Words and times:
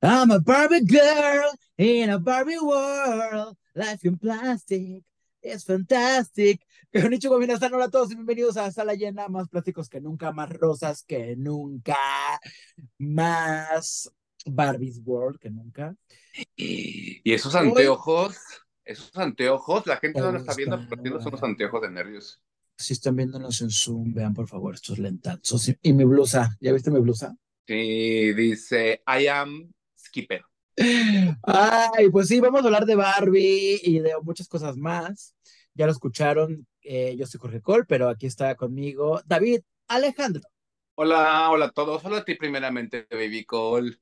I'm 0.00 0.30
a 0.30 0.38
Barbie 0.38 0.84
girl 0.84 1.50
in 1.76 2.10
a 2.10 2.20
Barbie 2.20 2.58
world. 2.62 3.56
Life 3.74 4.04
in 4.04 4.16
plastic 4.16 5.02
is 5.42 5.64
fantastic. 5.64 6.60
Konnichiwa, 6.94 7.36
minasan, 7.40 7.74
hola 7.74 7.86
a 7.86 7.90
todos 7.90 8.12
y 8.12 8.14
bienvenidos 8.14 8.56
a 8.56 8.70
Sala 8.70 8.94
Llena, 8.94 9.28
más 9.28 9.48
plásticos 9.48 9.88
que 9.88 10.00
nunca, 10.00 10.30
más 10.30 10.50
rosas 10.50 11.02
que 11.02 11.34
nunca, 11.36 11.98
más 12.98 14.08
Barbie's 14.46 15.00
World 15.04 15.40
que 15.40 15.50
nunca. 15.50 15.96
Y 16.54 17.20
esos 17.32 17.56
anteojos, 17.56 18.36
esos 18.84 19.16
anteojos, 19.16 19.84
la 19.88 19.96
gente 19.96 20.20
no 20.20 20.30
lo 20.30 20.38
está 20.38 20.54
viendo, 20.54 20.78
pero 20.88 21.20
son 21.20 21.32
los 21.32 21.42
anteojos 21.42 21.82
de 21.82 21.90
nervios. 21.90 22.40
Si 22.76 22.92
están 22.92 23.16
viéndonos 23.16 23.60
en 23.62 23.70
Zoom, 23.70 24.14
vean 24.14 24.32
por 24.32 24.46
favor 24.46 24.76
estos 24.76 25.00
lentazos. 25.00 25.72
Y 25.82 25.92
mi 25.92 26.04
blusa, 26.04 26.56
¿ya 26.60 26.72
viste 26.72 26.92
mi 26.92 27.00
blusa? 27.00 27.36
Sí, 27.66 28.32
dice, 28.32 29.02
I 29.04 29.26
am 29.26 29.72
Skipper. 30.08 30.42
Ay, 31.42 32.08
pues 32.10 32.28
sí, 32.28 32.40
vamos 32.40 32.62
a 32.62 32.66
hablar 32.66 32.86
de 32.86 32.94
Barbie 32.94 33.80
y 33.82 33.98
de 34.00 34.12
muchas 34.22 34.48
cosas 34.48 34.76
más. 34.76 35.34
Ya 35.74 35.86
lo 35.86 35.92
escucharon, 35.92 36.66
eh, 36.82 37.14
yo 37.16 37.26
soy 37.26 37.40
Jorge 37.40 37.60
Cole, 37.60 37.84
pero 37.86 38.08
aquí 38.08 38.26
está 38.26 38.54
conmigo 38.54 39.20
David 39.26 39.60
Alejandro. 39.86 40.42
Hola, 40.94 41.50
hola 41.50 41.66
a 41.66 41.70
todos. 41.70 42.04
Hola 42.04 42.18
a 42.18 42.24
ti 42.24 42.34
primeramente, 42.34 43.06
Baby 43.10 43.44
Cole. 43.44 43.98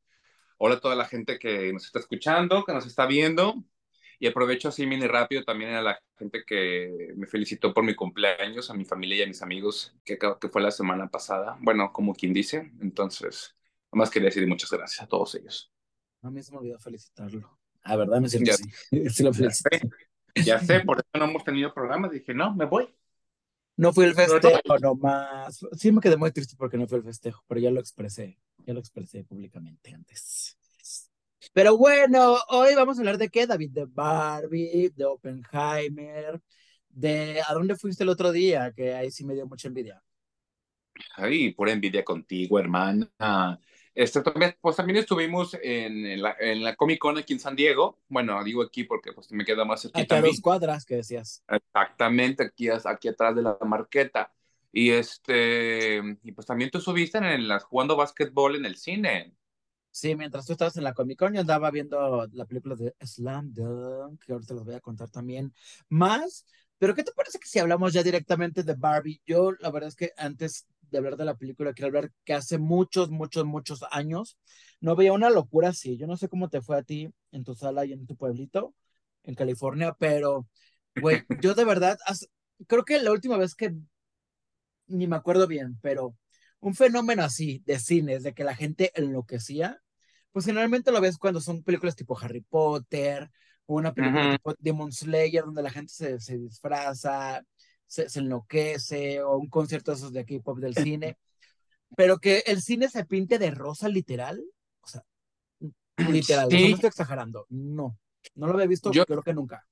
Hola 0.59 0.77
a 0.77 0.81
toda 0.81 0.95
la 0.95 1.05
gente 1.05 1.39
que 1.39 1.73
nos 1.73 1.85
está 1.85 1.99
escuchando, 1.99 2.65
que 2.65 2.73
nos 2.73 2.87
está 2.87 3.07
viendo. 3.07 3.63
Y 4.19 4.27
aprovecho 4.27 4.69
así 4.69 4.87
mini 4.87 5.07
rápido 5.07 5.45
también 5.45 5.75
a 5.75 5.83
la 5.83 5.99
gente 6.19 6.45
que 6.47 7.13
me 7.17 7.27
felicitó 7.27 7.75
por 7.75 7.85
mi 7.85 7.95
cumpleaños, 7.95 8.71
a 8.71 8.75
mi 8.75 8.87
familia 8.87 9.19
y 9.19 9.23
a 9.23 9.27
mis 9.27 9.43
amigos, 9.43 9.95
que, 10.05 10.19
que 10.19 10.49
fue 10.49 10.63
la 10.63 10.71
semana 10.71 11.09
pasada. 11.09 11.59
Bueno, 11.61 11.93
como 11.93 12.15
quien 12.15 12.33
dice. 12.33 12.73
Entonces, 12.81 13.55
más 13.93 14.11
quería 14.11 14.29
decir 14.29 14.47
muchas 14.47 14.71
gracias 14.71 15.03
a 15.03 15.09
todos 15.09 15.35
ellos. 15.35 15.71
A 16.27 16.31
mí 16.31 16.43
se 16.43 16.51
me 16.51 16.59
olvidó 16.59 16.79
felicitarlo. 16.79 17.59
Ah, 17.83 17.95
verdad 17.95 18.21
me 18.21 18.29
siento 18.29 18.51
ya, 18.51 18.57
sí 19.11 19.23
lo 19.23 19.33
felicité. 19.33 19.81
Ya 20.45 20.59
sé, 20.59 20.81
por 20.81 20.99
eso 20.99 21.09
no 21.15 21.25
hemos 21.27 21.45
tenido 21.45 21.73
programa. 21.73 22.09
Dije, 22.09 22.35
no, 22.35 22.55
me 22.55 22.65
voy. 22.65 22.93
No 23.77 23.93
fui 23.93 24.07
el 24.07 24.15
festejo 24.15 24.79
nomás. 24.81 25.65
Sí 25.73 25.93
me 25.93 26.01
quedé 26.01 26.17
muy 26.17 26.33
triste 26.33 26.57
porque 26.59 26.77
no 26.77 26.89
fue 26.89 26.99
el 26.99 27.05
festejo, 27.05 27.45
pero 27.47 27.61
ya 27.61 27.71
lo 27.71 27.79
expresé. 27.79 28.39
Ya 28.67 28.75
lo 28.75 28.81
expresé 28.81 29.23
públicamente 29.23 29.95
antes. 29.95 30.59
Pero 31.53 31.77
bueno, 31.77 32.37
hoy 32.49 32.75
vamos 32.75 32.99
a 32.99 33.03
hablar 33.03 33.19
de 33.19 33.29
qué, 33.29 33.47
David, 33.47 33.71
de 33.71 33.85
Barbie, 33.87 34.91
de 34.95 35.05
Oppenheimer, 35.05 36.41
de 36.89 37.41
a 37.47 37.55
dónde 37.55 37.77
fuiste 37.77 38.03
el 38.03 38.09
otro 38.09 38.33
día, 38.33 38.73
que 38.73 38.95
ahí 38.95 39.13
sí 39.13 39.25
me 39.25 39.35
dio 39.35 39.47
mucha 39.47 39.69
envidia. 39.69 40.03
Ay, 41.15 41.53
pura 41.53 41.73
envidia 41.73 42.05
contigo, 42.05 42.59
hermana. 42.59 43.61
Este, 43.97 44.21
también, 44.21 44.55
pues 44.61 44.77
también 44.77 44.99
estuvimos 44.99 45.57
en, 45.63 46.21
la, 46.21 46.37
en, 46.39 46.63
la, 46.63 46.77
Comic 46.77 46.99
Con 46.99 47.17
aquí 47.17 47.33
en 47.33 47.41
San 47.41 47.57
Diego. 47.57 47.99
Bueno, 48.09 48.45
digo 48.45 48.63
aquí 48.63 48.85
porque 48.85 49.15
pues 49.15 49.33
me 49.33 49.43
queda 49.43 49.65
más 49.65 49.81
cerquita. 49.81 50.17
Aquí 50.17 50.27
a 50.27 50.29
dos 50.29 50.41
cuadras, 50.43 50.85
que 50.85 50.97
decías. 50.97 51.43
Exactamente, 51.49 52.45
aquí, 52.45 52.69
aquí 52.69 53.09
atrás 53.09 53.35
de 53.35 53.41
la 53.41 53.57
marqueta. 53.63 54.31
Y 54.71 54.91
este, 54.91 56.03
y 56.23 56.33
pues 56.33 56.47
también 56.47 56.71
tú 56.71 56.79
subiste 56.79 57.17
en 57.17 57.49
las 57.49 57.65
jugando 57.65 57.97
básquetbol 57.97 58.57
en 58.57 58.67
el 58.67 58.77
cine. 58.77 59.35
Sí, 59.91 60.15
mientras 60.15 60.45
tú 60.45 60.53
estabas 60.53 60.77
en 60.77 60.85
la 60.85 60.93
Comic 60.93 61.19
Con, 61.19 61.33
yo 61.33 61.41
andaba 61.41 61.71
viendo 61.71 62.29
la 62.35 62.45
película 62.45 62.75
de 62.75 62.95
Slam 63.01 63.55
Dunk, 63.55 64.23
que 64.23 64.35
ahorita 64.35 64.53
les 64.53 64.65
voy 64.65 64.75
a 64.75 64.81
contar 64.81 65.09
también 65.09 65.55
más. 65.89 66.45
Pero, 66.79 66.95
¿qué 66.95 67.03
te 67.03 67.13
parece 67.13 67.39
que 67.39 67.49
si 67.49 67.59
hablamos 67.59 67.95
ya 67.95 68.03
directamente 68.03 68.63
de 68.63 68.75
Barbie? 68.75 69.23
Yo, 69.25 69.53
la 69.53 69.71
verdad 69.71 69.89
es 69.89 69.97
que 69.97 70.13
antes 70.19 70.67
de 70.91 70.99
hablar 70.99 71.17
de 71.17 71.25
la 71.25 71.37
película, 71.37 71.73
quiero 71.73 71.89
hablar 71.89 72.13
que 72.25 72.35
hace 72.35 72.59
muchos, 72.59 73.11
muchos, 73.11 73.45
muchos 73.45 73.85
años 73.91 74.39
no 74.81 74.97
veía 74.97 75.13
una 75.13 75.31
locura 75.31 75.71
así. 75.71 75.97
Yo 75.97 76.07
no 76.07 76.17
sé 76.17 76.29
cómo 76.29 76.49
te 76.49 76.61
fue 76.61 76.79
a 76.79 76.83
ti 76.83 77.09
en 77.33 77.45
tu 77.45 77.55
sala 77.55 77.85
y 77.85 77.93
en 77.93 78.07
tu 78.07 78.17
pueblito, 78.17 78.75
en 79.25 79.35
California, 79.35 79.97
pero, 79.99 80.47
güey, 81.01 81.23
yo 81.43 81.55
de 81.55 81.65
verdad, 81.65 81.99
creo 82.67 82.85
que 82.85 83.01
la 83.01 83.13
última 83.13 83.37
vez 83.37 83.55
que, 83.55 83.75
ni 84.87 85.07
me 85.07 85.17
acuerdo 85.17 85.47
bien, 85.47 85.79
pero 85.83 86.17
un 86.61 86.75
fenómeno 86.75 87.23
así 87.23 87.63
de 87.67 87.79
cines, 87.79 88.23
de 88.23 88.35
que 88.35 88.45
la 88.45 88.55
gente 88.55 88.93
enloquecía, 88.95 89.81
pues 90.33 90.45
generalmente 90.45 90.93
lo 90.93 91.01
ves 91.01 91.19
cuando 91.19 91.41
son 91.41 91.63
películas 91.63 91.97
tipo 91.97 92.19
Harry 92.19 92.43
Potter, 92.43 93.31
o 93.67 93.75
una 93.75 93.93
película 93.93 94.33
tipo 94.33 94.55
Demon 94.59 94.93
Slayer, 94.93 95.45
donde 95.45 95.63
la 95.63 95.71
gente 95.71 95.93
se, 95.93 96.21
se 96.21 96.39
disfraza, 96.39 97.43
se, 97.87 98.07
enloquece, 98.19 99.23
o 99.23 99.37
un 99.37 99.49
concierto 99.49 99.91
de 99.91 99.97
esos 99.97 100.13
de 100.13 100.25
K-pop 100.25 100.59
del 100.59 100.75
cine, 100.75 101.19
pero 101.97 102.19
que 102.19 102.43
el 102.47 102.63
cine 102.63 102.89
se 102.89 103.05
pinte 103.05 103.39
de 103.39 103.51
rosa 103.51 103.89
literal, 103.89 104.43
o 104.81 104.87
sea, 104.87 105.03
literal, 106.11 106.49
no 106.51 106.57
estoy 106.57 106.89
exagerando, 106.89 107.47
no, 107.49 107.99
no 108.35 108.47
lo 108.47 108.55
había 108.55 108.67
visto, 108.67 108.91
yo, 108.93 109.07
creo 109.07 109.23
que 109.23 109.35
nunca. 109.35 109.67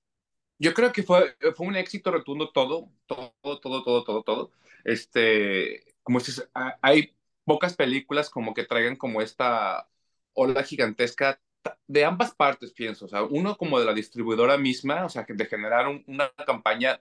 Yo 0.58 0.72
creo 0.72 0.92
que 0.92 1.02
fue, 1.02 1.36
fue 1.56 1.66
un 1.66 1.76
éxito 1.76 2.10
rotundo 2.10 2.50
todo, 2.50 2.90
todo, 3.06 3.34
todo, 3.42 3.82
todo, 3.82 4.04
todo, 4.04 4.22
todo. 4.22 4.52
Este, 4.84 5.84
como 6.02 6.20
si 6.20 6.40
hay 6.80 7.14
pocas 7.44 7.74
películas 7.74 8.30
como 8.30 8.54
que 8.54 8.64
traigan 8.64 8.96
como 8.96 9.20
esta 9.20 9.88
ola 10.32 10.62
gigantesca 10.62 11.40
de 11.86 12.04
ambas 12.04 12.34
partes, 12.34 12.72
pienso, 12.72 13.06
o 13.06 13.08
sea, 13.08 13.22
uno 13.22 13.56
como 13.56 13.78
de 13.78 13.86
la 13.86 13.94
distribuidora 13.94 14.58
misma, 14.58 15.04
o 15.04 15.08
sea, 15.08 15.24
que 15.24 15.34
de 15.34 15.46
generar 15.46 15.86
una 16.06 16.30
campaña 16.46 17.00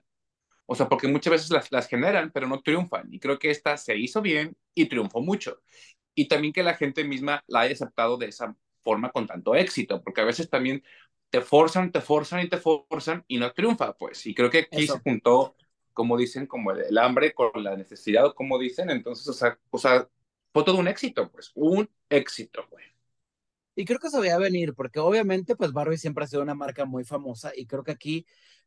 o 0.66 0.74
sea, 0.74 0.88
porque 0.88 1.08
muchas 1.08 1.32
veces 1.32 1.50
las, 1.50 1.70
las 1.70 1.88
generan, 1.88 2.30
pero 2.32 2.46
no 2.46 2.62
triunfan. 2.62 3.12
Y 3.12 3.20
creo 3.20 3.38
que 3.38 3.50
esta 3.50 3.76
se 3.76 3.96
hizo 3.96 4.22
bien 4.22 4.56
y 4.74 4.86
triunfó 4.86 5.20
mucho. 5.20 5.62
Y 6.14 6.28
también 6.28 6.52
que 6.52 6.62
la 6.62 6.74
gente 6.74 7.04
misma 7.04 7.44
la 7.46 7.60
haya 7.60 7.74
aceptado 7.74 8.16
de 8.16 8.26
esa 8.26 8.56
forma 8.82 9.10
con 9.10 9.26
tanto 9.26 9.54
éxito, 9.54 10.02
porque 10.02 10.20
a 10.20 10.24
veces 10.24 10.48
también 10.48 10.82
te 11.30 11.40
forzan, 11.40 11.90
te 11.90 12.00
forzan 12.00 12.40
y 12.44 12.48
te 12.48 12.58
forzan 12.58 13.24
y 13.26 13.38
no 13.38 13.52
triunfa, 13.52 13.96
pues. 13.96 14.24
Y 14.26 14.34
creo 14.34 14.50
que 14.50 14.58
aquí 14.70 14.86
se 14.86 14.98
juntó, 15.00 15.56
como 15.92 16.16
dicen, 16.16 16.46
como 16.46 16.70
el, 16.70 16.96
hambre 16.98 17.34
con 17.34 17.50
la 17.62 17.76
necesidad, 17.76 18.26
o 18.26 18.34
como 18.34 18.58
dicen. 18.58 18.90
Entonces, 18.90 19.26
o 19.28 19.32
sea, 19.32 19.58
o 19.70 19.78
sea, 19.78 20.08
fue 20.52 20.64
todo 20.64 20.78
un 20.78 20.88
éxito, 20.88 21.30
pues. 21.30 21.50
Un 21.54 21.90
éxito, 22.08 22.66
güey. 22.70 22.84
Y 23.74 23.84
creo 23.84 23.98
que 23.98 24.10
se 24.10 24.20
veía 24.20 24.38
venir, 24.38 24.74
porque 24.74 25.00
obviamente, 25.00 25.56
pues 25.56 25.72
Barbie 25.72 25.98
siempre 25.98 26.24
ha 26.24 26.28
sido 26.28 26.42
una 26.42 26.54
marca 26.54 26.84
muy 26.84 27.04
famosa 27.04 27.50
y 27.56 27.66
creo 27.66 27.82
que 27.82 27.90
aquí 27.90 28.26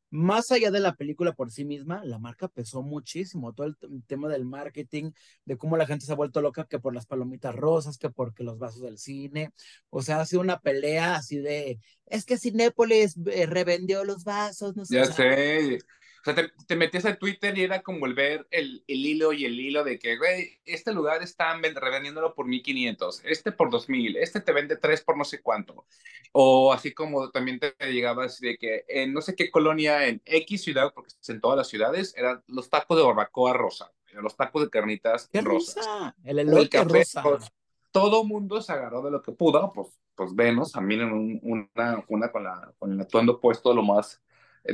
más 0.09 0.51
allá 0.51 0.71
de 0.71 0.79
la 0.79 0.95
película 0.95 1.33
por 1.33 1.51
sí 1.51 1.65
misma, 1.65 2.03
la 2.05 2.19
marca 2.19 2.47
pesó 2.47 2.81
muchísimo. 2.81 3.53
Todo 3.53 3.67
el 3.67 4.03
tema 4.05 4.27
del 4.29 4.45
marketing, 4.45 5.11
de 5.45 5.57
cómo 5.57 5.77
la 5.77 5.85
gente 5.85 6.05
se 6.05 6.11
ha 6.11 6.15
vuelto 6.15 6.41
loca 6.41 6.65
que 6.65 6.79
por 6.79 6.93
las 6.93 7.05
palomitas 7.05 7.55
rosas, 7.55 7.97
que 7.97 8.09
porque 8.09 8.43
los 8.43 8.57
vasos 8.57 8.81
del 8.81 8.97
cine. 8.97 9.51
O 9.89 10.01
sea, 10.01 10.21
ha 10.21 10.25
sido 10.25 10.41
una 10.41 10.59
pelea 10.59 11.15
así 11.15 11.37
de, 11.37 11.79
es 12.05 12.25
que 12.25 12.37
Cinépolis 12.37 13.15
eh, 13.27 13.45
revendió 13.45 14.03
los 14.03 14.23
vasos, 14.23 14.75
no 14.75 14.85
sé. 14.85 14.95
Ya 14.95 15.05
sé 15.05 15.79
sea, 16.23 16.51
te, 16.67 16.75
metías 16.75 17.05
a 17.05 17.15
Twitter 17.15 17.57
y 17.57 17.63
era 17.63 17.81
como 17.81 17.99
volver 17.99 18.47
el, 18.51 18.83
el, 18.87 19.05
hilo 19.05 19.33
y 19.33 19.45
el 19.45 19.59
hilo 19.59 19.83
de 19.83 19.99
que, 19.99 20.17
güey, 20.17 20.59
este 20.65 20.93
lugar 20.93 21.21
está 21.23 21.55
revendiéndolo 21.57 22.33
por 22.33 22.47
1500, 22.47 23.21
este 23.25 23.51
por 23.51 23.69
2000, 23.69 24.17
este 24.17 24.41
te 24.41 24.51
vende 24.51 24.77
3 24.77 25.01
por 25.01 25.17
no 25.17 25.23
sé 25.23 25.41
cuánto. 25.41 25.85
O 26.31 26.73
así 26.73 26.93
como 26.93 27.29
también 27.31 27.59
te 27.59 27.73
llegaba 27.91 28.25
así 28.25 28.45
de 28.45 28.57
que 28.57 28.85
en 28.87 29.13
no 29.13 29.21
sé 29.21 29.35
qué 29.35 29.49
colonia, 29.49 30.07
en 30.07 30.21
X 30.25 30.63
ciudad, 30.63 30.93
porque 30.93 31.13
en 31.27 31.41
todas 31.41 31.57
las 31.57 31.67
ciudades, 31.67 32.13
eran 32.17 32.43
los 32.47 32.69
tacos 32.69 32.97
de 32.97 33.03
barbacoa 33.03 33.53
rosa, 33.53 33.91
los 34.13 34.35
tacos 34.35 34.63
de 34.63 34.69
carnitas 34.69 35.29
¿Qué 35.31 35.41
rosas. 35.41 35.77
Rosa? 35.77 36.15
El 36.23 36.39
elote 36.39 36.83
rosa. 36.83 37.23
Pues, 37.23 37.51
todo 37.91 38.23
mundo 38.23 38.61
se 38.61 38.71
agarró 38.73 39.01
de 39.01 39.11
lo 39.11 39.21
que 39.21 39.31
pudo, 39.31 39.71
pues, 39.73 39.87
pues 40.13 40.35
venos, 40.35 40.71
también 40.71 41.03
un, 41.03 41.39
una, 41.41 42.03
una 42.07 42.31
con, 42.31 42.43
la, 42.43 42.73
con 42.77 42.91
el 42.91 43.01
atuendo 43.01 43.39
puesto 43.39 43.73
lo 43.73 43.81
más 43.81 44.21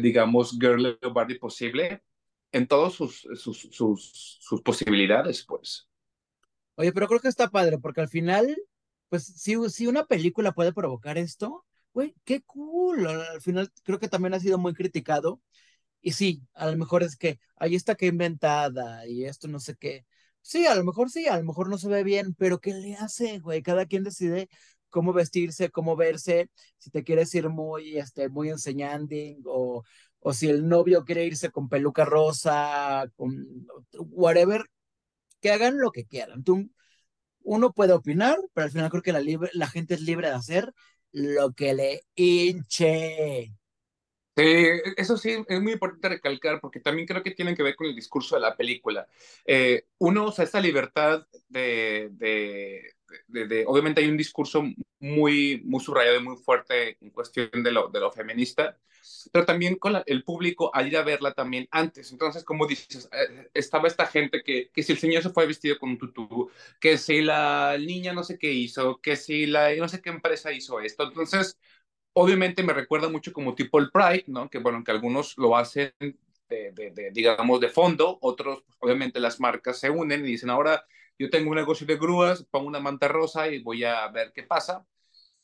digamos, 0.02 0.58
girl 0.60 0.98
Barbie 1.14 1.40
posible 1.40 2.04
en 2.52 2.68
todas 2.68 2.94
sus, 2.94 3.28
sus, 3.36 3.68
sus, 3.72 4.40
sus, 4.40 4.62
posibilidades, 4.62 5.44
pues. 5.46 5.90
Oye, 6.76 6.94
pero 6.94 7.08
creo 7.08 7.20
que 7.20 7.28
está 7.28 7.50
padre, 7.50 7.80
porque 7.80 8.02
al 8.02 8.10
final, 8.10 8.56
pues, 9.10 9.26
si, 9.26 9.56
si 9.70 9.88
una 9.88 10.06
película 10.06 10.54
puede 10.54 10.72
provocar 10.74 11.18
esto, 11.18 11.66
güey, 11.94 12.16
qué 12.26 12.42
cool. 12.44 13.08
Al 13.08 13.42
final 13.42 13.72
creo 13.84 14.00
que 14.00 14.08
también 14.08 14.34
ha 14.34 14.40
sido 14.40 14.58
muy 14.58 14.74
criticado. 14.74 15.42
Y 16.02 16.14
sí, 16.14 16.44
a 16.54 16.68
lo 16.70 16.78
mejor 16.78 17.04
es 17.04 17.16
que 17.18 17.40
ahí 17.56 17.76
está 17.76 17.96
que 17.96 18.08
inventada 18.08 19.08
y 19.08 19.26
esto 19.26 19.48
no 19.48 19.60
sé 19.60 19.76
qué. 19.76 20.06
Sí, 20.42 20.66
a 20.68 20.76
lo 20.76 20.84
mejor 20.84 21.10
sí, 21.10 21.28
a 21.28 21.38
lo 21.38 21.44
mejor 21.46 21.70
no 21.70 21.78
se 21.78 21.88
ve 21.88 22.04
bien, 22.04 22.36
pero 22.36 22.60
¿qué 22.60 22.74
le 22.74 22.96
hace, 22.96 23.40
güey? 23.40 23.64
Cada 23.64 23.86
quien 23.86 24.04
decide 24.04 24.50
cómo 24.94 25.12
vestirse, 25.14 25.72
cómo 25.72 25.96
verse, 25.98 26.50
si 26.78 26.92
te 26.92 27.04
quieres 27.04 27.34
ir 27.36 27.50
muy, 27.50 27.98
este, 27.98 28.30
muy 28.30 28.50
enseñando 28.50 29.16
o, 29.48 29.84
o 30.20 30.34
si 30.34 30.50
el 30.50 30.68
novio 30.70 31.04
quiere 31.04 31.26
irse 31.26 31.52
con 31.52 31.68
peluca 31.70 32.06
rosa, 32.06 33.06
con 33.16 33.46
whatever, 34.12 34.64
que 35.42 35.52
hagan 35.52 35.80
lo 35.80 35.92
que 35.92 36.06
quieran. 36.06 36.44
Tú, 36.44 36.70
uno 37.44 37.74
puede 37.74 37.94
opinar, 37.94 38.38
pero 38.54 38.66
al 38.66 38.72
final 38.72 38.90
creo 38.92 39.04
que 39.04 39.14
la, 39.14 39.22
la 39.54 39.68
gente 39.68 39.96
es 39.96 40.02
libre 40.02 40.30
de 40.30 40.36
hacer 40.36 40.74
lo 41.12 41.54
que 41.54 41.74
le 41.74 42.02
hinche. 42.16 43.54
Sí, 44.36 44.44
eso 44.98 45.16
sí, 45.16 45.44
es 45.48 45.62
muy 45.62 45.74
importante 45.74 46.10
recalcar 46.10 46.60
porque 46.60 46.80
también 46.80 47.08
creo 47.08 47.22
que 47.22 47.32
tienen 47.32 47.56
que 47.56 47.62
ver 47.62 47.76
con 47.76 47.86
el 47.86 47.96
discurso 47.96 48.34
de 48.36 48.42
la 48.42 48.56
película. 48.58 49.08
Eh, 49.46 49.86
uno, 50.00 50.26
o 50.26 50.32
sea, 50.32 50.46
esta 50.46 50.60
libertad 50.60 51.28
de, 51.50 52.10
de, 52.14 52.96
de, 53.28 53.64
obviamente 53.68 54.02
hay 54.02 54.08
un 54.10 54.18
discurso 54.18 54.64
muy, 55.00 55.62
muy 55.66 55.80
subrayado 55.84 56.18
y 56.20 56.24
muy 56.24 56.38
fuerte 56.38 56.98
en 57.00 57.12
cuestión 57.12 57.50
de 57.54 57.72
lo, 57.72 57.90
de 57.90 58.00
lo 58.00 58.12
feminista, 58.12 58.76
pero 59.32 59.46
también 59.46 59.76
con 59.76 60.02
el 60.04 60.24
público 60.24 60.74
al 60.74 60.88
ir 60.88 60.98
a 60.98 61.04
verla 61.04 61.34
también 61.34 61.68
antes. 61.70 62.12
Entonces, 62.12 62.44
como 62.44 62.66
dices, 62.66 63.08
eh, 63.12 63.50
estaba 63.54 63.88
esta 63.88 64.08
gente 64.08 64.42
que, 64.44 64.72
que 64.74 64.82
si 64.82 64.94
el 64.94 64.98
señor 64.98 65.22
se 65.22 65.30
fue 65.30 65.46
vestido 65.46 65.78
con 65.78 65.92
un 65.92 65.98
tutú, 66.00 66.50
que 66.80 66.98
si 66.98 67.22
la 67.22 67.78
niña 67.80 68.14
no 68.14 68.24
sé 68.24 68.40
qué 68.40 68.52
hizo, 68.52 69.00
que 69.00 69.16
si 69.16 69.46
la 69.46 69.76
no 69.76 69.88
sé 69.88 70.02
qué 70.02 70.10
empresa 70.10 70.52
hizo 70.52 70.80
esto. 70.80 71.04
Entonces, 71.04 71.60
obviamente 72.14 72.64
me 72.64 72.74
recuerda 72.74 73.10
mucho 73.10 73.34
como 73.34 73.56
tipo 73.56 73.80
el 73.80 73.92
Pride, 73.92 74.26
¿no? 74.28 74.50
Que 74.50 74.60
bueno, 74.60 74.84
que 74.84 74.92
algunos 74.92 75.38
lo 75.38 75.58
hacen 75.58 75.94
de, 76.50 77.12
digamos, 77.14 77.60
de 77.60 77.70
fondo, 77.70 78.18
otros, 78.22 78.64
pues, 78.66 78.78
obviamente 78.80 79.20
las 79.20 79.40
marcas 79.40 79.80
se 79.80 79.90
unen 79.90 80.26
y 80.26 80.30
dicen, 80.30 80.50
ahora 80.50 80.86
yo 81.18 81.30
tengo 81.30 81.50
un 81.50 81.58
negocio 81.58 81.86
de 81.88 81.98
grúas, 81.98 82.46
pongo 82.50 82.68
una 82.68 82.80
manta 82.80 83.08
rosa 83.08 83.48
y 83.50 83.60
voy 83.64 83.84
a 83.84 84.08
ver 84.10 84.32
qué 84.34 84.44
pasa. 84.44 84.86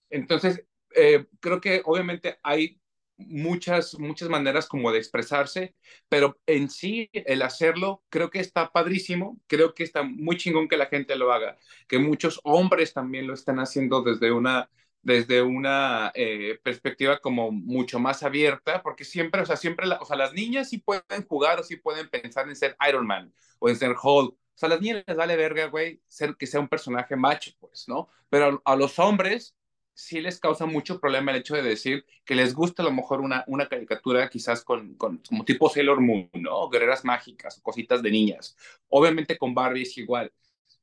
Entonces, 0.09 0.63
eh, 0.95 1.25
creo 1.39 1.61
que 1.61 1.81
obviamente 1.85 2.39
hay 2.43 2.79
muchas, 3.17 3.99
muchas 3.99 4.29
maneras 4.29 4.67
como 4.67 4.91
de 4.91 4.99
expresarse, 4.99 5.75
pero 6.07 6.39
en 6.45 6.69
sí 6.69 7.09
el 7.13 7.41
hacerlo 7.41 8.03
creo 8.09 8.29
que 8.29 8.39
está 8.39 8.71
padrísimo, 8.71 9.39
creo 9.47 9.73
que 9.73 9.83
está 9.83 10.03
muy 10.03 10.37
chingón 10.37 10.67
que 10.67 10.77
la 10.77 10.85
gente 10.87 11.15
lo 11.15 11.31
haga, 11.33 11.57
que 11.87 11.99
muchos 11.99 12.39
hombres 12.43 12.93
también 12.93 13.27
lo 13.27 13.33
están 13.33 13.59
haciendo 13.59 14.01
desde 14.01 14.31
una 14.31 14.69
desde 15.01 15.41
una 15.41 16.11
eh, 16.13 16.59
perspectiva 16.63 17.19
como 17.19 17.51
mucho 17.51 17.99
más 17.99 18.23
abierta, 18.23 18.81
porque 18.83 19.05
siempre, 19.05 19.41
o 19.41 19.45
sea, 19.45 19.55
siempre, 19.55 19.87
o 19.99 20.05
sea, 20.05 20.17
las 20.17 20.33
niñas 20.33 20.69
sí 20.69 20.79
pueden 20.79 21.25
jugar 21.27 21.59
o 21.59 21.63
sí 21.63 21.77
pueden 21.77 22.09
pensar 22.09 22.47
en 22.49 22.55
ser 22.55 22.75
Iron 22.87 23.07
Man 23.07 23.33
o 23.59 23.69
en 23.69 23.75
ser 23.75 23.95
Hulk. 24.01 24.33
O 24.33 24.37
sea, 24.55 24.67
a 24.67 24.71
las 24.71 24.81
niñas 24.81 25.03
les 25.07 25.17
vale 25.17 25.35
verga, 25.37 25.67
güey, 25.67 26.01
ser 26.07 26.35
que 26.35 26.47
sea 26.47 26.59
un 26.59 26.67
personaje 26.67 27.15
macho, 27.15 27.51
pues, 27.59 27.87
¿no? 27.87 28.09
Pero 28.29 28.61
a, 28.65 28.75
los 28.75 28.99
hombres 28.99 29.55
sí 29.93 30.21
les 30.21 30.39
causa 30.39 30.65
mucho 30.65 30.99
problema 30.99 31.31
el 31.31 31.37
hecho 31.37 31.55
de 31.55 31.63
decir 31.63 32.05
que 32.25 32.35
les 32.35 32.53
gusta 32.53 32.83
a 32.83 32.85
lo 32.85 32.91
mejor 32.91 33.21
una, 33.21 33.43
una 33.47 33.67
caricatura 33.67 34.29
quizás 34.29 34.63
con, 34.63 34.95
con 34.95 35.17
como 35.27 35.45
tipo 35.45 35.69
Sailor 35.69 36.01
Moon, 36.01 36.29
¿no? 36.33 36.69
Guerreras 36.69 37.05
mágicas 37.05 37.57
o 37.57 37.61
cositas 37.61 38.01
de 38.01 38.11
niñas. 38.11 38.57
Obviamente 38.89 39.37
con 39.37 39.53
Barbie 39.53 39.83
es 39.83 39.97
igual. 39.97 40.31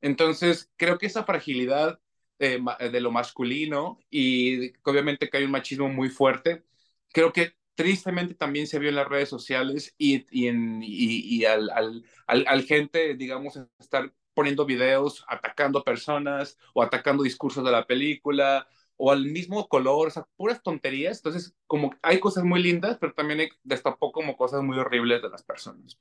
Entonces, 0.00 0.70
creo 0.76 0.98
que 0.98 1.06
esa 1.06 1.24
fragilidad 1.24 2.00
eh, 2.38 2.58
de 2.92 3.00
lo 3.00 3.10
masculino 3.10 3.98
y 4.10 4.72
obviamente 4.84 5.28
que 5.28 5.38
hay 5.38 5.44
un 5.44 5.50
machismo 5.52 5.88
muy 5.88 6.08
fuerte. 6.10 6.64
Creo 7.12 7.32
que 7.32 7.54
tristemente 7.74 8.34
también 8.34 8.66
se 8.66 8.78
vio 8.78 8.88
en 8.88 8.96
las 8.96 9.08
redes 9.08 9.28
sociales 9.28 9.94
y, 9.98 10.26
y, 10.30 10.48
en, 10.48 10.80
y, 10.82 11.44
al, 11.44 11.70
al, 11.70 12.04
al, 12.26 12.62
gente, 12.64 13.14
digamos, 13.14 13.58
estar 13.78 14.12
poniendo 14.34 14.66
videos 14.66 15.24
atacando 15.28 15.82
personas 15.84 16.58
o 16.74 16.82
atacando 16.82 17.22
discursos 17.22 17.64
de 17.64 17.70
la 17.72 17.86
película 17.86 18.66
o 18.96 19.12
al 19.12 19.24
mismo 19.26 19.68
color, 19.68 20.08
o 20.08 20.10
sea, 20.10 20.26
puras 20.36 20.62
tonterías. 20.62 21.18
Entonces, 21.18 21.54
como 21.66 21.94
hay 22.02 22.18
cosas 22.20 22.44
muy 22.44 22.62
lindas, 22.62 22.96
pero 23.00 23.12
también 23.14 23.48
destapó 23.62 24.12
como 24.12 24.36
cosas 24.36 24.62
muy 24.62 24.78
horribles 24.78 25.22
de 25.22 25.28
las 25.30 25.42
personas. 25.42 25.98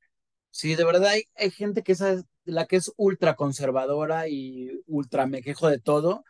Sí, 0.56 0.75
de 0.75 0.86
verdad 0.86 1.10
hay, 1.10 1.24
hay 1.36 1.52
gente 1.52 1.84
que 1.84 1.92
es 1.92 2.02
la 2.46 2.66
que 2.66 2.78
es 2.78 2.90
ultra 2.96 3.36
conservadora 3.36 4.30
y 4.30 4.72
ultra 4.88 5.28
me 5.28 5.42
quejo 5.42 5.68
de 5.68 5.80
todo, 5.80 6.24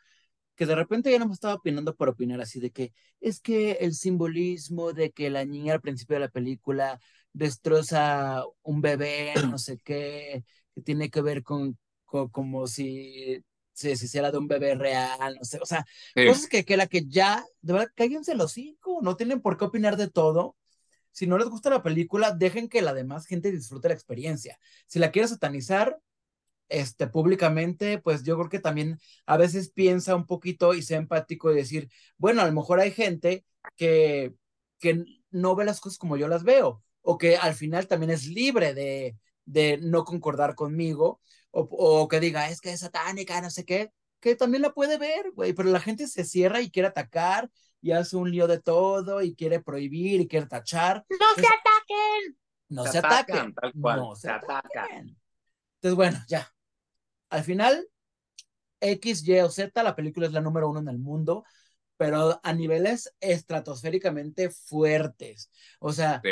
que 0.55 0.65
de 0.65 0.73
repente 0.73 1.11
ya 1.11 1.19
no 1.19 1.27
me 1.27 1.33
estaba 1.35 1.53
opinando 1.53 1.95
por 1.95 2.09
opinar 2.09 2.41
así 2.41 2.59
de 2.59 2.71
que 2.71 2.91
es 3.21 3.39
que 3.39 3.73
el 3.81 3.93
simbolismo 3.93 4.93
de 4.93 5.11
que 5.11 5.29
la 5.29 5.45
niña 5.45 5.73
al 5.73 5.81
principio 5.81 6.15
de 6.15 6.21
la 6.21 6.29
película 6.29 6.99
destroza 7.33 8.43
un 8.63 8.81
bebé, 8.81 9.33
no 9.57 9.59
sé 9.59 9.77
qué, 9.83 10.43
que 10.73 10.81
tiene 10.81 11.11
que 11.11 11.21
ver 11.21 11.43
con, 11.43 11.77
como 12.05 12.65
si 12.65 13.43
se 13.73 13.91
hiciera 13.91 14.31
de 14.31 14.39
un 14.39 14.47
bebé 14.47 14.73
real, 14.73 15.35
no 15.35 15.43
sé, 15.45 15.59
o 15.61 15.67
sea, 15.67 15.85
cosas 16.15 16.47
que, 16.47 16.65
que 16.65 16.77
la 16.77 16.87
que 16.87 17.05
ya, 17.05 17.45
de 17.61 17.73
verdad, 17.73 17.89
cállense 17.95 18.33
los 18.33 18.53
cinco, 18.53 19.01
no 19.03 19.17
tienen 19.17 19.39
por 19.41 19.55
qué 19.55 19.65
opinar 19.65 19.97
de 19.97 20.09
todo, 20.09 20.55
si 21.15 21.27
no 21.27 21.37
les 21.37 21.47
gusta 21.47 21.69
la 21.69 21.81
película, 21.81 22.31
dejen 22.31 22.67
que 22.69 22.81
la 22.81 22.93
demás 22.93 23.25
gente 23.25 23.51
disfrute 23.51 23.87
la 23.87 23.93
experiencia. 23.93 24.59
Si 24.87 24.99
la 24.99 25.11
quiere 25.11 25.29
satanizar, 25.29 25.97
este, 26.69 27.07
públicamente, 27.07 27.99
pues 27.99 28.23
yo 28.23 28.35
creo 28.37 28.49
que 28.49 28.59
también 28.59 28.99
a 29.25 29.37
veces 29.37 29.71
piensa 29.71 30.15
un 30.15 30.25
poquito 30.25 30.73
y 30.73 30.81
sea 30.81 30.97
empático 30.97 31.51
y 31.51 31.55
decir, 31.55 31.89
bueno, 32.17 32.41
a 32.41 32.45
lo 32.47 32.51
mejor 32.53 32.79
hay 32.81 32.91
gente 32.91 33.45
que, 33.77 34.33
que 34.79 35.05
no 35.31 35.55
ve 35.55 35.65
las 35.65 35.79
cosas 35.79 35.97
como 35.97 36.17
yo 36.17 36.27
las 36.27 36.43
veo, 36.43 36.83
o 37.01 37.17
que 37.17 37.37
al 37.37 37.53
final 37.55 37.87
también 37.87 38.11
es 38.11 38.25
libre 38.27 38.73
de, 38.73 39.17
de 39.45 39.77
no 39.81 40.03
concordar 40.03 40.55
conmigo, 40.55 41.21
o, 41.51 41.61
o 41.71 42.07
que 42.09 42.19
diga, 42.19 42.49
es 42.49 42.59
que 42.61 42.71
es 42.73 42.81
satánica, 42.81 43.39
no 43.41 43.49
sé 43.49 43.63
qué, 43.65 43.91
que 44.19 44.35
también 44.35 44.63
la 44.63 44.73
puede 44.73 44.97
ver, 44.97 45.31
güey, 45.33 45.53
pero 45.53 45.69
la 45.69 45.79
gente 45.79 46.07
se 46.07 46.25
cierra 46.25 46.61
y 46.61 46.71
quiere 46.71 46.87
atacar 46.89 47.49
y 47.85 47.91
hace 47.91 48.17
un 48.17 48.31
lío 48.31 48.47
de 48.47 48.59
todo 48.59 49.21
y 49.21 49.35
quiere 49.35 49.59
prohibir 49.59 50.19
y 50.19 50.27
quiere 50.27 50.47
tachar. 50.47 51.05
¡No 51.07 51.35
se 51.35 51.45
ataquen! 51.45 52.37
No 52.69 52.83
se, 52.83 52.97
ataquen. 52.97 53.55
No 53.75 54.15
se, 54.15 54.27
ataquen. 54.27 55.15
Entonces, 55.75 55.95
bueno, 55.95 56.17
ya. 56.27 56.51
Al 57.29 57.43
final, 57.43 57.87
X, 58.79 59.27
Y 59.27 59.39
o 59.39 59.51
Z, 59.51 59.83
la 59.83 59.95
película 59.95 60.25
es 60.25 60.33
la 60.33 60.41
número 60.41 60.67
uno 60.67 60.79
en 60.79 60.87
el 60.87 60.97
mundo, 60.97 61.45
pero 61.95 62.39
a 62.41 62.53
niveles 62.53 63.13
estratosféricamente 63.19 64.49
fuertes. 64.49 65.51
O 65.77 65.93
sea, 65.93 66.23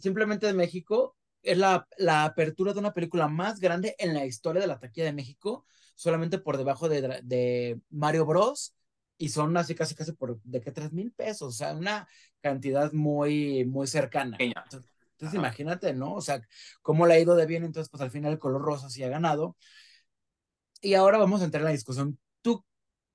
simplemente 0.00 0.46
de 0.46 0.54
México 0.54 1.16
es 1.40 1.56
la, 1.56 1.86
la 1.98 2.24
apertura 2.24 2.72
de 2.72 2.80
una 2.80 2.92
película 2.92 3.28
más 3.28 3.60
grande 3.60 3.94
en 4.00 4.12
la 4.12 4.26
historia 4.26 4.60
de 4.60 4.66
la 4.66 4.80
taquilla 4.80 5.06
de 5.06 5.12
México, 5.12 5.66
solamente 5.94 6.38
por 6.38 6.56
debajo 6.56 6.88
de, 6.88 7.20
de 7.22 7.80
Mario 7.90 8.26
Bros 8.26 8.74
y 9.18 9.28
son 9.30 9.56
así 9.56 9.74
casi 9.74 9.94
casi 9.94 10.12
por 10.12 10.40
de 10.42 10.60
que 10.60 10.72
tres 10.72 10.92
mil 10.92 11.12
pesos, 11.12 11.48
o 11.54 11.56
sea, 11.56 11.74
una 11.74 12.08
cantidad 12.40 12.92
muy, 12.92 13.64
muy 13.64 13.86
cercana. 13.86 14.36
Entonces, 14.38 15.38
imagínate, 15.38 15.94
¿no? 15.94 16.14
O 16.14 16.20
sea, 16.20 16.42
cómo 16.82 17.06
le 17.06 17.14
ha 17.14 17.18
ido 17.20 17.34
de 17.36 17.46
bien, 17.46 17.64
entonces 17.64 17.88
pues 17.90 18.02
al 18.02 18.10
final 18.10 18.32
el 18.32 18.38
color 18.38 18.62
rosa 18.62 18.90
sí 18.90 19.02
ha 19.02 19.08
ganado. 19.08 19.56
Y 20.82 20.94
ahora 20.94 21.18
vamos 21.18 21.40
a 21.40 21.44
entrar 21.44 21.62
en 21.62 21.66
la 21.66 21.70
discusión. 21.72 22.18
¿Tú 22.42 22.64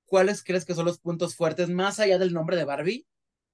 cuáles 0.04 0.42
crees 0.42 0.64
que 0.64 0.74
son 0.74 0.84
los 0.84 0.98
puntos 0.98 1.36
fuertes 1.36 1.68
más 1.68 2.00
allá 2.00 2.18
del 2.18 2.32
nombre 2.32 2.56
de 2.56 2.64
Barbie 2.64 3.06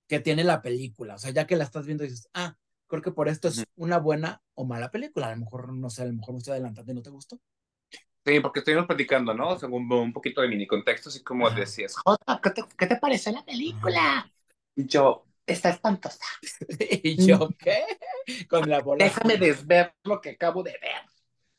que 0.07 0.21
tiene 0.21 0.45
la 0.45 0.63
película? 0.63 1.17
O 1.17 1.19
sea, 1.19 1.31
ya 1.31 1.47
que 1.47 1.57
la 1.57 1.65
estás 1.65 1.85
viendo 1.85 2.05
dices, 2.05 2.29
ah, 2.33 2.57
creo 2.87 3.03
que 3.03 3.13
por 3.13 3.29
esto 3.29 3.49
es 3.49 3.65
una 3.77 3.99
buena 3.99 4.43
o 4.55 4.65
mala 4.65 4.91
película. 4.91 5.29
A 5.29 5.33
lo 5.33 5.45
mejor, 5.45 5.73
no 5.75 5.91
sé, 5.91 6.03
a 6.03 6.07
lo 6.07 6.15
mejor 6.15 6.33
me 6.35 6.39
estoy 6.39 6.53
adelantando 6.53 6.91
y 6.91 6.95
no 6.95 7.03
te 7.03 7.11
gustó. 7.11 7.39
Sí, 8.25 8.41
porque 8.41 8.59
estuvimos 8.59 8.87
platicando, 8.87 9.33
¿no? 9.33 9.59
Según 9.59 9.91
un 9.91 10.13
poquito 10.13 10.43
de 10.43 10.49
mini 10.49 10.67
contexto, 10.67 11.09
así 11.09 11.23
como 11.23 11.49
decías, 11.51 11.97
Jota, 11.97 12.41
¿qué 12.43 12.51
te, 12.51 12.65
¿qué 12.77 12.87
te 12.87 12.97
parece 12.97 13.33
la 13.33 13.45
película? 13.45 14.31
Y 14.77 14.87
yo, 14.87 15.25
está 15.49 15.71
espantosa. 15.71 16.25
¿Y 17.03 17.27
yo 17.27 17.49
qué? 17.59 17.85
Con 18.49 18.69
la 18.69 18.81
bola. 18.81 19.05
Déjame 19.05 19.37
desver 19.37 19.95
lo 20.05 20.21
que 20.21 20.31
acabo 20.31 20.63
de 20.63 20.73
ver. 20.73 21.03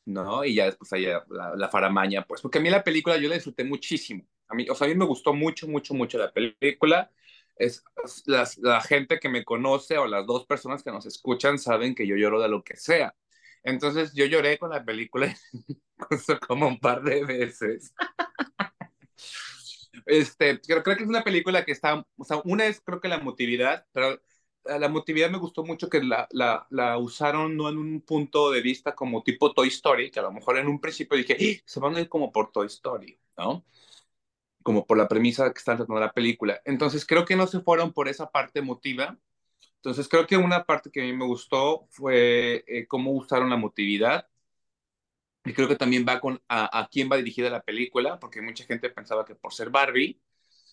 ¿No? 0.06 0.44
Y 0.44 0.54
ya 0.54 0.66
después 0.66 0.92
hay 0.92 1.04
la, 1.04 1.54
la, 1.56 1.68
faramaña, 1.68 2.24
pues, 2.24 2.40
porque 2.40 2.58
a 2.58 2.60
mí 2.60 2.70
la 2.70 2.82
película 2.82 3.16
yo 3.16 3.28
la 3.28 3.34
disfruté 3.34 3.64
muchísimo. 3.64 4.24
A 4.48 4.54
mí, 4.54 4.66
o 4.68 4.74
sea, 4.74 4.86
a 4.86 4.88
mí 4.88 4.96
me 4.96 5.04
gustó 5.04 5.32
mucho, 5.34 5.68
mucho, 5.68 5.94
mucho 5.94 6.18
la 6.18 6.32
película. 6.32 7.10
Es, 7.54 7.84
la 8.26 8.80
gente 8.80 9.20
que 9.20 9.28
me 9.28 9.44
conoce 9.44 9.98
o 9.98 10.06
las 10.06 10.26
dos 10.26 10.46
personas 10.46 10.82
que 10.82 10.90
nos 10.90 11.04
escuchan 11.04 11.58
saben 11.58 11.94
que 11.94 12.06
yo 12.06 12.16
lloro 12.16 12.40
de 12.40 12.48
lo 12.48 12.64
que 12.64 12.76
sea. 12.76 13.14
Entonces 13.62 14.12
yo 14.14 14.26
lloré 14.26 14.58
con 14.58 14.70
la 14.70 14.84
película 14.84 15.34
como 16.48 16.68
un 16.68 16.78
par 16.78 17.02
de 17.02 17.24
veces. 17.24 17.94
Este, 20.06 20.60
creo, 20.60 20.82
creo 20.82 20.96
que 20.96 21.02
es 21.02 21.08
una 21.08 21.22
película 21.22 21.64
que 21.64 21.72
está, 21.72 22.04
o 22.16 22.24
sea, 22.24 22.40
una 22.44 22.66
es 22.66 22.80
creo 22.80 23.00
que 23.00 23.08
la 23.08 23.16
emotividad, 23.16 23.86
pero 23.92 24.20
la 24.64 24.86
emotividad 24.86 25.30
me 25.30 25.38
gustó 25.38 25.64
mucho 25.64 25.88
que 25.88 26.02
la, 26.02 26.28
la, 26.32 26.66
la, 26.70 26.98
usaron 26.98 27.56
no 27.56 27.68
en 27.68 27.78
un 27.78 28.00
punto 28.02 28.50
de 28.50 28.60
vista 28.60 28.94
como 28.94 29.22
tipo 29.22 29.52
Toy 29.52 29.68
Story, 29.68 30.10
que 30.10 30.20
a 30.20 30.22
lo 30.22 30.32
mejor 30.32 30.58
en 30.58 30.68
un 30.68 30.80
principio 30.80 31.16
dije, 31.16 31.36
¡Ah! 31.38 31.62
se 31.64 31.80
van 31.80 31.96
a 31.96 32.00
ir 32.00 32.08
como 32.08 32.32
por 32.32 32.52
Toy 32.52 32.66
Story, 32.66 33.18
¿no? 33.36 33.64
Como 34.62 34.86
por 34.86 34.98
la 34.98 35.08
premisa 35.08 35.52
que 35.52 35.58
están 35.58 35.76
tratando 35.76 36.00
la 36.00 36.12
película. 36.12 36.60
Entonces 36.64 37.06
creo 37.06 37.24
que 37.24 37.36
no 37.36 37.46
se 37.46 37.60
fueron 37.60 37.92
por 37.92 38.08
esa 38.08 38.30
parte 38.30 38.58
emotiva, 38.60 39.18
entonces 39.80 40.08
creo 40.08 40.26
que 40.26 40.36
una 40.36 40.64
parte 40.64 40.90
que 40.90 41.00
a 41.00 41.04
mí 41.04 41.12
me 41.14 41.24
gustó 41.26 41.86
fue 41.90 42.64
eh, 42.66 42.86
cómo 42.86 43.12
usaron 43.12 43.48
la 43.50 43.56
emotividad. 43.56 44.28
Y 45.44 45.54
creo 45.54 45.68
que 45.68 45.76
también 45.76 46.04
va 46.06 46.20
con 46.20 46.42
a, 46.48 46.78
a, 46.80 46.88
quién 46.88 47.08
va 47.10 47.16
dirigida 47.16 47.48
la 47.50 47.62
película, 47.62 48.18
porque 48.20 48.42
mucha 48.42 48.64
gente 48.64 48.90
pensaba 48.90 49.24
que 49.24 49.34
por 49.34 49.54
ser 49.54 49.70
Barbie, 49.70 50.20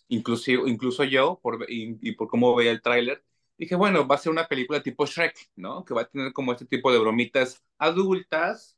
incluso, 0.10 0.52
incluso 0.68 1.04
yo, 1.06 1.40
por, 1.42 1.66
y, 1.70 1.98
y 2.02 2.14
por 2.14 2.28
cómo 2.30 2.56
veía 2.56 2.72
el 2.72 2.82
tráiler, 2.82 3.24
dije, 3.58 3.76
bueno, 3.76 4.08
va 4.08 4.16
a 4.16 4.20
ser 4.20 4.32
una 4.32 4.48
película 4.48 4.84
tipo 4.84 5.06
Shrek, 5.06 5.52
¿no? 5.58 5.86
Que 5.86 5.94
va 5.94 6.04
a 6.04 6.10
tener 6.10 6.34
como 6.34 6.54
este 6.54 6.66
tipo 6.66 6.92
de 6.92 7.00
bromitas 7.00 7.64
adultas, 7.78 8.78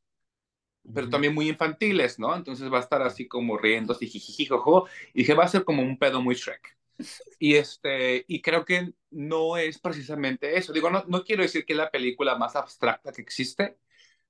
pero 0.94 1.10
también 1.10 1.36
muy 1.36 1.50
infantiles, 1.50 2.20
¿no? 2.20 2.36
Entonces 2.36 2.72
va 2.72 2.78
a 2.80 2.82
estar 2.82 3.02
así 3.04 3.28
como 3.28 3.58
riendo, 3.58 3.94
así 3.94 4.08
jijijijojo, 4.08 4.88
y 5.14 5.20
dije, 5.22 5.34
va 5.36 5.46
a 5.46 5.48
ser 5.50 5.64
como 5.66 5.84
un 5.84 6.00
pedo 6.00 6.22
muy 6.22 6.36
Shrek. 6.36 6.79
Y, 7.40 7.56
este, 7.56 8.26
y 8.28 8.42
creo 8.42 8.66
que 8.66 8.94
no 9.12 9.58
es 9.58 9.80
precisamente 9.80 10.58
eso. 10.58 10.74
Digo, 10.74 10.90
no, 10.90 11.04
no 11.08 11.24
quiero 11.24 11.44
decir 11.44 11.66
que 11.66 11.74
es 11.74 11.78
la 11.78 11.92
película 11.92 12.36
más 12.38 12.56
abstracta 12.56 13.12
que 13.12 13.22
existe, 13.22 13.78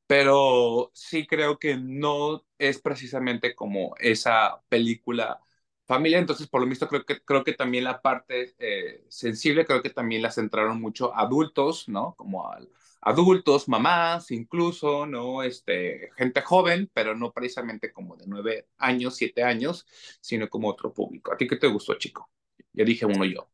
pero 0.08 0.92
sí 0.94 1.28
creo 1.28 1.60
que 1.60 1.78
no 1.78 2.46
es 2.58 2.82
precisamente 2.82 3.56
como 3.56 3.96
esa 4.00 4.62
película 4.70 5.42
familia, 5.88 6.20
entonces 6.20 6.48
por 6.48 6.62
lo 6.62 6.68
visto 6.68 6.88
creo 6.88 7.06
que, 7.06 7.22
creo 7.24 7.44
que 7.44 7.54
también 7.54 7.84
la 7.86 8.02
parte 8.02 8.56
eh, 8.60 9.06
sensible, 9.10 9.66
creo 9.66 9.82
que 9.82 9.90
también 9.92 10.22
la 10.22 10.32
centraron 10.32 10.82
mucho 10.82 11.16
adultos, 11.16 11.90
¿no? 11.90 12.16
Como 12.18 12.50
al, 12.52 12.70
adultos, 13.02 13.68
mamás, 13.70 14.32
incluso, 14.32 15.06
¿no? 15.08 15.44
Este, 15.44 16.12
gente 16.18 16.42
joven, 16.42 16.90
pero 16.94 17.16
no 17.16 17.32
precisamente 17.34 17.92
como 17.94 18.16
de 18.18 18.28
nueve 18.28 18.68
años, 18.78 19.16
siete 19.16 19.44
años, 19.44 19.86
sino 20.22 20.50
como 20.50 20.70
otro 20.70 20.94
público. 20.94 21.34
¿A 21.34 21.38
ti 21.38 21.48
qué 21.48 21.56
te 21.58 21.68
gustó, 21.68 21.96
chico? 21.98 22.30
Ya 22.74 22.86
dije 22.86 23.06
uno 23.06 23.26
yo. 23.26 23.50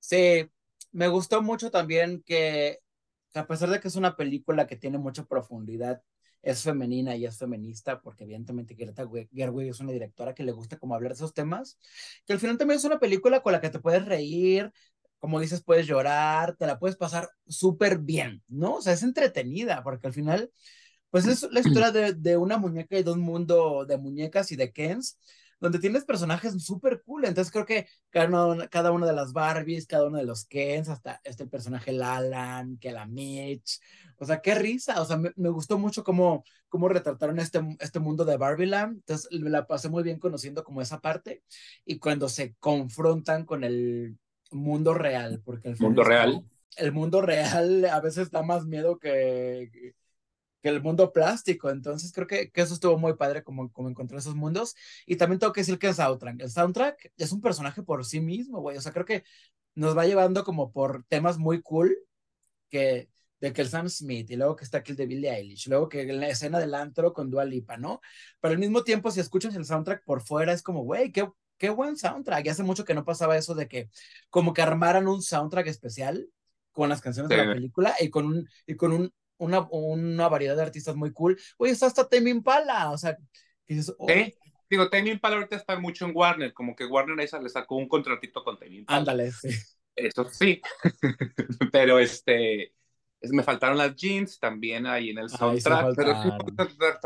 Sí, 0.00 0.48
me 0.92 1.08
gustó 1.08 1.42
mucho 1.42 1.70
también 1.70 2.22
que, 2.24 2.78
a 3.34 3.46
pesar 3.46 3.70
de 3.70 3.80
que 3.80 3.88
es 3.88 3.96
una 3.96 4.16
película 4.16 4.66
que 4.66 4.76
tiene 4.76 4.98
mucha 4.98 5.24
profundidad, 5.24 6.02
es 6.42 6.62
femenina 6.62 7.16
y 7.16 7.26
es 7.26 7.36
feminista, 7.38 8.00
porque 8.00 8.24
evidentemente 8.24 8.74
Greta 8.74 9.06
Gerwig 9.34 9.68
es 9.70 9.80
una 9.80 9.92
directora 9.92 10.34
que 10.34 10.44
le 10.44 10.52
gusta 10.52 10.78
como 10.78 10.94
hablar 10.94 11.12
de 11.12 11.16
esos 11.16 11.34
temas, 11.34 11.78
que 12.26 12.32
al 12.32 12.38
final 12.38 12.56
también 12.58 12.78
es 12.78 12.84
una 12.84 13.00
película 13.00 13.42
con 13.42 13.52
la 13.52 13.60
que 13.60 13.70
te 13.70 13.80
puedes 13.80 14.04
reír, 14.04 14.72
como 15.18 15.40
dices, 15.40 15.62
puedes 15.64 15.86
llorar, 15.86 16.56
te 16.56 16.66
la 16.66 16.78
puedes 16.78 16.96
pasar 16.96 17.28
súper 17.46 17.98
bien, 17.98 18.42
¿no? 18.46 18.76
O 18.76 18.82
sea, 18.82 18.92
es 18.92 19.02
entretenida, 19.02 19.82
porque 19.82 20.06
al 20.06 20.12
final, 20.12 20.52
pues 21.10 21.26
es 21.26 21.42
la 21.52 21.60
historia 21.60 21.90
de, 21.92 22.14
de 22.14 22.36
una 22.36 22.56
muñeca 22.58 22.98
y 22.98 23.02
de 23.02 23.10
un 23.12 23.20
mundo 23.20 23.84
de 23.86 23.98
muñecas 23.98 24.52
y 24.52 24.56
de 24.56 24.72
Kens, 24.72 25.18
donde 25.60 25.78
tienes 25.78 26.04
personajes 26.04 26.62
súper 26.62 27.02
cool. 27.02 27.24
Entonces 27.24 27.52
creo 27.52 27.66
que 27.66 27.88
cada 28.10 28.46
una, 28.46 28.68
cada 28.68 28.92
una 28.92 29.06
de 29.06 29.12
las 29.12 29.32
Barbies, 29.32 29.86
cada 29.86 30.06
uno 30.06 30.18
de 30.18 30.24
los 30.24 30.44
Kens, 30.44 30.88
hasta 30.88 31.20
este 31.24 31.46
personaje 31.46 31.92
Lalan, 31.92 32.78
que 32.78 32.92
la 32.92 33.06
Mitch, 33.06 33.80
o 34.18 34.24
sea, 34.24 34.40
qué 34.40 34.54
risa, 34.54 35.00
o 35.00 35.04
sea, 35.04 35.16
me, 35.16 35.32
me, 35.36 35.48
gustó 35.48 35.78
mucho 35.78 36.02
cómo, 36.02 36.44
cómo 36.68 36.88
retrataron 36.88 37.38
este, 37.38 37.60
este 37.80 38.00
mundo 38.00 38.24
de 38.24 38.36
Barbieland, 38.36 38.96
entonces 38.96 39.28
me 39.40 39.50
la 39.50 39.66
pasé 39.66 39.88
muy 39.88 40.02
bien 40.02 40.18
conociendo 40.18 40.64
como 40.64 40.82
esa 40.82 41.00
parte, 41.00 41.42
y 41.84 41.98
cuando 41.98 42.28
se 42.28 42.54
confrontan 42.58 43.44
con 43.44 43.62
el 43.64 44.18
mundo 44.50 44.94
real, 44.94 45.40
porque 45.44 45.68
el 45.68 45.78
mundo 45.78 46.02
real. 46.02 46.44
El 46.76 46.92
mundo 46.92 47.20
real 47.20 47.84
a 47.86 48.00
veces 48.00 48.30
da 48.30 48.42
más 48.42 48.64
miedo 48.64 48.98
que, 48.98 49.94
que 50.62 50.68
el 50.68 50.82
mundo 50.82 51.12
plástico. 51.12 51.70
Entonces 51.70 52.12
creo 52.12 52.26
que, 52.26 52.50
que, 52.50 52.60
eso 52.60 52.74
estuvo 52.74 52.98
muy 52.98 53.14
padre 53.14 53.42
como, 53.42 53.70
como 53.72 53.88
encontrar 53.88 54.20
esos 54.20 54.34
mundos. 54.34 54.74
Y 55.06 55.16
también 55.16 55.38
tengo 55.38 55.52
que 55.52 55.60
decir 55.62 55.78
que 55.78 55.88
el 55.88 55.94
soundtrack, 55.94 56.40
el 56.40 56.50
soundtrack 56.50 57.12
es 57.16 57.32
un 57.32 57.40
personaje 57.40 57.82
por 57.82 58.04
sí 58.04 58.20
mismo, 58.20 58.60
güey. 58.60 58.76
O 58.76 58.80
sea, 58.80 58.92
creo 58.92 59.06
que 59.06 59.24
nos 59.74 59.96
va 59.96 60.06
llevando 60.06 60.44
como 60.44 60.72
por 60.72 61.04
temas 61.08 61.38
muy 61.38 61.62
cool 61.62 61.96
que 62.68 63.08
de 63.40 63.52
que 63.52 63.62
el 63.62 63.68
Sam 63.68 63.88
Smith 63.88 64.30
y 64.30 64.36
luego 64.36 64.56
que 64.56 64.64
está 64.64 64.78
aquí 64.78 64.92
el 64.92 64.96
de 64.96 65.06
Billie 65.06 65.30
Eilish, 65.30 65.68
luego 65.68 65.88
que 65.88 66.04
la 66.12 66.28
escena 66.28 66.58
del 66.58 66.74
antro 66.74 67.12
con 67.12 67.30
Dua 67.30 67.44
Lipa, 67.44 67.76
¿no? 67.76 68.00
Pero 68.40 68.52
al 68.52 68.58
mismo 68.58 68.82
tiempo, 68.82 69.10
si 69.10 69.20
escuchas 69.20 69.54
el 69.54 69.64
soundtrack 69.64 70.04
por 70.04 70.22
fuera, 70.22 70.52
es 70.52 70.62
como, 70.62 70.82
güey, 70.82 71.12
qué, 71.12 71.28
qué 71.56 71.70
buen 71.70 71.96
soundtrack. 71.96 72.46
Y 72.46 72.48
hace 72.48 72.62
mucho 72.62 72.84
que 72.84 72.94
no 72.94 73.04
pasaba 73.04 73.36
eso 73.36 73.54
de 73.54 73.68
que 73.68 73.90
como 74.30 74.52
que 74.52 74.62
armaran 74.62 75.06
un 75.06 75.22
soundtrack 75.22 75.68
especial 75.68 76.28
con 76.72 76.88
las 76.88 77.00
canciones 77.00 77.30
sí. 77.30 77.36
de 77.36 77.46
la 77.46 77.54
película 77.54 77.94
y 78.00 78.10
con 78.10 78.26
un, 78.26 78.48
y 78.66 78.74
con 78.74 78.92
un, 78.92 79.12
una, 79.38 79.66
una 79.70 80.28
variedad 80.28 80.56
de 80.56 80.62
artistas 80.62 80.96
muy 80.96 81.12
cool. 81.12 81.38
Oye, 81.56 81.72
está 81.72 81.86
hasta 81.86 82.08
Tame 82.08 82.30
Impala, 82.30 82.90
o 82.90 82.98
sea, 82.98 83.16
dices, 83.66 83.94
oh. 83.98 84.06
¿Sí? 84.08 84.34
Digo, 84.70 84.90
Tame 84.90 85.10
Impala 85.10 85.36
ahorita 85.36 85.56
está 85.56 85.78
mucho 85.78 86.04
en 86.04 86.12
Warner, 86.14 86.52
como 86.52 86.76
que 86.76 86.84
Warner 86.84 87.18
esa 87.20 87.40
le 87.40 87.48
sacó 87.48 87.76
un 87.76 87.88
contratito 87.88 88.44
con 88.44 88.58
Tame 88.58 88.76
Impala. 88.76 88.98
Ándale, 88.98 89.32
sí. 89.32 89.48
Eso 89.94 90.24
sí, 90.30 90.60
pero 91.72 91.98
este, 91.98 92.72
me 93.22 93.42
faltaron 93.42 93.78
las 93.78 93.96
jeans 93.96 94.38
también 94.38 94.86
ahí 94.86 95.10
en 95.10 95.18
el 95.18 95.28
soundtrack, 95.28 95.86
Ay, 95.86 95.92
pero 95.96 96.22
sí, 96.22 96.30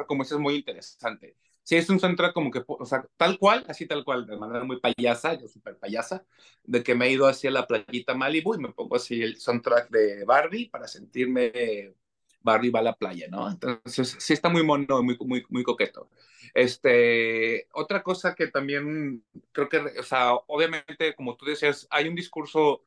como 0.06 0.22
eso 0.22 0.34
es 0.34 0.40
muy 0.40 0.56
interesante. 0.56 1.36
Sí, 1.64 1.76
es 1.76 1.88
un 1.88 2.00
soundtrack 2.00 2.32
como 2.34 2.50
que, 2.50 2.62
o 2.66 2.84
sea, 2.84 3.06
tal 3.16 3.38
cual, 3.38 3.64
así 3.68 3.86
tal 3.86 4.04
cual, 4.04 4.26
de 4.26 4.36
manera 4.36 4.64
muy 4.64 4.80
payasa, 4.80 5.34
yo 5.34 5.46
súper 5.46 5.78
payasa, 5.78 6.26
de 6.64 6.82
que 6.82 6.94
me 6.94 7.06
he 7.06 7.12
ido 7.12 7.26
hacia 7.28 7.52
la 7.52 7.66
playita 7.66 8.14
Malibu 8.14 8.54
y 8.54 8.58
me 8.58 8.72
pongo 8.72 8.96
así 8.96 9.22
el 9.22 9.36
soundtrack 9.36 9.88
de 9.88 10.24
Barbie 10.24 10.68
para 10.68 10.88
sentirme 10.88 11.94
Barbie 12.42 12.70
va 12.70 12.80
a 12.80 12.82
la 12.82 12.96
playa, 12.96 13.26
¿no? 13.30 13.50
Entonces, 13.50 14.16
sí 14.18 14.32
está 14.32 14.48
muy 14.48 14.62
mono, 14.64 15.02
muy, 15.02 15.16
muy, 15.20 15.44
muy 15.48 15.62
coqueto. 15.62 16.08
Este, 16.54 17.68
otra 17.72 18.02
cosa 18.02 18.34
que 18.34 18.48
también 18.48 19.24
creo 19.52 19.68
que, 19.68 19.78
o 19.78 20.02
sea, 20.02 20.34
obviamente, 20.46 21.14
como 21.14 21.36
tú 21.36 21.46
decías, 21.46 21.86
hay 21.90 22.08
un 22.08 22.14
discurso 22.14 22.84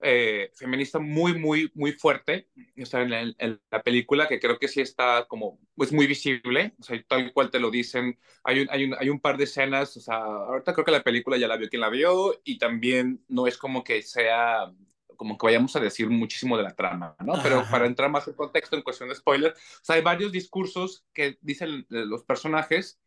eh, 0.00 0.52
feminista 0.54 1.00
muy, 1.00 1.36
muy, 1.36 1.72
muy 1.74 1.92
fuerte 1.92 2.48
o 2.80 2.86
sea, 2.86 3.02
en, 3.02 3.10
la, 3.10 3.20
en, 3.38 3.60
la, 3.70 3.82
película, 3.82 4.28
que 4.28 4.38
creo 4.38 4.58
que 4.58 4.68
sí 4.68 4.80
está 4.80 5.26
como, 5.26 5.58
pues 5.74 5.92
muy 5.92 6.06
visible, 6.06 6.74
o 6.78 6.82
sea, 6.84 7.02
tal 7.08 7.32
cual 7.32 7.50
te 7.50 7.58
lo 7.58 7.70
dicen. 7.70 8.16
Hay 8.44 8.60
un, 8.60 8.68
hay, 8.70 8.84
un, 8.84 8.94
hay 8.98 9.10
un 9.10 9.20
par 9.20 9.36
de 9.36 9.44
escenas, 9.44 9.96
o 9.96 10.00
sea, 10.00 10.16
ahorita 10.16 10.72
creo 10.72 10.84
que 10.84 10.92
la 10.92 11.02
película 11.02 11.36
ya 11.36 11.48
la 11.48 11.56
vio 11.56 11.68
quien 11.68 11.80
la 11.80 11.88
vio 11.90 12.40
y 12.44 12.58
también 12.58 13.24
no 13.28 13.46
es 13.48 13.58
como 13.58 13.82
que 13.82 14.02
sea 14.02 14.72
como 15.18 15.36
que 15.36 15.46
vayamos 15.46 15.74
a 15.76 15.80
decir 15.80 16.08
muchísimo 16.08 16.56
de 16.56 16.62
la 16.62 16.74
trama, 16.74 17.16
¿no? 17.18 17.34
Ajá. 17.34 17.42
Pero 17.42 17.64
para 17.70 17.86
entrar 17.86 18.08
más 18.08 18.26
en 18.28 18.34
contexto 18.34 18.76
en 18.76 18.82
cuestión 18.82 19.08
de 19.10 19.16
spoiler, 19.16 19.52
o 19.52 19.84
sea, 19.84 19.96
hay 19.96 20.02
varios 20.02 20.32
discursos 20.32 21.04
que 21.12 21.36
dicen 21.42 21.84
los 21.90 22.22
personajes 22.22 23.00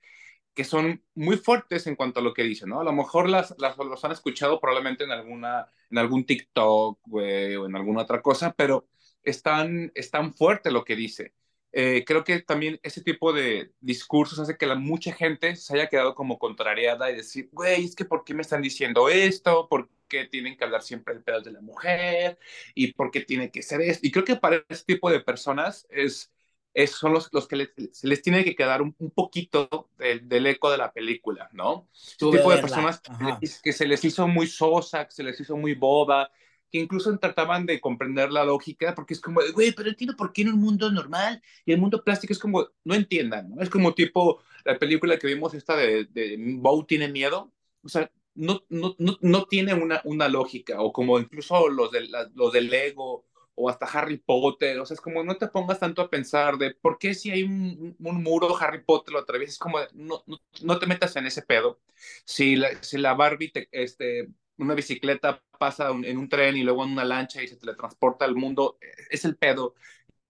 que 0.53 0.65
son 0.65 1.01
muy 1.15 1.37
fuertes 1.37 1.87
en 1.87 1.95
cuanto 1.95 2.19
a 2.19 2.23
lo 2.23 2.33
que 2.33 2.43
dicen, 2.43 2.69
¿no? 2.69 2.81
A 2.81 2.83
lo 2.83 2.91
mejor 2.91 3.29
las, 3.29 3.55
las 3.57 3.77
los 3.77 4.03
han 4.03 4.11
escuchado 4.11 4.59
probablemente 4.59 5.05
en, 5.05 5.11
alguna, 5.11 5.71
en 5.89 5.97
algún 5.97 6.25
TikTok 6.25 6.99
güey, 7.05 7.55
o 7.55 7.65
en 7.65 7.75
alguna 7.75 8.01
otra 8.01 8.21
cosa, 8.21 8.53
pero 8.53 8.89
es 9.23 9.41
tan, 9.41 9.91
es 9.95 10.11
tan 10.11 10.33
fuerte 10.33 10.69
lo 10.69 10.83
que 10.83 10.97
dice. 10.97 11.33
Eh, 11.73 12.03
creo 12.05 12.23
que 12.23 12.39
también 12.41 12.79
ese 12.83 13.01
tipo 13.01 13.31
de 13.31 13.71
discursos 13.79 14.39
hace 14.39 14.57
que 14.57 14.65
la, 14.65 14.75
mucha 14.75 15.13
gente 15.13 15.55
se 15.55 15.73
haya 15.75 15.87
quedado 15.87 16.15
como 16.15 16.37
contrariada 16.37 17.09
y 17.11 17.15
decir, 17.15 17.49
güey, 17.51 17.85
es 17.85 17.95
que 17.95 18.05
¿por 18.05 18.23
qué 18.23 18.33
me 18.33 18.41
están 18.41 18.61
diciendo 18.61 19.09
esto? 19.09 19.67
¿Por 19.69 19.89
qué 20.07 20.25
tienen 20.25 20.57
que 20.57 20.63
hablar 20.63 20.83
siempre 20.83 21.13
del 21.13 21.23
pedo 21.23 21.41
de 21.41 21.51
la 21.51 21.61
mujer? 21.61 22.37
¿Y 22.75 22.93
por 22.93 23.11
qué 23.11 23.21
tiene 23.21 23.51
que 23.51 23.61
ser 23.61 23.81
esto? 23.81 24.05
Y 24.05 24.11
creo 24.11 24.25
que 24.25 24.35
para 24.35 24.63
ese 24.69 24.83
tipo 24.85 25.09
de 25.09 25.21
personas 25.21 25.87
es 25.89 26.31
es, 26.73 26.91
son 26.91 27.13
los, 27.13 27.29
los 27.31 27.47
que 27.47 27.55
les, 27.55 27.69
se 27.91 28.07
les 28.07 28.21
tiene 28.21 28.43
que 28.43 28.55
quedar 28.55 28.81
un, 28.81 28.95
un 28.99 29.11
poquito 29.11 29.89
del, 29.97 30.27
del, 30.27 30.47
eco 30.47 30.71
de 30.71 30.77
la 30.77 30.91
película, 30.91 31.49
¿no? 31.53 31.87
Este 31.93 32.25
tipo 32.31 32.51
de 32.51 32.57
personas 32.59 33.01
que, 33.01 33.49
que, 33.61 33.73
se 33.73 33.87
les 33.87 34.03
hizo 34.05 34.27
muy 34.27 34.47
sosa, 34.47 35.05
que 35.05 35.11
se 35.11 35.23
les 35.23 35.39
hizo 35.39 35.57
muy 35.57 35.73
boba, 35.73 36.31
que 36.71 36.79
incluso 36.79 37.17
trataban 37.19 37.65
de 37.65 37.81
comprender 37.81 38.31
la 38.31 38.45
lógica, 38.45 38.95
porque 38.95 39.13
es 39.13 39.21
como, 39.21 39.41
güey, 39.53 39.71
pero 39.73 39.89
entiendo 39.89 40.15
por 40.15 40.31
qué 40.31 40.43
en 40.43 40.49
un 40.49 40.59
mundo 40.59 40.91
normal 40.91 41.41
y 41.65 41.73
el 41.73 41.79
mundo 41.79 42.03
plástico 42.03 42.33
es 42.33 42.39
como, 42.39 42.67
no 42.83 42.95
entiendan, 42.95 43.49
¿no? 43.49 43.61
Es 43.61 43.69
como 43.69 43.93
tipo 43.93 44.41
la 44.63 44.77
película 44.79 45.17
que 45.17 45.27
vimos 45.27 45.53
esta 45.53 45.75
de, 45.75 46.05
de 46.05 46.37
Bow 46.39 46.85
tiene 46.85 47.09
miedo, 47.09 47.51
o 47.83 47.89
sea, 47.89 48.09
no, 48.35 48.63
no, 48.69 48.95
no, 48.97 49.17
no 49.21 49.45
tiene 49.45 49.73
una, 49.73 50.01
una 50.05 50.29
lógica, 50.29 50.81
o 50.81 50.93
como 50.93 51.19
incluso 51.19 51.67
los, 51.67 51.91
de, 51.91 52.07
la, 52.07 52.29
los 52.35 52.53
del 52.53 52.69
Lego, 52.69 53.25
o 53.55 53.69
hasta 53.69 53.85
Harry 53.85 54.17
Potter, 54.17 54.79
o 54.79 54.85
sea, 54.85 54.95
es 54.95 55.01
como 55.01 55.23
no 55.23 55.37
te 55.37 55.47
pongas 55.47 55.79
tanto 55.79 56.01
a 56.01 56.09
pensar 56.09 56.57
de 56.57 56.73
por 56.73 56.97
qué 56.97 57.13
si 57.13 57.31
hay 57.31 57.43
un, 57.43 57.95
un 57.99 58.23
muro 58.23 58.55
Harry 58.57 58.83
Potter 58.83 59.13
lo 59.13 59.19
atraviesas, 59.19 59.55
es 59.55 59.59
como 59.59 59.79
no, 59.93 60.23
no, 60.25 60.41
no, 60.63 60.79
te 60.79 60.87
metas 60.87 61.15
en 61.15 61.25
ese 61.27 61.41
pedo. 61.41 61.79
Si 62.25 62.55
la, 62.55 62.81
si 62.83 62.97
la 62.97 63.13
Barbie, 63.13 63.51
te, 63.51 63.67
este, 63.71 64.29
una 64.63 64.75
bicicleta 64.75 65.43
pasa 65.59 65.91
un, 65.91 66.05
en 66.05 66.17
un 66.17 66.29
tren 66.29 66.57
y 66.57 66.63
luego 66.63 66.83
en 66.83 66.91
una 66.91 67.05
lancha 67.05 67.43
y 67.43 67.47
se 67.47 67.57
teletransporta 67.57 68.25
al 68.25 68.35
mundo, 68.35 68.77
es 69.09 69.25
el 69.25 69.37
pedo. 69.37 69.75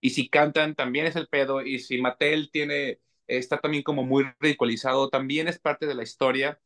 Y 0.00 0.10
si 0.10 0.28
cantan, 0.28 0.74
también 0.74 1.06
es 1.06 1.16
el 1.16 1.28
pedo. 1.28 1.62
Y 1.62 1.78
si 1.78 2.00
Mattel 2.00 2.50
tiene, 2.50 3.00
está 3.26 3.58
también 3.60 3.82
como 3.82 4.04
muy 4.04 4.24
ridiculizado, 4.40 5.08
también 5.10 5.48
es 5.48 5.58
parte 5.58 5.86
de 5.86 5.94
la 5.94 6.02
historia 6.02 6.60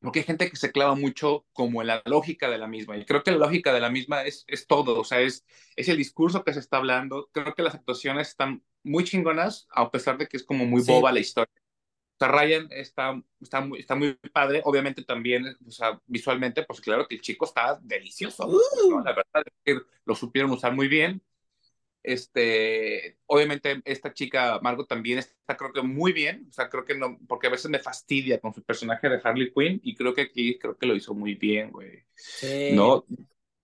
porque 0.00 0.20
hay 0.20 0.24
gente 0.24 0.50
que 0.50 0.56
se 0.56 0.72
clava 0.72 0.94
mucho 0.94 1.46
como 1.52 1.80
en 1.82 1.88
la 1.88 2.02
lógica 2.06 2.48
de 2.48 2.58
la 2.58 2.66
misma, 2.66 2.96
y 2.96 3.04
creo 3.04 3.22
que 3.22 3.32
la 3.32 3.38
lógica 3.38 3.72
de 3.72 3.80
la 3.80 3.90
misma 3.90 4.24
es, 4.24 4.44
es 4.46 4.66
todo, 4.66 4.98
o 5.00 5.04
sea, 5.04 5.20
es, 5.20 5.44
es 5.76 5.88
el 5.88 5.96
discurso 5.96 6.44
que 6.44 6.54
se 6.54 6.60
está 6.60 6.78
hablando, 6.78 7.28
creo 7.32 7.54
que 7.54 7.62
las 7.62 7.74
actuaciones 7.74 8.28
están 8.28 8.62
muy 8.82 9.04
chingonas, 9.04 9.66
a 9.70 9.90
pesar 9.90 10.18
de 10.18 10.26
que 10.26 10.36
es 10.36 10.44
como 10.44 10.64
muy 10.66 10.82
sí. 10.82 10.90
boba 10.90 11.12
la 11.12 11.20
historia. 11.20 11.63
O 12.14 12.16
sea, 12.18 12.28
Ryan 12.28 12.68
está, 12.70 13.20
está, 13.40 13.60
muy, 13.60 13.80
está 13.80 13.94
muy 13.96 14.14
padre, 14.32 14.62
obviamente 14.64 15.02
también, 15.02 15.56
o 15.66 15.70
sea, 15.70 16.00
visualmente, 16.06 16.62
pues 16.62 16.80
claro 16.80 17.08
que 17.08 17.16
el 17.16 17.20
chico 17.20 17.44
está 17.44 17.78
delicioso, 17.82 18.46
uh. 18.46 18.90
¿no? 18.90 19.02
la 19.02 19.12
verdad 19.12 19.42
es 19.44 19.52
que 19.64 19.80
lo 20.04 20.14
supieron 20.14 20.52
usar 20.52 20.72
muy 20.72 20.86
bien, 20.86 21.20
este, 22.04 23.16
obviamente 23.24 23.80
esta 23.86 24.12
chica 24.12 24.60
Margot 24.62 24.86
también 24.86 25.18
está 25.18 25.56
creo 25.56 25.72
que 25.72 25.80
muy 25.80 26.12
bien, 26.12 26.46
o 26.50 26.52
sea, 26.52 26.68
creo 26.68 26.84
que 26.84 26.94
no, 26.94 27.18
porque 27.26 27.46
a 27.46 27.50
veces 27.50 27.70
me 27.70 27.78
fastidia 27.78 28.38
con 28.38 28.52
su 28.52 28.62
personaje 28.62 29.08
de 29.08 29.20
Harley 29.24 29.50
Quinn 29.52 29.80
y 29.82 29.94
creo 29.94 30.12
que 30.12 30.20
aquí 30.20 30.58
creo 30.58 30.76
que 30.76 30.86
lo 30.86 30.94
hizo 30.94 31.14
muy 31.14 31.34
bien, 31.34 31.72
güey. 31.72 32.04
Sí. 32.14 32.72
¿No? 32.74 33.06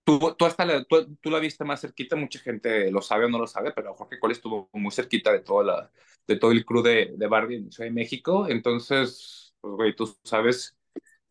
Tú, 0.03 0.35
tú 0.37 0.45
hasta 0.45 0.65
la, 0.65 0.83
tú, 0.83 1.15
tú, 1.21 1.29
la 1.29 1.39
viste 1.39 1.63
más 1.63 1.81
cerquita, 1.81 2.15
mucha 2.15 2.39
gente 2.39 2.89
lo 2.91 3.01
sabe 3.01 3.25
o 3.25 3.29
no 3.29 3.37
lo 3.37 3.47
sabe, 3.47 3.71
pero 3.71 3.93
Jorge 3.93 4.19
Cole 4.19 4.33
estuvo 4.33 4.69
muy 4.73 4.91
cerquita 4.91 5.31
de, 5.31 5.39
toda 5.39 5.63
la, 5.63 5.91
de 6.27 6.37
todo 6.37 6.51
el 6.51 6.65
crew 6.65 6.81
de, 6.81 7.13
de 7.15 7.27
Barbie 7.27 7.57
en 7.57 7.71
Ciudad 7.71 7.89
de 7.89 7.93
México, 7.93 8.47
entonces, 8.49 9.53
pues, 9.61 9.73
güey, 9.75 9.95
tú 9.95 10.17
sabes 10.23 10.77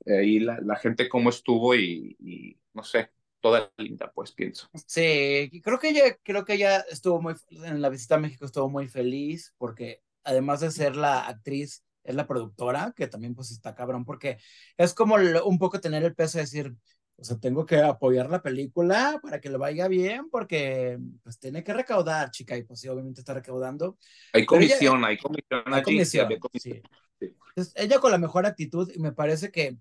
eh, 0.07 0.25
y 0.25 0.41
la, 0.41 0.61
la 0.63 0.77
gente 0.77 1.09
cómo 1.09 1.31
estuvo 1.31 1.75
y, 1.75 2.17
y, 2.21 2.57
no 2.73 2.85
sé, 2.85 3.11
toda 3.41 3.73
linda, 3.77 4.13
pues 4.15 4.33
pienso. 4.33 4.69
Sí, 4.87 5.61
creo 5.63 5.79
que 5.79 5.91
ella, 5.91 6.17
creo 6.23 6.45
que 6.45 6.55
ella 6.55 6.81
estuvo 6.91 7.21
muy, 7.21 7.35
en 7.51 7.83
la 7.83 7.89
visita 7.89 8.15
a 8.15 8.19
México 8.19 8.45
estuvo 8.45 8.69
muy 8.69 8.89
feliz 8.89 9.55
porque 9.59 10.03
además 10.25 10.61
de 10.61 10.71
ser 10.71 10.97
la 10.97 11.27
actriz, 11.27 11.85
es 12.03 12.15
la 12.15 12.27
productora, 12.27 12.95
que 12.97 13.09
también 13.09 13.35
pues 13.35 13.51
está 13.51 13.75
cabrón, 13.75 14.05
porque 14.05 14.39
es 14.77 14.95
como 14.95 15.17
un 15.45 15.59
poco 15.59 15.81
tener 15.81 16.03
el 16.05 16.15
peso 16.15 16.39
de 16.39 16.45
decir, 16.45 16.75
o 17.21 17.25
sea, 17.25 17.39
tengo 17.39 17.67
que 17.67 17.77
apoyar 17.77 18.31
la 18.31 18.43
película 18.43 19.21
para 19.23 19.41
que 19.41 19.51
le 19.51 19.59
vaya 19.59 19.89
bien, 19.89 20.31
porque 20.31 20.99
pues 21.23 21.39
tiene 21.39 21.63
que 21.63 21.75
recaudar, 21.75 22.31
chica, 22.31 22.57
y 22.57 22.63
pues 22.63 22.81
sí, 22.81 22.89
obviamente 22.89 23.21
está 23.21 23.35
recaudando. 23.35 23.99
Hay 24.33 24.47
comisión, 24.47 24.99
ella, 24.99 25.09
hay 25.09 25.19
comisión. 25.19 25.63
Hay 25.67 25.83
comisión, 25.83 26.29
sí. 26.55 26.83
Sí. 27.19 27.37
Entonces, 27.49 27.75
ella 27.77 27.99
con 27.99 28.11
la 28.11 28.19
mejor 28.19 28.47
actitud, 28.47 28.91
y 28.95 28.99
me 28.99 29.13
parece 29.13 29.51
que, 29.51 29.77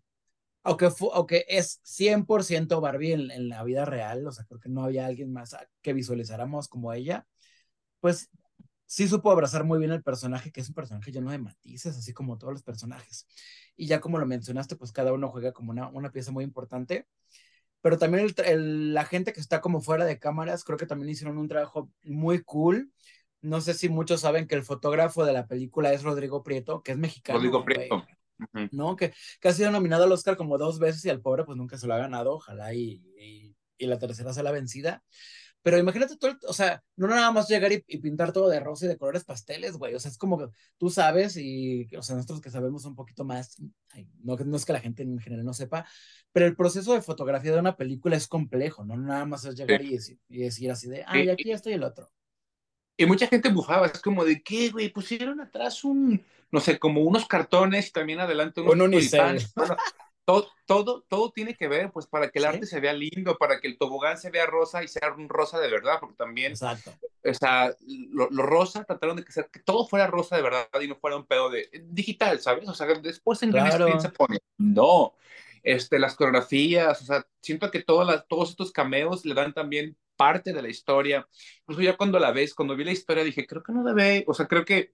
aunque, 0.63 0.91
fu, 0.91 1.09
aunque 1.13 1.45
es 1.47 1.79
100% 1.83 2.81
Barbie 2.81 3.13
en, 3.13 3.31
en, 3.31 3.47
la 3.47 3.63
vida 3.63 3.85
real, 3.85 4.27
o 4.27 4.31
sea, 4.33 4.43
creo 4.43 4.59
que 4.59 4.67
no 4.67 4.83
había 4.83 5.05
alguien 5.05 5.31
más 5.31 5.55
que 5.81 5.93
visualizáramos 5.93 6.67
como 6.67 6.91
ella, 6.91 7.25
pues 8.01 8.29
sí 8.89 9.07
supo 9.07 9.29
abrazar 9.29 9.63
muy 9.65 9.77
bien 9.77 9.91
el 9.91 10.01
personaje, 10.01 10.51
que 10.51 10.61
es 10.61 10.69
un 10.69 10.73
personaje 10.73 11.11
lleno 11.11 11.29
de 11.29 11.37
matices, 11.37 11.95
así 11.95 12.11
como 12.11 12.39
todos 12.39 12.53
los 12.53 12.63
personajes. 12.63 13.27
Y 13.77 13.85
ya 13.85 14.01
como 14.01 14.17
lo 14.17 14.25
mencionaste, 14.25 14.75
pues 14.75 14.91
cada 14.91 15.13
uno 15.13 15.29
juega 15.29 15.51
como 15.51 15.69
una, 15.69 15.89
una 15.89 16.11
pieza 16.11 16.31
muy 16.31 16.43
importante. 16.43 17.05
Pero 17.81 17.99
también 17.99 18.25
el, 18.25 18.45
el, 18.45 18.93
la 18.95 19.05
gente 19.05 19.31
que 19.31 19.39
está 19.39 19.61
como 19.61 19.79
fuera 19.79 20.05
de 20.05 20.17
cámaras, 20.17 20.63
creo 20.63 20.79
que 20.79 20.87
también 20.87 21.09
hicieron 21.11 21.37
un 21.37 21.47
trabajo 21.47 21.91
muy 22.03 22.41
cool. 22.41 22.91
No 23.41 23.61
sé 23.61 23.75
si 23.75 23.89
muchos 23.89 24.21
saben 24.21 24.47
que 24.47 24.55
el 24.55 24.63
fotógrafo 24.63 25.23
de 25.23 25.33
la 25.33 25.45
película 25.45 25.93
es 25.93 26.01
Rodrigo 26.01 26.41
Prieto, 26.41 26.81
que 26.81 26.93
es 26.93 26.97
mexicano. 26.97 27.37
Rodrigo 27.37 27.63
Prieto. 27.63 28.07
¿No? 28.71 28.95
Que, 28.95 29.13
que, 29.39 29.49
ha 29.49 29.53
sido 29.53 29.69
nominado 29.69 30.05
al 30.05 30.11
Oscar 30.11 30.35
como 30.35 30.57
dos 30.57 30.79
veces 30.79 31.05
y 31.05 31.09
al 31.09 31.21
pobre 31.21 31.43
pues 31.43 31.57
nunca 31.57 31.77
se 31.77 31.85
lo 31.85 31.93
ha 31.93 31.99
ganado, 31.99 32.33
ojalá 32.33 32.73
y, 32.73 33.03
y, 33.19 33.55
y 33.77 33.85
la 33.85 33.99
tercera 33.99 34.33
sea 34.33 34.43
la 34.43 34.51
vencida. 34.51 35.03
Pero 35.69 35.77
imagínate 35.77 36.17
todo, 36.17 36.31
el, 36.31 36.37
o 36.47 36.53
sea, 36.53 36.83
no 36.95 37.05
nada 37.05 37.31
más 37.31 37.47
llegar 37.47 37.71
y, 37.71 37.83
y, 37.85 37.99
pintar 37.99 38.33
todo 38.33 38.49
de 38.49 38.59
rosa 38.59 38.85
y 38.85 38.87
de 38.87 38.97
colores 38.97 39.23
pasteles, 39.23 39.77
güey. 39.77 39.93
O 39.93 39.99
sea, 39.99 40.09
es 40.09 40.17
como 40.17 40.39
que 40.39 40.47
tú 40.79 40.89
sabes 40.89 41.37
y, 41.37 41.87
o 41.95 42.01
sea, 42.01 42.15
nosotros 42.15 42.41
que 42.41 42.49
sabemos 42.49 42.85
un 42.85 42.95
poquito 42.95 43.23
más, 43.23 43.55
ay, 43.91 44.09
no, 44.23 44.35
no 44.35 44.57
es 44.57 44.65
que 44.65 44.73
la 44.73 44.79
gente 44.79 45.03
en 45.03 45.19
general 45.19 45.45
no 45.45 45.53
sepa, 45.53 45.85
pero 46.31 46.47
el 46.47 46.55
proceso 46.55 46.95
de 46.95 47.03
fotografía 47.03 47.51
de 47.51 47.59
una 47.59 47.77
película 47.77 48.17
es 48.17 48.27
complejo, 48.27 48.83
¿no? 48.83 48.97
Nada 48.97 49.27
más 49.27 49.45
es 49.45 49.55
llegar 49.55 49.79
sí. 49.79 49.87
y, 49.87 49.91
decir, 49.91 50.19
y, 50.27 50.37
decir, 50.39 50.71
así 50.71 50.89
de, 50.89 51.03
ay, 51.05 51.29
aquí 51.29 51.51
estoy 51.51 51.73
el 51.73 51.83
otro. 51.83 52.09
Y 52.97 53.05
mucha 53.05 53.27
gente 53.27 53.49
bufaba, 53.49 53.85
es 53.85 54.01
como 54.01 54.25
de, 54.25 54.41
¿qué, 54.41 54.71
güey? 54.71 54.89
Pusieron 54.89 55.39
atrás 55.39 55.83
un, 55.83 56.25
no 56.49 56.59
sé, 56.61 56.79
como 56.79 57.01
unos 57.01 57.27
cartones 57.27 57.89
y 57.89 57.91
también 57.91 58.21
adelante 58.21 58.61
unos 58.61 58.73
un 58.73 58.81
unicel. 58.81 59.39
Todo, 60.29 60.47
todo, 60.67 61.01
todo 61.09 61.31
tiene 61.31 61.55
que 61.55 61.67
ver, 61.67 61.91
pues, 61.91 62.05
para 62.05 62.29
que 62.29 62.37
el 62.37 62.43
¿Sí? 62.43 62.49
arte 62.49 62.65
se 62.67 62.79
vea 62.79 62.93
lindo, 62.93 63.35
para 63.39 63.59
que 63.59 63.67
el 63.67 63.79
tobogán 63.79 64.15
se 64.19 64.29
vea 64.29 64.45
rosa 64.45 64.83
y 64.83 64.87
sea 64.87 65.11
un 65.11 65.27
rosa 65.27 65.59
de 65.59 65.71
verdad, 65.71 65.95
porque 65.99 66.17
también, 66.17 66.51
Exacto. 66.51 66.93
o 67.25 67.33
sea, 67.33 67.73
lo, 68.11 68.29
lo, 68.29 68.43
rosa 68.43 68.83
trataron 68.83 69.15
de 69.17 69.25
que, 69.25 69.31
sea, 69.31 69.45
que 69.45 69.59
todo 69.59 69.87
fuera 69.87 70.05
rosa 70.05 70.35
de 70.35 70.43
verdad 70.43 70.67
y 70.79 70.87
no 70.87 70.97
fuera 70.97 71.17
un 71.17 71.25
pedo 71.25 71.49
de 71.49 71.67
digital, 71.85 72.39
¿sabes? 72.39 72.69
O 72.69 72.75
sea, 72.75 72.85
después 72.85 73.41
en 73.41 73.49
claro. 73.49 73.85
Green 73.85 73.99
se 73.99 74.09
pone, 74.09 74.37
no, 74.59 75.15
este, 75.63 75.97
las 75.97 76.13
coreografías, 76.13 77.01
o 77.01 77.05
sea, 77.05 77.25
siento 77.41 77.71
que 77.71 77.81
todas 77.81 78.05
las, 78.05 78.27
todos 78.27 78.51
estos 78.51 78.71
cameos 78.71 79.25
le 79.25 79.33
dan 79.33 79.51
también 79.55 79.97
parte 80.15 80.53
de 80.53 80.61
la 80.61 80.69
historia. 80.69 81.27
Incluso 81.61 81.81
ya 81.81 81.97
cuando 81.97 82.19
la 82.19 82.31
ves, 82.31 82.53
cuando 82.53 82.75
vi 82.75 82.83
la 82.83 82.91
historia, 82.91 83.23
dije, 83.23 83.47
creo 83.47 83.63
que 83.63 83.71
no 83.71 83.83
debe, 83.83 84.25
o 84.27 84.35
sea, 84.35 84.45
creo 84.45 84.63
que 84.63 84.93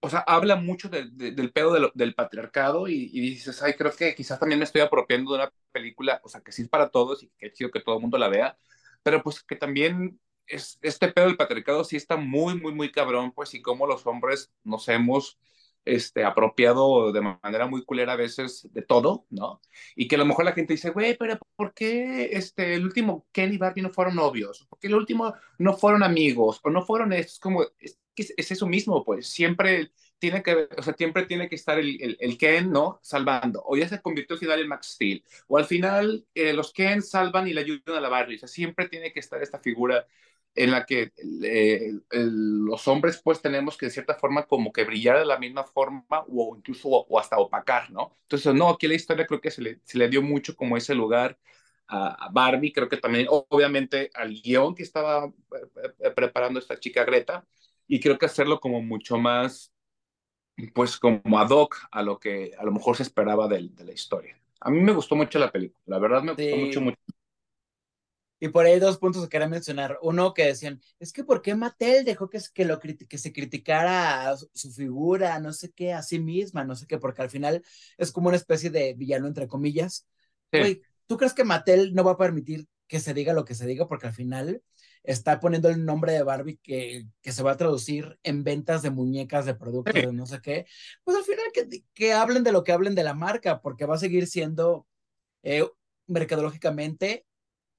o 0.00 0.10
sea, 0.10 0.20
habla 0.20 0.56
mucho 0.56 0.88
de, 0.88 1.10
de, 1.10 1.32
del 1.32 1.52
pedo 1.52 1.92
del 1.94 2.14
patriarcado 2.14 2.88
y, 2.88 3.10
y, 3.12 3.20
dices, 3.20 3.62
ay, 3.62 3.74
creo 3.74 3.92
que 3.92 4.14
quizás 4.14 4.38
también 4.38 4.58
me 4.58 4.64
estoy 4.64 4.82
apropiando 4.82 5.32
de 5.32 5.38
una 5.38 5.52
película, 5.72 6.20
o 6.24 6.28
sea, 6.28 6.40
que 6.42 6.52
sí 6.52 6.62
es 6.62 6.68
para 6.68 6.90
todos 6.90 7.22
y 7.22 7.30
que 7.38 7.46
es 7.46 7.54
chido 7.54 7.70
que 7.70 7.80
todo 7.80 7.96
el 7.96 8.02
mundo 8.02 8.18
la 8.18 8.28
vea, 8.28 8.58
pero 9.02 9.22
pues 9.22 9.42
que 9.42 9.56
también 9.56 10.20
es, 10.46 10.78
este 10.82 11.08
pedo 11.12 11.26
del 11.26 11.36
patriarcado 11.36 11.84
sí 11.84 11.96
está 11.96 12.16
muy, 12.16 12.60
muy, 12.60 12.74
muy 12.74 12.92
cabrón, 12.92 13.32
pues, 13.32 13.54
y 13.54 13.62
cómo 13.62 13.86
los 13.86 14.06
hombres 14.06 14.52
nos 14.62 14.88
hemos 14.88 15.38
este, 15.84 16.24
apropiado 16.24 17.12
de 17.12 17.20
manera 17.20 17.66
muy 17.66 17.84
culera 17.84 18.14
a 18.14 18.16
veces 18.16 18.68
de 18.72 18.82
todo, 18.82 19.26
¿no? 19.30 19.60
Y 19.96 20.08
que 20.08 20.16
a 20.16 20.18
lo 20.18 20.24
mejor 20.24 20.44
la 20.44 20.52
gente 20.52 20.74
dice, 20.74 20.90
güey, 20.90 21.16
pero 21.16 21.38
¿por 21.56 21.74
qué 21.74 22.30
este, 22.32 22.74
el 22.74 22.84
último 22.84 23.26
Ken 23.32 23.52
y 23.52 23.58
Barbie 23.58 23.82
no 23.82 23.90
fueron 23.90 24.16
novios? 24.16 24.66
¿Por 24.68 24.78
qué 24.78 24.86
el 24.88 24.94
último 24.94 25.34
no 25.58 25.76
fueron 25.76 26.02
amigos? 26.02 26.60
¿O 26.62 26.70
no 26.70 26.82
fueron 26.82 27.12
estos? 27.12 27.38
Como, 27.38 27.64
es 28.22 28.50
eso 28.50 28.66
mismo, 28.66 29.04
pues, 29.04 29.26
siempre 29.26 29.92
tiene 30.18 30.42
que, 30.42 30.68
o 30.76 30.82
sea, 30.82 30.94
siempre 30.94 31.26
tiene 31.26 31.48
que 31.48 31.54
estar 31.54 31.78
el, 31.78 32.16
el, 32.18 32.38
Ken, 32.38 32.70
¿no? 32.70 32.98
Salvando. 33.02 33.62
O 33.66 33.76
ya 33.76 33.88
se 33.88 34.00
convirtió 34.00 34.34
al 34.34 34.40
final 34.40 34.60
en 34.60 34.68
Max 34.68 34.92
Steel. 34.94 35.22
O 35.48 35.58
al 35.58 35.66
final 35.66 36.26
eh, 36.34 36.52
los 36.52 36.72
Ken 36.72 37.02
salvan 37.02 37.46
y 37.48 37.52
le 37.52 37.60
ayudan 37.60 37.96
a 37.96 38.00
la 38.00 38.08
Barbie. 38.08 38.36
O 38.36 38.38
sea, 38.38 38.48
siempre 38.48 38.88
tiene 38.88 39.12
que 39.12 39.20
estar 39.20 39.42
esta 39.42 39.58
figura 39.58 40.06
en 40.54 40.70
la 40.70 40.86
que 40.86 41.12
eh, 41.42 41.92
los 42.10 42.86
hombres 42.88 43.20
pues 43.22 43.42
tenemos 43.42 43.76
que 43.76 43.86
de 43.86 43.92
cierta 43.92 44.14
forma 44.14 44.46
como 44.46 44.72
que 44.72 44.84
brillar 44.84 45.18
de 45.18 45.26
la 45.26 45.38
misma 45.38 45.64
forma 45.64 46.24
o 46.28 46.54
incluso 46.56 46.88
o, 46.88 47.18
hasta 47.18 47.38
opacar, 47.38 47.90
¿no? 47.90 48.16
Entonces, 48.22 48.54
no, 48.54 48.68
aquí 48.70 48.86
la 48.86 48.94
historia 48.94 49.26
creo 49.26 49.40
que 49.40 49.50
se 49.50 49.62
le, 49.62 49.80
se 49.84 49.98
le 49.98 50.08
dio 50.08 50.22
mucho 50.22 50.56
como 50.56 50.76
ese 50.76 50.94
lugar 50.94 51.38
a, 51.88 52.26
a 52.26 52.30
Barbie, 52.30 52.72
creo 52.72 52.88
que 52.88 52.96
también 52.96 53.26
obviamente 53.28 54.10
al 54.14 54.32
guion 54.32 54.74
que 54.74 54.84
estaba 54.84 55.26
eh, 55.26 56.10
preparando 56.12 56.58
esta 56.60 56.78
chica 56.78 57.04
Greta, 57.04 57.44
y 57.86 58.00
creo 58.00 58.18
que 58.18 58.26
hacerlo 58.26 58.60
como 58.60 58.82
mucho 58.82 59.18
más, 59.18 59.72
pues 60.74 60.98
como 60.98 61.38
ad 61.38 61.50
hoc 61.50 61.76
a 61.90 62.02
lo 62.02 62.18
que 62.18 62.52
a 62.58 62.64
lo 62.64 62.72
mejor 62.72 62.96
se 62.96 63.02
esperaba 63.02 63.48
de, 63.48 63.68
de 63.70 63.84
la 63.84 63.92
historia. 63.92 64.38
A 64.60 64.70
mí 64.70 64.80
me 64.80 64.92
gustó 64.92 65.16
mucho 65.16 65.38
la 65.38 65.52
película, 65.52 65.82
la 65.86 65.98
verdad 65.98 66.22
me 66.22 66.34
sí. 66.36 66.50
gustó 66.50 66.56
mucho, 66.56 66.80
mucho. 66.80 66.98
Y 68.40 68.48
por 68.48 68.66
ahí 68.66 68.78
dos 68.78 68.98
puntos 68.98 69.22
que 69.22 69.28
quería 69.30 69.48
mencionar. 69.48 69.98
Uno 70.02 70.34
que 70.34 70.44
decían, 70.44 70.80
es 70.98 71.12
que 71.12 71.24
¿por 71.24 71.40
qué 71.40 71.54
Mattel 71.54 72.04
dejó 72.04 72.28
que, 72.28 72.38
que, 72.52 72.64
lo, 72.66 72.78
que 72.78 73.18
se 73.18 73.32
criticara 73.32 74.36
su 74.52 74.70
figura, 74.72 75.38
no 75.40 75.52
sé 75.52 75.72
qué, 75.72 75.94
a 75.94 76.02
sí 76.02 76.18
misma, 76.18 76.64
no 76.64 76.74
sé 76.76 76.86
qué, 76.86 76.98
porque 76.98 77.22
al 77.22 77.30
final 77.30 77.64
es 77.96 78.12
como 78.12 78.28
una 78.28 78.36
especie 78.36 78.68
de 78.68 78.92
villano, 78.94 79.26
entre 79.28 79.48
comillas. 79.48 80.06
Sí. 80.52 80.60
Oye, 80.60 80.82
¿tú 81.06 81.16
crees 81.16 81.32
que 81.32 81.44
Mattel 81.44 81.94
no 81.94 82.04
va 82.04 82.12
a 82.12 82.18
permitir 82.18 82.66
que 82.86 83.00
se 83.00 83.14
diga 83.14 83.32
lo 83.32 83.44
que 83.44 83.54
se 83.54 83.66
diga? 83.66 83.86
Porque 83.88 84.06
al 84.06 84.12
final 84.12 84.62
está 85.02 85.38
poniendo 85.38 85.68
el 85.68 85.84
nombre 85.84 86.12
de 86.12 86.22
Barbie 86.22 86.58
que, 86.62 87.06
que 87.20 87.32
se 87.32 87.42
va 87.42 87.52
a 87.52 87.56
traducir 87.56 88.18
en 88.22 88.42
ventas 88.42 88.82
de 88.82 88.90
muñecas, 88.90 89.44
de 89.44 89.54
productos, 89.54 89.94
de 89.94 90.12
no 90.12 90.26
sé 90.26 90.40
qué. 90.40 90.66
Pues 91.04 91.16
al 91.16 91.24
final 91.24 91.44
que, 91.52 91.84
que 91.92 92.12
hablen 92.12 92.42
de 92.42 92.52
lo 92.52 92.64
que 92.64 92.72
hablen 92.72 92.94
de 92.94 93.04
la 93.04 93.14
marca, 93.14 93.60
porque 93.60 93.86
va 93.86 93.96
a 93.96 93.98
seguir 93.98 94.26
siendo 94.26 94.86
eh, 95.42 95.68
mercadológicamente 96.06 97.26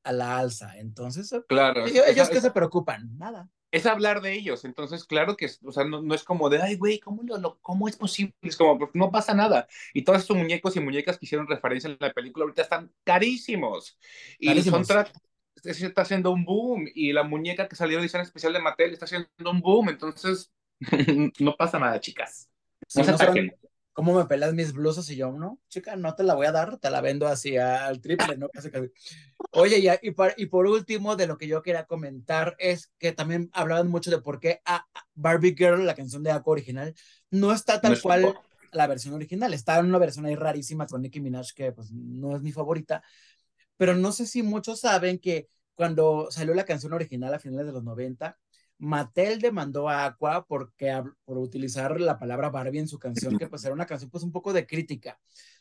a 0.04 0.12
la 0.14 0.38
alza. 0.38 0.78
Entonces, 0.78 1.34
claro, 1.48 1.86
ellos, 1.86 2.06
ellos 2.08 2.30
que 2.30 2.42
se 2.42 2.52
preocupan, 2.52 3.18
nada. 3.18 3.50
Es 3.76 3.86
hablar 3.86 4.22
de 4.22 4.34
ellos, 4.34 4.64
entonces 4.64 5.04
claro 5.04 5.36
que, 5.36 5.50
o 5.66 5.72
sea, 5.74 5.84
no, 5.84 6.02
no 6.02 6.16
es 6.16 6.24
como 6.24 6.50
de, 6.50 6.62
ay, 6.62 6.78
güey, 6.78 6.98
¿cómo, 7.00 7.24
lo, 7.24 7.60
¿cómo 7.62 7.90
es 7.90 7.98
posible? 7.98 8.34
Es 8.42 8.56
como, 8.56 8.80
pues, 8.80 8.92
no 8.94 9.12
pasa 9.12 9.34
nada. 9.34 9.68
Y 9.94 10.04
todos 10.04 10.20
estos 10.20 10.38
muñecos 10.38 10.78
y 10.78 10.80
muñecas 10.80 11.18
que 11.18 11.26
hicieron 11.26 11.46
referencia 11.46 11.90
en 11.90 11.98
la 12.00 12.14
película 12.14 12.44
ahorita 12.44 12.62
están 12.62 12.90
carísimos. 13.04 13.98
Y 14.40 14.62
son 14.62 14.86
está 15.66 16.04
haciendo 16.04 16.32
un 16.32 16.46
boom 16.46 16.88
y 16.96 17.12
la 17.12 17.24
muñeca 17.24 17.68
que 17.68 17.76
salió 17.76 17.98
de 17.98 18.04
edición 18.04 18.22
especial 18.22 18.54
de 18.54 18.62
Mattel 18.62 18.94
está 18.94 19.06
haciendo 19.06 19.28
un 19.52 19.60
boom, 19.60 19.90
entonces 19.90 20.54
no 21.40 21.58
pasa 21.58 21.78
nada, 21.78 22.00
chicas. 22.00 22.50
No 22.96 23.04
sí, 23.04 23.12
no 23.12 23.18
son, 23.18 23.52
¿Cómo 23.96 24.14
me 24.14 24.26
pelas 24.26 24.54
mis 24.54 24.74
blusas? 24.74 25.10
Y 25.10 25.16
yo, 25.16 25.32
no, 25.32 25.58
chica, 25.70 25.96
no 25.96 26.16
te 26.16 26.24
la 26.24 26.36
voy 26.36 26.48
a 26.48 26.52
dar, 26.52 26.78
te 26.80 26.90
la 26.90 27.00
vendo 27.00 27.28
así 27.28 27.56
al 27.56 28.02
triple, 28.02 28.36
¿no? 28.38 28.50
Casi, 28.50 28.70
casi. 28.70 28.92
Oye, 29.52 29.80
y, 29.80 29.88
y, 30.06 30.12
por, 30.12 30.34
y, 30.36 30.48
por, 30.48 30.68
último, 30.68 31.16
de 31.16 31.28
lo 31.28 31.38
que 31.38 31.48
yo 31.48 31.62
quería 31.62 31.86
comentar 31.86 32.58
es 32.60 32.92
que 33.00 33.14
también 33.14 33.50
hablaban 33.54 33.88
mucho 33.88 34.12
de 34.12 34.20
por 34.20 34.42
qué 34.42 34.62
a 34.66 34.86
Barbie 35.14 35.56
Girl, 35.58 35.86
la 35.86 35.96
canción 35.96 36.24
de 36.24 36.32
Aqua 36.32 36.52
original, 36.52 36.94
no 37.32 37.54
está 37.54 37.80
tal 37.80 37.94
no 37.94 38.02
cual 38.02 38.38
la 38.74 38.88
versión 38.88 39.14
original. 39.14 39.54
Está 39.54 39.80
en 39.80 39.86
una 39.86 39.98
versión 39.98 40.26
ahí 40.26 40.36
rarísima 40.36 40.88
con 40.88 41.02
Nicki 41.02 41.22
Minaj, 41.22 41.54
que 41.56 41.72
pues 41.72 41.90
no 41.94 42.36
es 42.36 42.42
mi 42.42 42.52
favorita, 42.52 43.02
pero 43.78 43.96
no 43.96 44.12
sé 44.12 44.28
si 44.28 44.44
muchos 44.44 44.82
saben 44.82 45.20
que 45.20 45.48
cuando 45.74 46.28
salió 46.32 46.54
la 46.54 46.66
canción 46.66 46.92
original 46.92 47.34
a 47.34 47.40
finales 47.40 47.68
de 47.68 47.72
los 47.72 47.84
90, 47.84 48.38
Mattel 48.78 49.40
demandó 49.40 49.90
a 49.90 50.06
Aqua 50.06 50.46
porque, 50.46 51.02
por 51.24 51.38
utilizar 51.38 52.00
la 52.00 52.20
palabra 52.20 52.50
Barbie 52.50 52.80
en 52.80 52.88
su 52.88 53.00
canción, 53.00 53.38
que 53.38 53.48
pues 53.48 53.64
era 53.64 53.74
una 53.74 53.86
canción 53.86 54.10
pues 54.10 54.24
un 54.24 54.32
poco 54.32 54.54
de 54.54 54.68
crítica. 54.68 55.20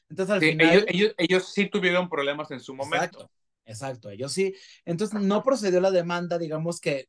Entonces 0.08 0.34
al 0.34 0.40
sí, 0.40 0.50
final... 0.50 0.68
Ellos, 0.68 0.84
ellos, 0.88 1.14
ellos, 1.18 1.52
sí 1.52 1.68
tuvieron 1.68 2.08
problemas 2.08 2.50
en 2.50 2.60
su 2.60 2.74
momento. 2.74 3.04
Exacto, 3.04 3.30
exacto, 3.64 4.10
ellos 4.10 4.32
sí. 4.32 4.54
Entonces 4.84 5.20
no 5.20 5.42
procedió 5.42 5.80
la 5.80 5.90
demanda, 5.90 6.38
digamos 6.38 6.80
que 6.80 7.08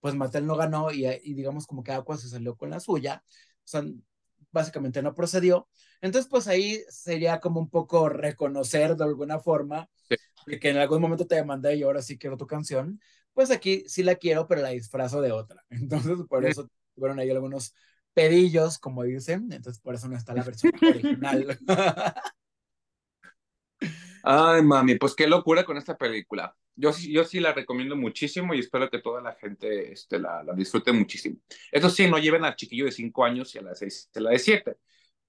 pues 0.00 0.14
Mattel 0.14 0.46
no 0.46 0.56
ganó 0.56 0.92
y, 0.92 1.06
y 1.06 1.34
digamos 1.34 1.66
como 1.66 1.82
que 1.82 1.92
Aqua 1.92 2.16
se 2.16 2.28
salió 2.28 2.56
con 2.56 2.70
la 2.70 2.80
suya. 2.80 3.22
O 3.26 3.68
sea, 3.68 3.82
básicamente 4.56 5.02
no 5.02 5.14
procedió. 5.14 5.68
Entonces, 6.00 6.28
pues 6.30 6.48
ahí 6.48 6.80
sería 6.88 7.40
como 7.40 7.60
un 7.60 7.68
poco 7.68 8.08
reconocer 8.08 8.96
de 8.96 9.04
alguna 9.04 9.38
forma 9.38 9.88
sí. 10.08 10.58
que 10.58 10.70
en 10.70 10.78
algún 10.78 11.00
momento 11.00 11.26
te 11.26 11.34
demandé 11.34 11.76
y 11.76 11.82
ahora 11.82 12.02
sí 12.02 12.18
quiero 12.18 12.36
tu 12.36 12.46
canción. 12.46 13.00
Pues 13.36 13.50
aquí 13.50 13.84
sí 13.86 14.02
la 14.02 14.14
quiero, 14.14 14.48
pero 14.48 14.62
la 14.62 14.70
disfrazo 14.70 15.20
de 15.20 15.30
otra. 15.30 15.62
Entonces, 15.70 16.16
por 16.26 16.46
eso 16.46 16.70
tuvieron 16.94 17.18
ahí 17.18 17.28
algunos 17.28 17.74
pedillos, 18.14 18.78
como 18.78 19.02
dicen. 19.02 19.52
Entonces, 19.52 19.78
por 19.78 19.94
eso 19.94 20.08
no 20.08 20.16
está 20.16 20.32
la 20.32 20.42
versión 20.42 20.72
original. 20.82 21.58
Ay, 24.22 24.62
mami, 24.62 24.94
pues 24.94 25.14
qué 25.14 25.26
locura 25.26 25.64
con 25.64 25.76
esta 25.76 25.98
película. 25.98 26.56
Yo 26.74 26.94
sí, 26.94 27.12
yo 27.12 27.24
sí 27.24 27.40
la 27.40 27.52
recomiendo 27.52 27.94
muchísimo 27.94 28.54
y 28.54 28.60
espero 28.60 28.88
que 28.88 29.00
toda 29.00 29.20
la 29.20 29.34
gente 29.34 29.92
este, 29.92 30.18
la, 30.18 30.42
la 30.42 30.54
disfrute 30.54 30.92
muchísimo. 30.92 31.36
Eso 31.70 31.90
sí, 31.90 32.08
no 32.08 32.18
lleven 32.18 32.42
al 32.44 32.56
chiquillo 32.56 32.86
de 32.86 32.92
5 32.92 33.22
años 33.22 33.54
y 33.54 33.58
a 33.58 33.62
la 33.62 33.70
de 33.70 33.76
6 33.76 34.10
a 34.14 34.20
la 34.20 34.30
de 34.30 34.38
7. 34.38 34.76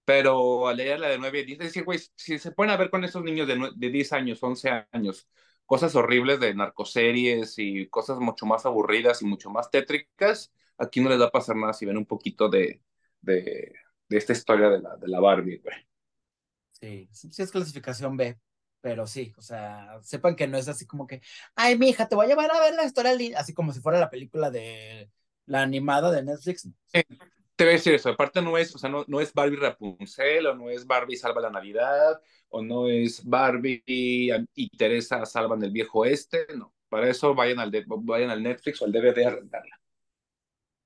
Pero 0.05 0.67
a 0.69 0.73
leer 0.73 1.01
la 1.01 1.09
de 1.09 1.17
9 1.19 1.41
y 1.41 1.45
10, 1.45 1.59
es 1.59 1.65
decir, 1.67 1.83
güey, 1.83 1.99
si 2.15 2.39
se 2.39 2.51
pueden 2.51 2.77
ver 2.79 2.89
con 2.89 3.03
esos 3.03 3.21
niños 3.21 3.47
de, 3.49 3.69
de 3.75 3.89
10 3.89 4.13
años, 4.13 4.41
11 4.41 4.87
años, 4.93 5.27
cosas 5.67 5.95
horribles 5.95 6.41
de 6.41 6.55
narcoseries 6.55 7.55
y 7.59 7.89
cosas 7.89 8.19
mucho 8.19 8.47
más 8.47 8.65
aburridas 8.67 9.21
y 9.23 9.27
mucho 9.27 9.51
más 9.51 9.71
tétricas, 9.71 10.53
aquí 10.79 11.01
no 11.01 11.09
les 11.11 11.21
va 11.21 11.27
a 11.27 11.31
pasar 11.31 11.57
nada 11.57 11.73
si 11.73 11.85
ven 11.87 11.97
un 11.97 12.07
poquito 12.07 12.49
de, 12.49 12.81
de, 13.21 13.73
de 14.09 14.17
esta 14.17 14.33
historia 14.33 14.69
de 14.69 14.81
la, 14.81 14.97
de 14.97 15.09
la 15.09 15.21
Barbie, 15.21 15.59
güey. 15.59 15.75
Sí, 16.71 17.09
sí 17.11 17.31
sí 17.31 17.41
es 17.41 17.51
clasificación 17.51 18.17
B, 18.17 18.39
pero 18.81 19.07
sí, 19.07 19.33
o 19.37 19.41
sea, 19.41 19.99
sepan 20.03 20.35
que 20.35 20.47
no 20.47 20.57
es 20.57 20.67
así 20.67 20.85
como 20.85 21.07
que, 21.07 21.21
ay, 21.55 21.77
mija, 21.77 22.07
te 22.07 22.15
voy 22.15 22.25
a 22.27 22.29
llevar 22.29 22.51
a 22.51 22.59
ver 22.59 22.75
la 22.75 22.85
historia, 22.85 23.13
li-", 23.15 23.33
así 23.33 23.53
como 23.53 23.73
si 23.73 23.79
fuera 23.81 23.99
la 23.99 24.09
película 24.11 24.51
de 24.51 25.09
la 25.47 25.63
animada 25.63 26.11
de 26.11 26.23
Netflix. 26.23 26.65
no. 26.67 26.73
Te 27.57 27.63
voy 27.65 27.71
a 27.73 27.77
decir 27.77 27.95
eso, 27.95 28.09
aparte 28.09 28.41
no 28.41 28.57
es, 28.57 28.75
o 28.75 28.79
sea, 28.79 28.89
no, 28.89 29.03
no 29.07 29.19
es 29.19 29.33
Barbie 29.33 29.57
Rapunzel, 29.57 30.47
o 30.47 30.55
no 30.55 30.69
es 30.69 30.85
Barbie 30.87 31.17
Salva 31.17 31.41
la 31.41 31.49
Navidad, 31.49 32.21
o 32.49 32.61
no 32.63 32.87
es 32.87 33.25
Barbie 33.25 33.83
y 33.87 34.69
Teresa 34.77 35.25
salvan 35.25 35.63
el 35.63 35.71
viejo 35.71 36.05
este, 36.05 36.47
no. 36.55 36.73
Para 36.89 37.09
eso 37.09 37.35
vayan 37.35 37.59
al, 37.59 37.71
de- 37.71 37.83
vayan 37.87 38.29
al 38.29 38.43
Netflix 38.43 38.81
o 38.81 38.85
al 38.85 38.91
DVD 38.93 39.25
a 39.25 39.29
rentarla. 39.31 39.79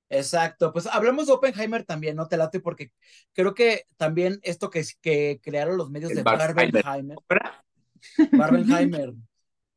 Exacto, 0.08 0.72
pues 0.74 0.86
hablamos 0.86 1.26
de 1.26 1.32
Oppenheimer 1.32 1.84
también, 1.84 2.16
¿no? 2.16 2.28
Te 2.28 2.36
late 2.36 2.60
porque 2.60 2.92
creo 3.32 3.54
que 3.54 3.86
también 3.96 4.40
esto 4.42 4.68
que, 4.68 4.84
que 5.00 5.40
crearon 5.42 5.78
los 5.78 5.90
medios 5.90 6.10
El 6.10 6.16
de 6.18 6.22
Barbenheimer. 6.22 6.82
Barbenheimer, 6.84 7.18
Barbenheimer, 8.36 9.12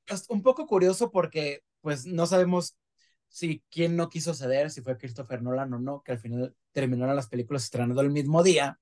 es 0.07 0.25
un 0.29 0.41
poco 0.43 0.67
curioso 0.67 1.11
porque 1.11 1.61
pues 1.81 2.05
no 2.05 2.25
sabemos 2.25 2.75
si 3.35 3.61
quién 3.69 3.97
no 3.97 4.07
quiso 4.07 4.33
ceder, 4.33 4.71
si 4.71 4.81
fue 4.81 4.97
Christopher 4.97 5.41
Nolan 5.41 5.73
o 5.73 5.79
no, 5.79 6.01
que 6.03 6.13
al 6.13 6.19
final 6.19 6.55
terminaron 6.71 7.17
las 7.17 7.27
películas 7.27 7.65
estrenando 7.65 7.99
el 7.99 8.09
mismo 8.09 8.43
día, 8.43 8.79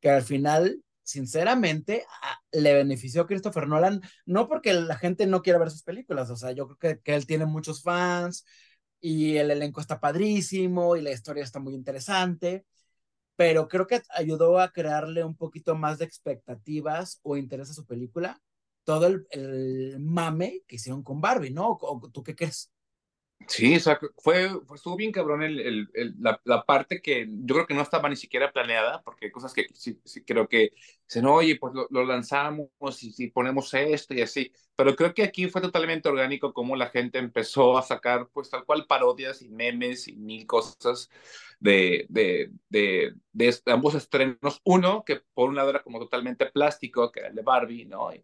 que 0.00 0.10
al 0.10 0.22
final, 0.22 0.84
sinceramente, 1.02 2.04
le 2.52 2.74
benefició 2.74 3.22
a 3.22 3.26
Christopher 3.26 3.66
Nolan, 3.68 4.02
no 4.26 4.48
porque 4.48 4.74
la 4.74 4.96
gente 4.96 5.26
no 5.26 5.40
quiera 5.40 5.58
ver 5.58 5.70
sus 5.70 5.82
películas, 5.82 6.28
o 6.28 6.36
sea, 6.36 6.52
yo 6.52 6.66
creo 6.68 6.96
que, 6.96 7.02
que 7.02 7.14
él 7.14 7.26
tiene 7.26 7.46
muchos 7.46 7.82
fans 7.82 8.44
y 9.00 9.38
el 9.38 9.50
elenco 9.50 9.80
está 9.80 9.98
padrísimo 9.98 10.94
y 10.96 11.00
la 11.00 11.12
historia 11.12 11.42
está 11.42 11.58
muy 11.58 11.74
interesante, 11.74 12.66
pero 13.36 13.66
creo 13.68 13.86
que 13.86 14.02
ayudó 14.10 14.60
a 14.60 14.72
crearle 14.72 15.24
un 15.24 15.36
poquito 15.36 15.74
más 15.74 15.98
de 15.98 16.04
expectativas 16.04 17.20
o 17.22 17.38
interés 17.38 17.70
a 17.70 17.74
su 17.74 17.86
película, 17.86 18.42
todo 18.84 19.06
el, 19.06 19.26
el 19.30 20.00
mame 20.00 20.64
que 20.68 20.76
hicieron 20.76 21.02
con 21.02 21.22
Barbie, 21.22 21.50
¿no? 21.50 21.70
¿O, 21.70 21.96
o 22.06 22.10
tú 22.10 22.22
qué 22.22 22.36
crees? 22.36 22.70
Sí, 23.48 23.74
o 23.76 23.80
sea, 23.80 23.98
fue, 24.18 24.48
fue- 24.66 24.76
estuvo 24.76 24.94
bien 24.96 25.10
cabrón 25.10 25.42
el, 25.42 25.58
el- 25.60 25.88
el- 25.94 26.14
la, 26.20 26.40
la 26.44 26.62
parte 26.64 27.02
que 27.02 27.26
yo 27.28 27.54
creo 27.56 27.66
que 27.66 27.74
no 27.74 27.82
estaba 27.82 28.08
ni 28.08 28.14
siquiera 28.14 28.52
planeada, 28.52 29.02
porque 29.02 29.26
hay 29.26 29.32
cosas 29.32 29.52
que 29.52 29.66
sí, 29.74 30.00
sí 30.04 30.22
creo 30.24 30.46
que 30.48 30.70
dicen, 31.08 31.26
oye, 31.26 31.56
pues 31.58 31.72
lo, 31.90 32.04
lanzamos 32.04 32.68
y, 33.02 33.10
si 33.12 33.28
ponemos 33.28 33.72
esto 33.74 34.14
y 34.14 34.20
así, 34.22 34.52
pero 34.76 34.94
creo 34.94 35.14
que 35.14 35.24
aquí 35.24 35.48
fue 35.48 35.60
totalmente 35.62 36.08
orgánico 36.08 36.52
como 36.52 36.76
la 36.76 36.90
gente 36.90 37.18
empezó 37.18 37.76
a 37.76 37.82
sacar, 37.82 38.28
pues 38.32 38.50
tal 38.50 38.64
cual 38.64 38.86
parodias 38.86 39.42
y 39.42 39.48
memes 39.48 40.06
y 40.06 40.14
mil 40.16 40.46
cosas 40.46 41.10
de, 41.58 42.06
de, 42.08 42.52
de, 42.68 43.14
de 43.32 43.54
ambos 43.66 43.94
estrenos. 43.96 44.60
Uno, 44.64 45.02
que 45.04 45.22
por 45.34 45.48
un 45.48 45.56
lado 45.56 45.70
era 45.70 45.82
como 45.82 45.98
totalmente 45.98 46.46
plástico, 46.46 47.10
que 47.10 47.20
era 47.20 47.28
el 47.30 47.34
de 47.34 47.42
Barbie, 47.42 47.84
¿no? 47.86 48.12
Y, 48.14 48.22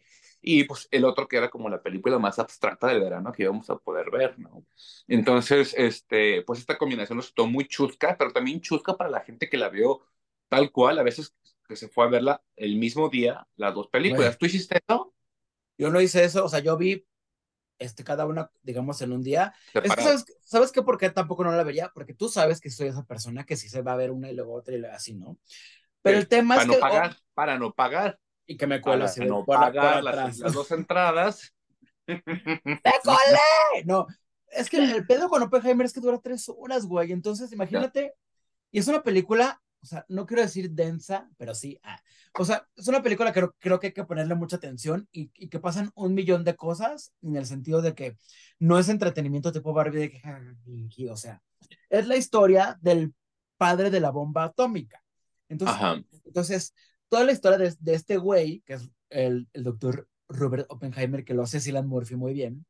y 0.48 0.62
pues 0.62 0.86
el 0.92 1.04
otro 1.04 1.26
que 1.26 1.38
era 1.38 1.50
como 1.50 1.68
la 1.68 1.82
película 1.82 2.20
más 2.20 2.38
abstracta 2.38 2.86
del 2.86 3.00
verano 3.00 3.32
que 3.32 3.42
íbamos 3.42 3.68
a 3.68 3.78
poder 3.78 4.12
ver, 4.12 4.38
¿no? 4.38 4.64
Entonces, 5.08 5.74
este, 5.76 6.42
pues 6.42 6.60
esta 6.60 6.78
combinación 6.78 7.18
resultó 7.18 7.48
muy 7.48 7.66
chusca, 7.66 8.16
pero 8.16 8.32
también 8.32 8.60
chusca 8.60 8.96
para 8.96 9.10
la 9.10 9.22
gente 9.22 9.48
que 9.48 9.56
la 9.56 9.70
vio 9.70 10.06
tal 10.48 10.70
cual, 10.70 11.00
a 11.00 11.02
veces 11.02 11.34
que 11.66 11.74
se 11.74 11.88
fue 11.88 12.04
a 12.04 12.10
verla 12.10 12.44
el 12.54 12.76
mismo 12.76 13.08
día, 13.08 13.44
las 13.56 13.74
dos 13.74 13.88
películas. 13.88 14.36
Güey. 14.36 14.38
¿Tú 14.38 14.46
hiciste 14.46 14.78
eso? 14.86 15.12
Yo 15.78 15.90
no 15.90 16.00
hice 16.00 16.22
eso, 16.22 16.44
o 16.44 16.48
sea, 16.48 16.60
yo 16.60 16.76
vi 16.76 17.04
este, 17.80 18.04
cada 18.04 18.24
una, 18.24 18.48
digamos, 18.62 19.02
en 19.02 19.10
un 19.10 19.24
día. 19.24 19.52
Es 19.74 19.92
que. 19.92 20.00
¿sabes, 20.00 20.24
¿sabes 20.42 20.70
qué? 20.70 20.80
¿Por 20.80 20.96
qué 20.96 21.10
tampoco 21.10 21.42
no 21.42 21.50
la 21.50 21.64
vería? 21.64 21.90
Porque 21.92 22.14
tú 22.14 22.28
sabes 22.28 22.60
que 22.60 22.70
soy 22.70 22.86
esa 22.86 23.04
persona 23.04 23.42
que 23.42 23.56
sí 23.56 23.68
se 23.68 23.82
va 23.82 23.94
a 23.94 23.96
ver 23.96 24.12
una 24.12 24.30
y 24.30 24.34
luego 24.36 24.54
otra 24.54 24.76
y 24.76 24.78
luego 24.78 24.94
así, 24.94 25.12
¿no? 25.12 25.38
Pero 26.02 26.18
el 26.18 26.28
tema 26.28 26.54
para 26.54 26.62
es 26.62 26.68
no 26.68 26.74
que... 26.74 26.78
pagar, 26.78 27.16
para 27.34 27.58
no 27.58 27.74
pagar, 27.74 28.20
y 28.46 28.56
que 28.56 28.66
me 28.66 28.80
cuelo 28.80 29.00
para 29.00 29.10
así 29.10 29.20
no 29.24 29.44
por, 29.44 29.46
por 29.46 29.56
pagar 29.56 30.02
las, 30.02 30.14
atrás. 30.14 30.38
las 30.38 30.52
dos 30.52 30.70
entradas. 30.70 31.54
¡Me 32.06 32.20
colé! 33.02 33.84
No, 33.84 34.06
es 34.50 34.70
que 34.70 34.78
el 34.78 35.06
pedo 35.06 35.28
con 35.28 35.42
Oppenheimer 35.42 35.86
es 35.86 35.92
que 35.92 36.00
dura 36.00 36.20
tres 36.22 36.48
horas, 36.48 36.86
güey. 36.86 37.12
Entonces, 37.12 37.52
imagínate, 37.52 38.14
y 38.70 38.78
es 38.78 38.88
una 38.88 39.02
película, 39.02 39.60
o 39.82 39.86
sea, 39.86 40.04
no 40.08 40.26
quiero 40.26 40.42
decir 40.42 40.70
densa, 40.70 41.28
pero 41.36 41.54
sí. 41.54 41.78
ah, 41.82 42.00
o 42.38 42.44
sea, 42.44 42.66
es 42.76 42.86
una 42.88 43.02
película 43.02 43.32
que 43.32 43.40
creo, 43.40 43.54
creo 43.58 43.80
que 43.80 43.88
hay 43.88 43.92
que 43.92 44.04
ponerle 44.04 44.34
mucha 44.34 44.56
atención 44.56 45.08
y, 45.12 45.30
y 45.34 45.48
que 45.48 45.58
pasan 45.60 45.90
un 45.94 46.14
millón 46.14 46.44
de 46.44 46.56
cosas 46.56 47.12
en 47.22 47.36
el 47.36 47.46
sentido 47.46 47.82
de 47.82 47.94
que 47.94 48.16
no 48.58 48.78
es 48.78 48.88
entretenimiento 48.88 49.52
tipo 49.52 49.72
Barbie, 49.72 49.98
de 49.98 50.10
que, 50.10 51.10
o 51.10 51.16
sea, 51.16 51.42
es 51.90 52.06
la 52.06 52.16
historia 52.16 52.78
del 52.80 53.14
padre 53.56 53.90
de 53.90 54.00
la 54.00 54.10
bomba 54.10 54.44
atómica. 54.44 55.02
Entonces, 55.48 55.76
Ajá. 55.76 56.02
entonces, 56.24 56.74
toda 57.08 57.24
la 57.24 57.32
historia 57.32 57.58
de, 57.58 57.74
de 57.78 57.94
este 57.94 58.16
güey, 58.16 58.62
que 58.66 58.74
es 58.74 58.90
el, 59.10 59.48
el 59.52 59.64
doctor 59.64 60.08
Robert 60.28 60.66
Oppenheimer, 60.70 61.24
que 61.24 61.34
lo 61.34 61.42
hace 61.42 61.60
Cillian 61.60 61.86
Murphy 61.88 62.16
muy 62.16 62.32
bien, 62.34 62.66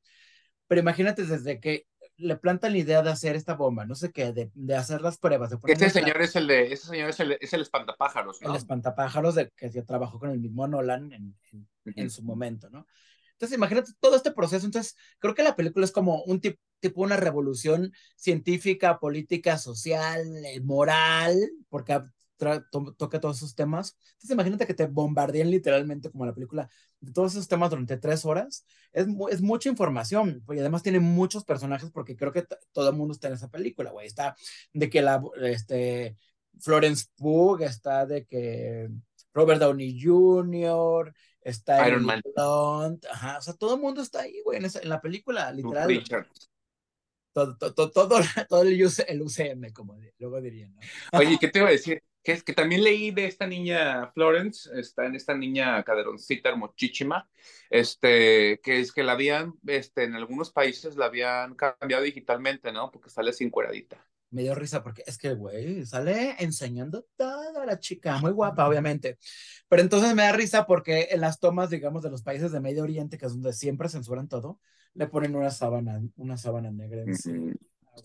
pero 0.68 0.80
imagínate 0.80 1.24
desde 1.24 1.60
que 1.60 1.86
le 2.16 2.36
plantan 2.36 2.72
la 2.72 2.78
idea 2.78 3.02
de 3.02 3.10
hacer 3.10 3.36
esta 3.36 3.54
bomba, 3.54 3.84
no 3.86 3.94
sé 3.94 4.10
qué, 4.12 4.32
de, 4.32 4.50
de 4.54 4.74
hacer 4.76 5.00
las 5.02 5.18
pruebas, 5.18 5.50
de 5.50 5.58
las- 5.72 5.92
señor 5.92 6.20
es 6.22 6.36
el 6.36 6.46
de, 6.46 6.72
ese 6.72 6.86
señor 6.86 7.10
es 7.10 7.20
el, 7.20 7.36
es 7.40 7.52
el 7.52 7.62
espantapájaros, 7.62 8.40
el 8.40 8.48
¿no? 8.48 8.56
espantapájaros 8.56 9.34
de 9.34 9.50
que 9.56 9.70
ya 9.70 9.84
trabajó 9.84 10.18
con 10.18 10.30
el 10.30 10.38
mismo 10.38 10.66
Nolan 10.66 11.12
en, 11.12 11.36
en, 11.52 11.68
en 11.96 12.06
Ujú. 12.06 12.10
su 12.10 12.22
momento, 12.22 12.70
¿no? 12.70 12.86
Entonces, 13.32 13.56
imagínate 13.58 13.92
todo 14.00 14.16
este 14.16 14.30
proceso. 14.32 14.64
Entonces, 14.64 14.96
creo 15.18 15.34
que 15.34 15.42
la 15.42 15.56
película 15.56 15.84
es 15.84 15.92
como 15.92 16.22
un 16.24 16.40
tip- 16.40 16.58
tipo 16.80 17.02
una 17.02 17.16
revolución 17.18 17.92
científica, 18.16 18.98
política, 18.98 19.58
social, 19.58 20.22
eh, 20.46 20.60
moral, 20.62 21.36
porque 21.68 22.00
to- 22.36 22.94
toca 22.96 23.20
todos 23.20 23.38
esos 23.38 23.54
temas. 23.54 23.96
Entonces, 24.12 24.30
imagínate 24.30 24.66
que 24.66 24.74
te 24.74 24.86
bombardeen 24.86 25.50
literalmente 25.50 26.10
como 26.10 26.26
la 26.26 26.34
película 26.34 26.68
de 27.00 27.12
todos 27.12 27.32
esos 27.32 27.48
temas 27.48 27.70
durante 27.70 27.96
tres 27.96 28.24
horas. 28.24 28.66
Es, 28.92 29.06
mu- 29.06 29.28
es 29.28 29.40
mucha 29.42 29.68
información, 29.68 30.42
y 30.48 30.58
además 30.58 30.82
tiene 30.82 31.00
muchos 31.00 31.44
personajes, 31.44 31.90
porque 31.90 32.16
creo 32.16 32.32
que 32.32 32.46
todo 32.72 32.90
el 32.90 32.96
mundo 32.96 33.12
está 33.12 33.28
en 33.28 33.34
esa 33.34 33.48
película, 33.50 33.90
güey. 33.90 34.06
Está 34.06 34.36
de 34.72 34.90
que 34.90 35.02
la, 35.02 35.22
este, 35.42 36.16
Florence 36.60 37.06
Pugh, 37.16 37.62
está 37.62 38.06
de 38.06 38.24
que 38.26 38.88
Robert 39.34 39.60
Downey 39.60 40.00
Jr., 40.02 41.12
está 41.40 41.86
Iron 41.88 42.04
Man. 42.04 42.22
Blunt, 42.34 43.04
ajá, 43.06 43.38
o 43.38 43.42
sea, 43.42 43.54
todo 43.54 43.74
el 43.76 43.80
mundo 43.80 44.02
está 44.02 44.22
ahí, 44.22 44.40
güey, 44.44 44.58
en, 44.58 44.64
esa- 44.64 44.80
en 44.80 44.88
la 44.88 45.00
película, 45.00 45.52
literal. 45.52 45.86
Todo, 47.32 47.54
todo, 47.58 47.90
todo, 47.90 48.08
todo, 48.48 48.62
el, 48.62 48.82
UC 48.82 49.04
el 49.08 49.20
UCM, 49.20 49.70
como 49.74 49.98
luego 50.18 50.40
dirían, 50.40 50.74
¿no? 50.74 50.80
Oye, 51.12 51.36
¿qué 51.38 51.48
te 51.48 51.58
iba 51.58 51.68
a 51.68 51.70
decir? 51.72 52.02
Que 52.26 52.42
que 52.42 52.54
también 52.54 52.82
leí 52.82 53.12
de 53.12 53.26
esta 53.26 53.46
niña 53.46 54.10
Florence, 54.10 54.68
está 54.74 55.06
en 55.06 55.14
esta 55.14 55.36
niña 55.36 55.80
caderoncita 55.84 56.48
hermochísima, 56.48 57.30
este, 57.70 58.58
que 58.64 58.80
es 58.80 58.90
que 58.90 59.04
la 59.04 59.12
habían, 59.12 59.54
este, 59.64 60.02
en 60.02 60.16
algunos 60.16 60.50
países 60.50 60.96
la 60.96 61.06
habían 61.06 61.54
cambiado 61.54 62.02
digitalmente, 62.02 62.72
¿no? 62.72 62.90
Porque 62.90 63.10
sale 63.10 63.32
sin 63.32 63.48
cueradita. 63.48 64.04
Me 64.30 64.42
dio 64.42 64.56
risa 64.56 64.82
porque 64.82 65.04
es 65.06 65.18
que, 65.18 65.34
güey, 65.34 65.86
sale 65.86 66.34
enseñando 66.40 67.06
toda 67.14 67.64
la 67.64 67.78
chica, 67.78 68.18
muy 68.18 68.32
guapa, 68.32 68.68
obviamente. 68.68 69.18
Pero 69.68 69.82
entonces 69.82 70.12
me 70.16 70.22
da 70.22 70.32
risa 70.32 70.66
porque 70.66 71.06
en 71.12 71.20
las 71.20 71.38
tomas, 71.38 71.70
digamos, 71.70 72.02
de 72.02 72.10
los 72.10 72.24
países 72.24 72.50
de 72.50 72.58
Medio 72.58 72.82
Oriente, 72.82 73.18
que 73.18 73.26
es 73.26 73.32
donde 73.34 73.52
siempre 73.52 73.88
censuran 73.88 74.26
todo, 74.26 74.58
le 74.94 75.06
ponen 75.06 75.36
una 75.36 75.52
sábana, 75.52 76.02
una 76.16 76.36
sábana 76.36 76.72
negra. 76.72 77.04
Ujú. 77.04 77.54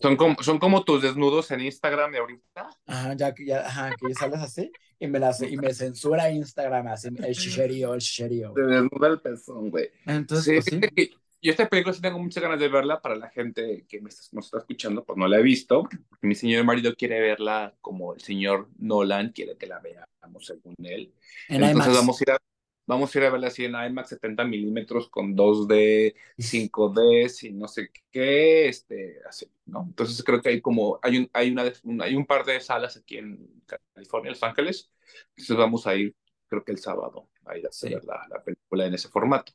Son 0.00 0.16
como, 0.16 0.42
son 0.42 0.58
como 0.58 0.84
tus 0.84 1.02
desnudos 1.02 1.50
en 1.50 1.60
Instagram 1.60 2.12
de 2.12 2.18
ahorita. 2.18 2.68
Ajá, 2.86 3.14
ya 3.14 3.34
que 3.34 3.44
ya, 3.46 3.66
ajá, 3.66 3.90
que 3.98 4.08
ya 4.08 4.14
sales 4.14 4.40
así 4.40 4.70
y 4.98 5.06
me 5.06 5.18
la 5.18 5.34
y 5.48 5.56
me 5.56 5.74
censura 5.74 6.30
Instagram 6.30 6.86
así, 6.88 7.08
el 7.08 7.34
chicherío, 7.36 7.94
el 7.94 8.00
chicherío. 8.00 8.52
Te 8.54 8.62
desnuda 8.62 9.08
el 9.08 9.20
pezón, 9.20 9.70
güey. 9.70 9.90
Entonces, 10.06 10.64
Sí, 10.64 10.78
pues 10.78 10.92
sí. 10.96 11.10
yo 11.42 11.50
esta 11.50 11.68
película 11.68 11.92
sí 11.92 12.00
tengo 12.00 12.18
muchas 12.18 12.42
ganas 12.42 12.60
de 12.60 12.68
verla 12.68 13.00
para 13.00 13.16
la 13.16 13.28
gente 13.28 13.84
que 13.88 14.00
me 14.00 14.08
está- 14.08 14.28
nos 14.32 14.44
está 14.46 14.58
escuchando, 14.58 15.04
pues 15.04 15.16
no 15.18 15.26
la 15.26 15.38
he 15.38 15.42
visto, 15.42 15.82
porque 16.08 16.26
mi 16.26 16.34
señor 16.36 16.64
marido 16.64 16.94
quiere 16.94 17.20
verla 17.20 17.74
como 17.80 18.14
el 18.14 18.20
señor 18.20 18.68
Nolan 18.78 19.32
quiere 19.32 19.56
que 19.56 19.66
la 19.66 19.80
veamos 19.80 20.46
según 20.46 20.74
él. 20.84 21.12
En 21.48 21.64
Entonces 21.64 21.92
IMAX. 21.92 21.94
vamos 21.96 22.20
a 22.20 22.24
ir 22.24 22.30
a, 22.30 22.38
vamos 22.86 23.14
a 23.14 23.18
ir 23.18 23.24
a 23.24 23.30
verla 23.30 23.46
así 23.48 23.64
en 23.64 23.74
IMAX 23.74 24.08
70 24.10 24.44
milímetros 24.44 25.08
con 25.08 25.34
2D, 25.34 26.14
5D, 26.38 27.26
y 27.42 27.52
no 27.52 27.66
sé 27.66 27.90
qué, 28.12 28.68
este, 28.68 29.18
así, 29.28 29.46
¿no? 29.72 29.84
Entonces 29.88 30.22
creo 30.24 30.42
que 30.42 30.50
hay 30.50 30.62
como, 30.62 31.00
hay 31.02 31.18
un, 31.18 31.30
hay 31.34 31.50
una, 31.52 31.64
un- 31.84 32.02
hay 32.02 32.14
un 32.16 32.26
par 32.26 32.44
de 32.46 32.60
salas 32.60 32.96
aquí 32.98 33.18
en 33.18 33.64
California, 33.94 34.32
Los 34.32 34.44
Ángeles, 34.44 34.92
entonces 35.30 35.56
vamos 35.58 35.86
a 35.88 35.96
ir, 35.96 36.14
creo 36.48 36.64
que 36.64 36.72
el 36.72 36.78
sábado, 36.78 37.30
a 37.46 37.58
ir 37.58 37.66
a 37.66 37.72
Sí. 37.72 37.88
ver 37.90 38.04
la, 38.04 38.26
la 38.30 38.42
película 38.44 38.86
en 38.86 38.94
ese 38.94 39.08
formato. 39.08 39.52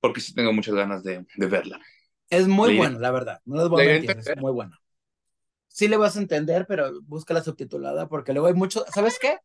porque 0.00 0.20
sí 0.20 0.34
tengo 0.34 0.52
muchas 0.52 0.74
ganas 0.74 1.02
de, 1.02 1.26
de 1.36 1.46
verla. 1.46 1.80
Es 2.30 2.48
muy 2.48 2.76
buena, 2.76 2.98
la 2.98 3.10
verdad. 3.10 3.40
No 3.44 3.56
les 3.56 3.68
voy 3.68 3.82
a 3.84 3.86
mentir, 3.88 4.10
es 4.18 4.36
muy 4.36 4.52
buena. 4.52 4.78
Sí 5.68 5.88
le 5.88 5.96
vas 5.98 6.16
a 6.16 6.20
entender, 6.20 6.66
pero 6.66 7.02
búscala 7.02 7.42
subtitulada 7.42 8.08
porque 8.08 8.32
luego 8.32 8.48
hay 8.48 8.54
mucho, 8.54 8.84
¿sabes 8.94 9.18
qué? 9.20 9.38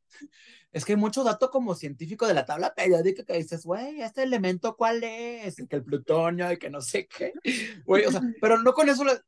Es 0.72 0.86
que 0.86 0.94
hay 0.94 0.98
mucho 0.98 1.24
dato 1.24 1.50
como 1.52 1.76
científico 1.76 2.28
de 2.28 2.34
la 2.34 2.46
tabla 2.46 2.74
periódica 2.76 3.26
que 3.26 3.34
dices, 3.38 3.66
güey, 3.66 4.02
¿este 4.02 4.24
elemento 4.24 4.78
cuál 4.78 5.04
es? 5.04 5.58
Que 5.70 5.76
el 5.78 5.84
plutonio 5.84 6.52
y 6.52 6.58
que 6.60 6.70
no 6.70 6.82
sé 6.82 7.08
qué. 7.08 7.34
Güey, 7.86 8.06
o 8.06 8.12
sea, 8.12 8.24
pero 8.42 8.62
no 8.62 8.74
con 8.74 8.90
eso 8.90 9.04
la- 9.06 9.22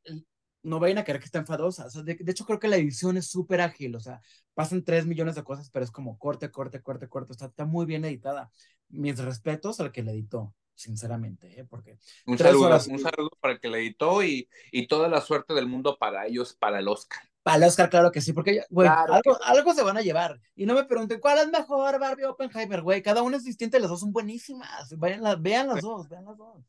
no 0.64 0.80
vayan 0.80 0.98
a 0.98 1.04
creer 1.04 1.20
que 1.20 1.26
está 1.26 1.38
enfadosa. 1.38 1.86
O 1.86 1.90
sea, 1.90 2.02
de, 2.02 2.16
de 2.16 2.32
hecho, 2.32 2.44
creo 2.44 2.58
que 2.58 2.68
la 2.68 2.76
edición 2.76 3.16
es 3.16 3.28
súper 3.28 3.60
ágil. 3.60 3.94
O 3.94 4.00
sea, 4.00 4.20
pasan 4.54 4.82
tres 4.82 5.06
millones 5.06 5.36
de 5.36 5.44
cosas, 5.44 5.70
pero 5.70 5.84
es 5.84 5.90
como 5.90 6.18
corte, 6.18 6.50
corte, 6.50 6.82
corte, 6.82 7.08
corte. 7.08 7.32
O 7.32 7.36
sea, 7.36 7.48
está 7.48 7.64
muy 7.64 7.86
bien 7.86 8.04
editada. 8.04 8.50
Mis 8.88 9.18
respetos 9.18 9.78
al 9.80 9.92
que 9.92 10.02
la 10.02 10.12
editó, 10.12 10.54
sinceramente, 10.74 11.60
¿eh? 11.60 11.64
porque 11.64 11.98
Un 12.26 12.38
saludo, 12.38 12.64
horas. 12.66 12.86
un 12.88 12.98
saludo 12.98 13.30
para 13.40 13.54
el 13.54 13.60
que 13.60 13.68
le 13.68 13.78
editó 13.78 14.22
y, 14.22 14.48
y 14.72 14.86
toda 14.86 15.08
la 15.08 15.20
suerte 15.20 15.54
del 15.54 15.66
mundo 15.68 15.96
para 15.98 16.26
ellos, 16.26 16.54
para 16.54 16.78
el 16.80 16.88
Oscar. 16.88 17.20
Para 17.42 17.58
el 17.58 17.64
Oscar, 17.64 17.90
claro 17.90 18.10
que 18.10 18.22
sí, 18.22 18.32
porque, 18.32 18.64
güey, 18.70 18.88
Claro 18.88 19.14
algo, 19.14 19.38
algo 19.44 19.74
se 19.74 19.82
van 19.82 19.98
a 19.98 20.02
llevar. 20.02 20.40
Y 20.54 20.64
no 20.64 20.74
me 20.74 20.84
pregunten, 20.84 21.20
¿cuál 21.20 21.38
es 21.38 21.48
mejor, 21.48 21.98
Barbie 21.98 22.24
Oppenheimer, 22.24 22.80
güey? 22.82 23.02
Cada 23.02 23.22
una 23.22 23.36
es 23.36 23.44
distinta 23.44 23.76
y 23.76 23.80
las 23.80 23.90
dos 23.90 24.00
son 24.00 24.12
buenísimas. 24.12 24.96
Vayan 24.96 25.42
vean 25.42 25.68
las 25.68 25.82
dos, 25.82 26.08
vean 26.08 26.24
las 26.24 26.38
dos. 26.38 26.64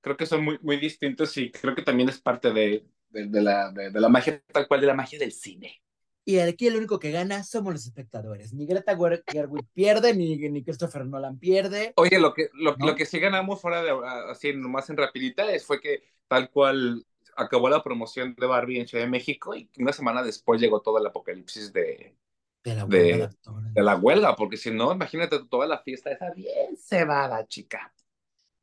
Creo 0.00 0.16
que 0.16 0.26
son 0.26 0.44
muy, 0.44 0.58
muy 0.62 0.78
distintos 0.78 1.36
y 1.36 1.50
creo 1.50 1.74
que 1.74 1.82
también 1.82 2.08
es 2.08 2.20
parte 2.20 2.52
de, 2.52 2.86
de, 3.10 3.26
de 3.26 3.42
la, 3.42 3.70
de, 3.70 3.90
de 3.90 4.00
la 4.00 4.08
magia, 4.08 4.42
tal 4.52 4.66
cual, 4.66 4.80
de 4.80 4.86
la 4.86 4.94
magia 4.94 5.18
del 5.18 5.32
cine. 5.32 5.82
Y 6.24 6.38
aquí 6.38 6.66
el 6.66 6.76
único 6.76 6.98
que 6.98 7.10
gana 7.10 7.42
somos 7.42 7.72
los 7.72 7.86
espectadores. 7.86 8.52
Ni 8.52 8.66
Greta 8.66 8.96
Ger- 8.96 9.22
Gerwig 9.26 9.66
pierde, 9.74 10.14
ni, 10.14 10.36
ni 10.36 10.62
Christopher 10.62 11.06
Nolan 11.06 11.38
pierde. 11.38 11.92
Oye, 11.96 12.18
lo 12.18 12.34
que, 12.34 12.50
lo, 12.54 12.76
¿No? 12.76 12.86
lo 12.88 12.94
que 12.94 13.06
sí 13.06 13.18
ganamos 13.18 13.60
fuera 13.60 13.82
de, 13.82 13.90
así 14.30 14.52
nomás 14.54 14.88
en 14.90 14.96
rapidita, 14.96 15.50
es, 15.52 15.64
fue 15.64 15.80
que 15.80 16.02
tal 16.28 16.50
cual 16.50 17.04
acabó 17.36 17.68
la 17.68 17.82
promoción 17.82 18.34
de 18.38 18.46
Barbie 18.46 18.80
en 18.80 18.86
Ciudad 18.86 19.04
de 19.04 19.10
México 19.10 19.54
y 19.56 19.68
una 19.78 19.92
semana 19.92 20.22
después 20.22 20.60
llegó 20.60 20.80
todo 20.82 20.98
el 20.98 21.06
apocalipsis 21.06 21.72
de, 21.72 22.14
De 22.62 22.74
la 22.74 22.84
huelga 22.84 23.28
de 23.28 23.36
de 23.72 23.82
la 23.82 23.96
huelga, 23.96 24.36
porque 24.36 24.56
si 24.56 24.70
no, 24.70 24.92
imagínate 24.92 25.38
toda 25.48 25.66
la 25.66 25.78
fiesta 25.78 26.12
esa 26.12 26.30
bien 26.32 26.76
cebada, 26.76 27.46
chica. 27.46 27.92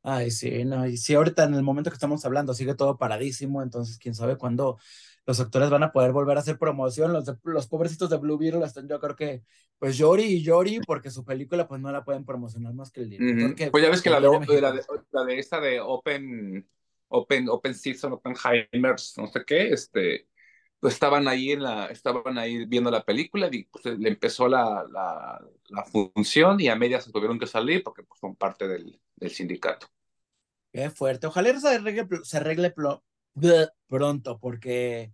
Ay, 0.02 0.30
sí, 0.30 0.64
no, 0.64 0.86
y 0.86 0.96
sí, 0.96 1.14
ahorita 1.14 1.44
en 1.44 1.54
el 1.54 1.62
momento 1.62 1.90
que 1.90 1.94
estamos 1.94 2.24
hablando 2.24 2.54
sigue 2.54 2.74
todo 2.74 2.96
paradísimo, 2.96 3.62
entonces 3.62 3.98
quién 3.98 4.14
sabe 4.14 4.38
cuándo 4.38 4.78
los 5.26 5.38
actores 5.40 5.68
van 5.68 5.82
a 5.82 5.92
poder 5.92 6.12
volver 6.12 6.36
a 6.38 6.40
hacer 6.40 6.56
promoción, 6.58 7.12
los, 7.12 7.26
de- 7.26 7.36
los 7.44 7.66
pobrecitos 7.66 8.08
de 8.08 8.16
Blue 8.16 8.38
Beetle 8.38 8.64
están 8.64 8.88
yo 8.88 8.98
creo 9.00 9.16
que 9.16 9.42
pues 9.78 9.98
llori 9.98 10.22
y 10.24 10.42
llori 10.42 10.80
porque 10.80 11.10
su 11.10 11.24
película 11.24 11.68
pues 11.68 11.80
no 11.82 11.92
la 11.92 12.04
pueden 12.04 12.24
promocionar 12.24 12.72
más 12.72 12.90
que 12.90 13.02
el 13.02 13.10
director 13.10 13.54
que 13.54 13.70
Pues 13.70 13.84
ya 13.84 13.90
ves 13.90 14.00
que 14.00 14.08
la 14.10 14.20
de, 14.20 14.26
la 14.28 14.32
de, 14.32 14.38
México. 14.38 15.04
la 15.10 15.24
de 15.24 15.38
esta 15.38 15.60
de 15.60 15.80
Open, 15.80 16.66
Open, 17.08 17.48
Open 17.50 17.74
Season, 17.74 18.12
Oppenheimers, 18.12 19.14
no 19.18 19.26
sé 19.26 19.44
qué, 19.46 19.68
este, 19.68 20.28
pues 20.80 20.94
estaban 20.94 21.28
ahí 21.28 21.52
en 21.52 21.62
la, 21.62 21.86
estaban 21.86 22.38
ahí 22.38 22.64
viendo 22.66 22.90
la 22.90 23.04
película 23.04 23.48
y 23.52 23.64
pues 23.64 23.84
le 23.86 24.08
empezó 24.08 24.48
la, 24.48 24.84
la, 24.90 25.40
la 25.68 25.84
función 25.84 26.60
y 26.60 26.68
a 26.68 26.76
medias 26.76 27.04
se 27.04 27.12
tuvieron 27.12 27.38
que 27.38 27.46
salir 27.46 27.82
porque 27.84 28.02
pues 28.04 28.20
son 28.20 28.36
parte 28.36 28.68
del, 28.68 29.00
del 29.16 29.30
sindicato. 29.30 29.88
Qué 30.72 30.90
fuerte, 30.90 31.26
ojalá 31.26 31.58
se 31.60 31.68
arregle, 31.68 32.06
se 32.24 32.36
arregle 32.36 32.74
plo- 32.74 33.02
bleh, 33.34 33.68
pronto 33.88 34.38
porque 34.38 35.12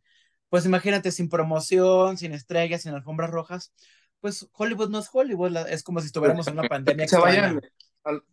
pues 0.49 0.67
imagínate 0.67 1.13
sin 1.13 1.29
promoción, 1.29 2.19
sin 2.19 2.33
estrellas, 2.35 2.83
sin 2.83 2.93
alfombras 2.95 3.31
rojas, 3.31 3.73
pues 4.21 4.49
Hollywood 4.53 4.91
no 4.91 4.99
es 4.99 5.09
Hollywood, 5.13 5.57
es 5.69 5.83
como 5.85 6.01
si 6.01 6.07
estuviéramos 6.07 6.49
en 6.49 6.55
una 6.55 6.67
pandemia 6.69 7.07
Que 7.07 7.09
se 7.09 7.19
vayan, 7.19 7.61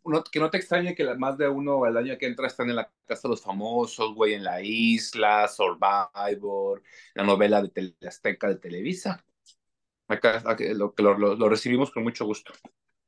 no- 0.06 0.24
que 0.24 0.40
no 0.40 0.50
te 0.50 0.58
extrañe 0.58 0.96
que 0.96 1.04
más 1.16 1.38
de 1.38 1.48
uno 1.50 1.84
al 1.86 1.98
año 1.98 2.18
que 2.18 2.28
entra 2.28 2.48
están 2.48 2.70
en 2.70 2.76
la 2.78 2.92
casa 3.06 3.28
de 3.28 3.30
los 3.32 3.42
famosos, 3.42 4.14
güey, 4.16 4.34
en 4.34 4.44
la 4.44 4.62
isla, 4.62 5.48
Survivor, 5.48 6.84
la 7.16 7.24
novela 7.24 7.62
de 7.62 7.70
Tele 7.70 7.96
Azteca 8.08 8.48
de 8.50 8.58
Televisa. 8.58 9.24
Acá, 10.08 10.44
lo, 10.76 10.94
lo, 10.98 11.36
lo 11.36 11.50
recibimos 11.50 11.92
con 11.92 12.04
mucho 12.04 12.26
gusto. 12.26 12.54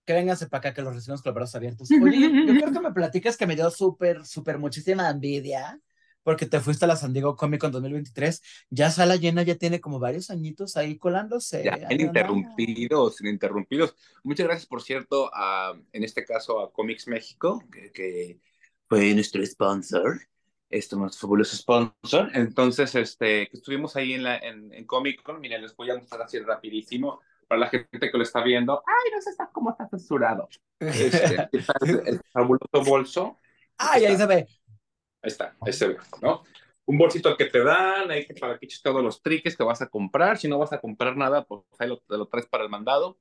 que 0.06 0.14
vénganse 0.14 0.48
para 0.48 0.60
acá, 0.60 0.74
que 0.74 0.82
los 0.82 0.94
recibimos 0.96 1.22
con 1.22 1.30
los 1.32 1.36
brazos 1.36 1.56
abiertos. 1.56 1.96
Oye, 2.00 2.38
yo 2.44 2.58
creo 2.58 2.72
que 2.72 2.80
me 2.80 2.92
platicas 2.94 3.38
que 3.38 3.48
me 3.48 3.56
dio 3.56 3.70
súper, 3.72 4.26
súper 4.26 4.58
muchísima 4.60 5.10
envidia, 5.10 5.80
porque 6.24 6.46
te 6.46 6.60
fuiste 6.60 6.86
a 6.86 6.88
la 6.88 6.96
San 6.96 7.14
Diego 7.14 7.36
Comic 7.36 7.62
Con 7.62 7.72
2023. 7.72 8.42
Ya 8.70 8.90
sala 8.92 9.16
llena, 9.18 9.44
ya 9.44 9.56
tiene 9.56 9.82
como 9.82 10.00
varios 10.00 10.30
añitos 10.30 10.78
ahí 10.78 10.98
colándose. 10.98 11.64
Ya, 11.64 11.74
Ahí 11.74 11.84
anda. 11.84 11.94
ininterrumpidos, 11.94 13.22
ininterrumpidos. 13.22 13.96
Muchas 14.24 14.48
gracias, 14.48 14.68
por 14.68 14.82
cierto, 14.82 15.30
a, 15.34 15.74
en 15.92 16.04
este 16.04 16.26
caso 16.26 16.60
a 16.62 16.72
Comics 16.72 17.08
México, 17.08 17.64
que, 17.72 17.92
que 17.92 18.40
fue 18.88 19.14
nuestro 19.14 19.46
sponsor, 19.46 20.20
este 20.70 20.96
nuestro 20.96 21.22
fabuloso 21.22 21.56
sponsor. 21.56 22.30
Entonces, 22.34 22.96
este, 22.96 23.48
que 23.50 23.58
estuvimos 23.58 23.96
ahí 23.96 24.14
en, 24.14 24.24
la, 24.24 24.38
en, 24.38 24.74
en 24.74 24.86
Comic 24.86 25.22
Con, 25.22 25.40
miren, 25.40 25.62
les 25.62 25.76
voy 25.76 25.90
a 25.92 25.96
mostrar 25.98 26.22
así 26.24 26.40
rapidísimo 26.40 27.22
para 27.48 27.60
la 27.60 27.70
gente 27.70 28.12
que 28.12 28.18
lo 28.18 28.24
está 28.24 28.42
viendo. 28.44 28.82
Ay, 28.86 29.12
no 29.14 29.22
sé 29.22 29.30
está 29.32 29.50
cómo 29.52 29.70
está 29.72 29.88
censurado. 29.90 30.48
Este, 30.80 31.50
el 31.52 32.22
fabuloso 32.32 32.84
bolso. 32.86 33.40
Ay, 33.78 34.06
ahí 34.06 34.18
se 34.18 34.26
ve. 34.26 34.48
Ahí 35.24 35.30
está, 35.30 35.56
ahí 35.62 35.72
se 35.72 35.88
ve, 35.88 35.98
¿no? 36.22 36.44
Un 36.86 36.98
bolsito 36.98 37.38
que 37.38 37.46
te 37.46 37.64
dan, 37.64 38.12
ahí 38.12 38.26
para 38.40 38.60
que 38.60 38.66
eches 38.66 38.82
todos 38.82 39.02
los 39.02 39.22
triques 39.22 39.56
que 39.56 39.64
vas 39.64 39.82
a 39.82 39.88
comprar. 39.88 40.38
Si 40.38 40.50
no 40.50 40.60
vas 40.60 40.74
a 40.74 40.82
comprar 40.82 41.16
nada, 41.16 41.46
pues 41.46 41.62
ahí 41.80 41.88
lo, 41.88 42.00
te 42.00 42.18
lo 42.18 42.28
traes 42.28 42.46
para 42.46 42.66
el 42.66 42.70
mandado. 42.70 43.18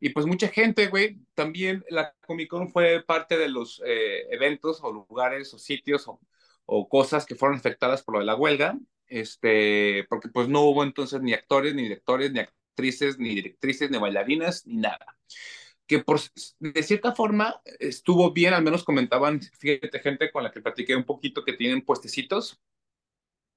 Y 0.00 0.08
pues 0.10 0.24
mucha 0.26 0.48
gente, 0.48 0.88
güey, 0.88 1.20
también 1.34 1.84
la 1.90 2.14
Comic 2.26 2.48
Con 2.48 2.70
fue 2.70 3.04
parte 3.06 3.36
de 3.36 3.48
los 3.48 3.82
eh, 3.84 4.26
eventos 4.30 4.80
o 4.82 4.92
lugares 4.92 5.52
o 5.52 5.58
sitios 5.58 6.08
o, 6.08 6.20
o, 6.64 6.88
cosas 6.88 7.26
que 7.26 7.34
fueron 7.36 7.58
afectadas 7.58 8.02
por 8.02 8.14
lo 8.14 8.20
de 8.20 8.26
la 8.26 8.34
huelga, 8.34 8.78
este, 9.06 10.06
porque 10.08 10.28
pues 10.28 10.48
no 10.48 10.62
hubo 10.62 10.82
entonces 10.82 11.20
ni 11.20 11.34
actores, 11.34 11.74
ni 11.74 11.82
directores, 11.82 12.32
ni 12.32 12.40
actrices, 12.40 13.18
ni 13.18 13.34
directrices, 13.34 13.90
ni 13.90 13.98
bailarinas, 13.98 14.66
ni 14.66 14.76
nada 14.76 15.06
que 15.86 15.98
por, 16.00 16.20
de 16.60 16.82
cierta 16.82 17.12
forma 17.12 17.60
estuvo 17.78 18.32
bien, 18.32 18.54
al 18.54 18.62
menos 18.62 18.84
comentaban, 18.84 19.40
fíjate, 19.40 19.98
gente 20.00 20.30
con 20.30 20.42
la 20.42 20.50
que 20.50 20.60
platiqué 20.60 20.96
un 20.96 21.04
poquito 21.04 21.44
que 21.44 21.54
tienen 21.54 21.82
puestecitos, 21.84 22.60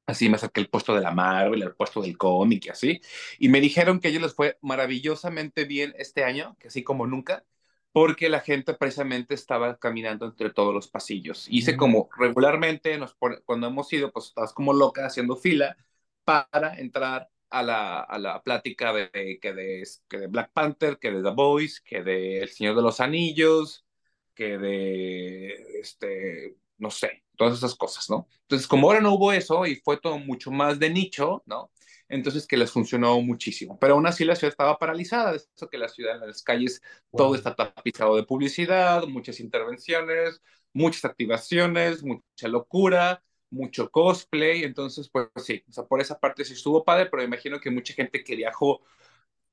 así 0.06 0.30
me 0.30 0.38
saqué 0.38 0.62
el 0.62 0.70
puesto 0.70 0.94
de 0.94 1.02
la 1.02 1.12
Marvel, 1.12 1.64
el 1.64 1.76
puesto 1.76 2.02
del 2.02 2.18
cómic 2.18 2.66
y 2.66 2.70
así, 2.70 3.02
y 3.40 3.50
me 3.50 3.62
dijeron 3.62 4.00
que 4.00 4.08
a 4.08 4.12
ellos 4.12 4.24
les 4.24 4.34
fue 4.34 4.58
maravillosamente 4.62 5.66
bien 5.66 5.94
este 5.98 6.24
año, 6.24 6.56
que 6.60 6.68
así 6.68 6.84
como 6.84 7.08
nunca, 7.08 7.46
porque 7.92 8.30
la 8.30 8.42
gente 8.42 8.74
precisamente 8.74 9.34
estaba 9.36 9.78
caminando 9.78 10.26
entre 10.26 10.50
todos 10.50 10.74
los 10.74 10.90
pasillos. 10.90 11.48
Hice 11.50 11.78
como 11.78 12.10
regularmente, 12.18 12.98
nos, 12.98 13.16
cuando 13.46 13.68
hemos 13.68 13.92
ido, 13.94 14.12
pues 14.12 14.26
estás 14.28 14.52
como 14.54 14.74
loca 14.74 15.06
haciendo 15.06 15.38
fila 15.38 15.78
para 16.26 16.78
entrar 16.78 17.30
a 17.60 17.63
la, 17.63 18.02
a 18.02 18.20
la 18.20 18.44
plática 18.44 18.91
de, 18.91 19.39
que 19.41 19.54
de, 19.54 19.84
que 20.10 20.18
de 20.18 20.28
Black 20.28 20.52
Panther, 20.52 21.00
que 21.00 21.12
de 21.12 21.24
The 21.24 21.30
Boys, 21.30 21.80
que 21.80 22.04
de 22.04 22.39
El 22.39 22.50
Señor 22.50 22.76
de 22.76 22.82
los 22.82 23.00
Anillos, 23.00 23.86
que 24.34 24.58
de, 24.58 25.80
este, 25.80 26.58
no 26.78 26.91
sé, 26.91 27.24
todas 27.38 27.58
esas 27.58 27.76
cosas, 27.76 28.10
¿no? 28.10 28.28
Entonces, 28.41 28.68
como 28.68 28.88
ahora 28.88 29.00
no 29.00 29.13
hubo 29.13 29.32
eso 29.32 29.65
y 29.65 29.78
fue 29.78 29.98
todo 29.98 30.20
mucho 30.20 30.52
más 30.52 30.80
de 30.80 30.89
nicho, 30.89 31.44
¿no? 31.46 31.72
Entonces, 32.10 32.46
que 32.46 32.58
les 32.58 32.72
funcionó 32.72 33.22
muchísimo. 33.22 33.80
Pero 33.80 33.94
aún 33.96 34.06
así 34.06 34.26
la 34.26 34.36
ciudad 34.36 34.52
estaba 34.52 34.78
paralizada, 34.78 35.32
de 35.32 35.38
eso 35.38 35.70
que 35.70 35.78
la 35.78 35.88
ciudad 35.88 36.15
en 36.15 36.28
las 36.28 36.44
calles, 36.44 36.82
wow. 37.12 37.18
todo 37.20 37.36
está 37.36 37.56
tapizado 37.56 38.18
de 38.18 38.24
publicidad, 38.24 39.06
muchas 39.08 39.39
intervenciones, 39.39 40.41
muchas 40.74 41.06
activaciones, 41.06 42.04
mucha 42.04 42.50
locura, 42.50 43.24
mucho 43.49 43.89
cosplay, 43.89 44.63
entonces 44.63 45.10
pues 45.10 45.27
sí, 45.38 45.63
o 45.69 45.71
sea, 45.71 45.86
por 45.86 46.01
esa 46.01 46.19
parte 46.19 46.43
sí 46.43 46.53
estuvo 46.53 46.84
padre, 46.84 47.08
pero 47.08 47.23
imagino 47.23 47.60
que 47.60 47.71
mucha 47.71 47.93
gente 47.93 48.23
que 48.23 48.36
viajó 48.36 48.81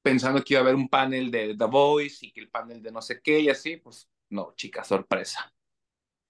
pensando 0.02 0.42
que 0.42 0.54
iba 0.54 0.60
a 0.60 0.64
haber 0.64 0.74
un 0.74 0.88
panel 0.88 1.30
de 1.30 1.56
The 1.56 1.64
Voice 1.66 2.26
y 2.26 2.32
que 2.32 2.40
el 2.40 2.48
panel 2.48 2.82
de 2.82 2.90
no 2.90 3.00
sé 3.00 3.20
qué 3.22 3.40
y 3.40 3.48
así, 3.48 3.76
pues 3.76 4.08
no, 4.30 4.52
chica, 4.56 4.82
sorpresa. 4.84 5.52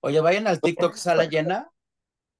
Oye, 0.01 0.21
vayan 0.21 0.47
al 0.47 0.61
TikTok 0.61 0.95
Sala 0.95 1.25
Llena, 1.25 1.71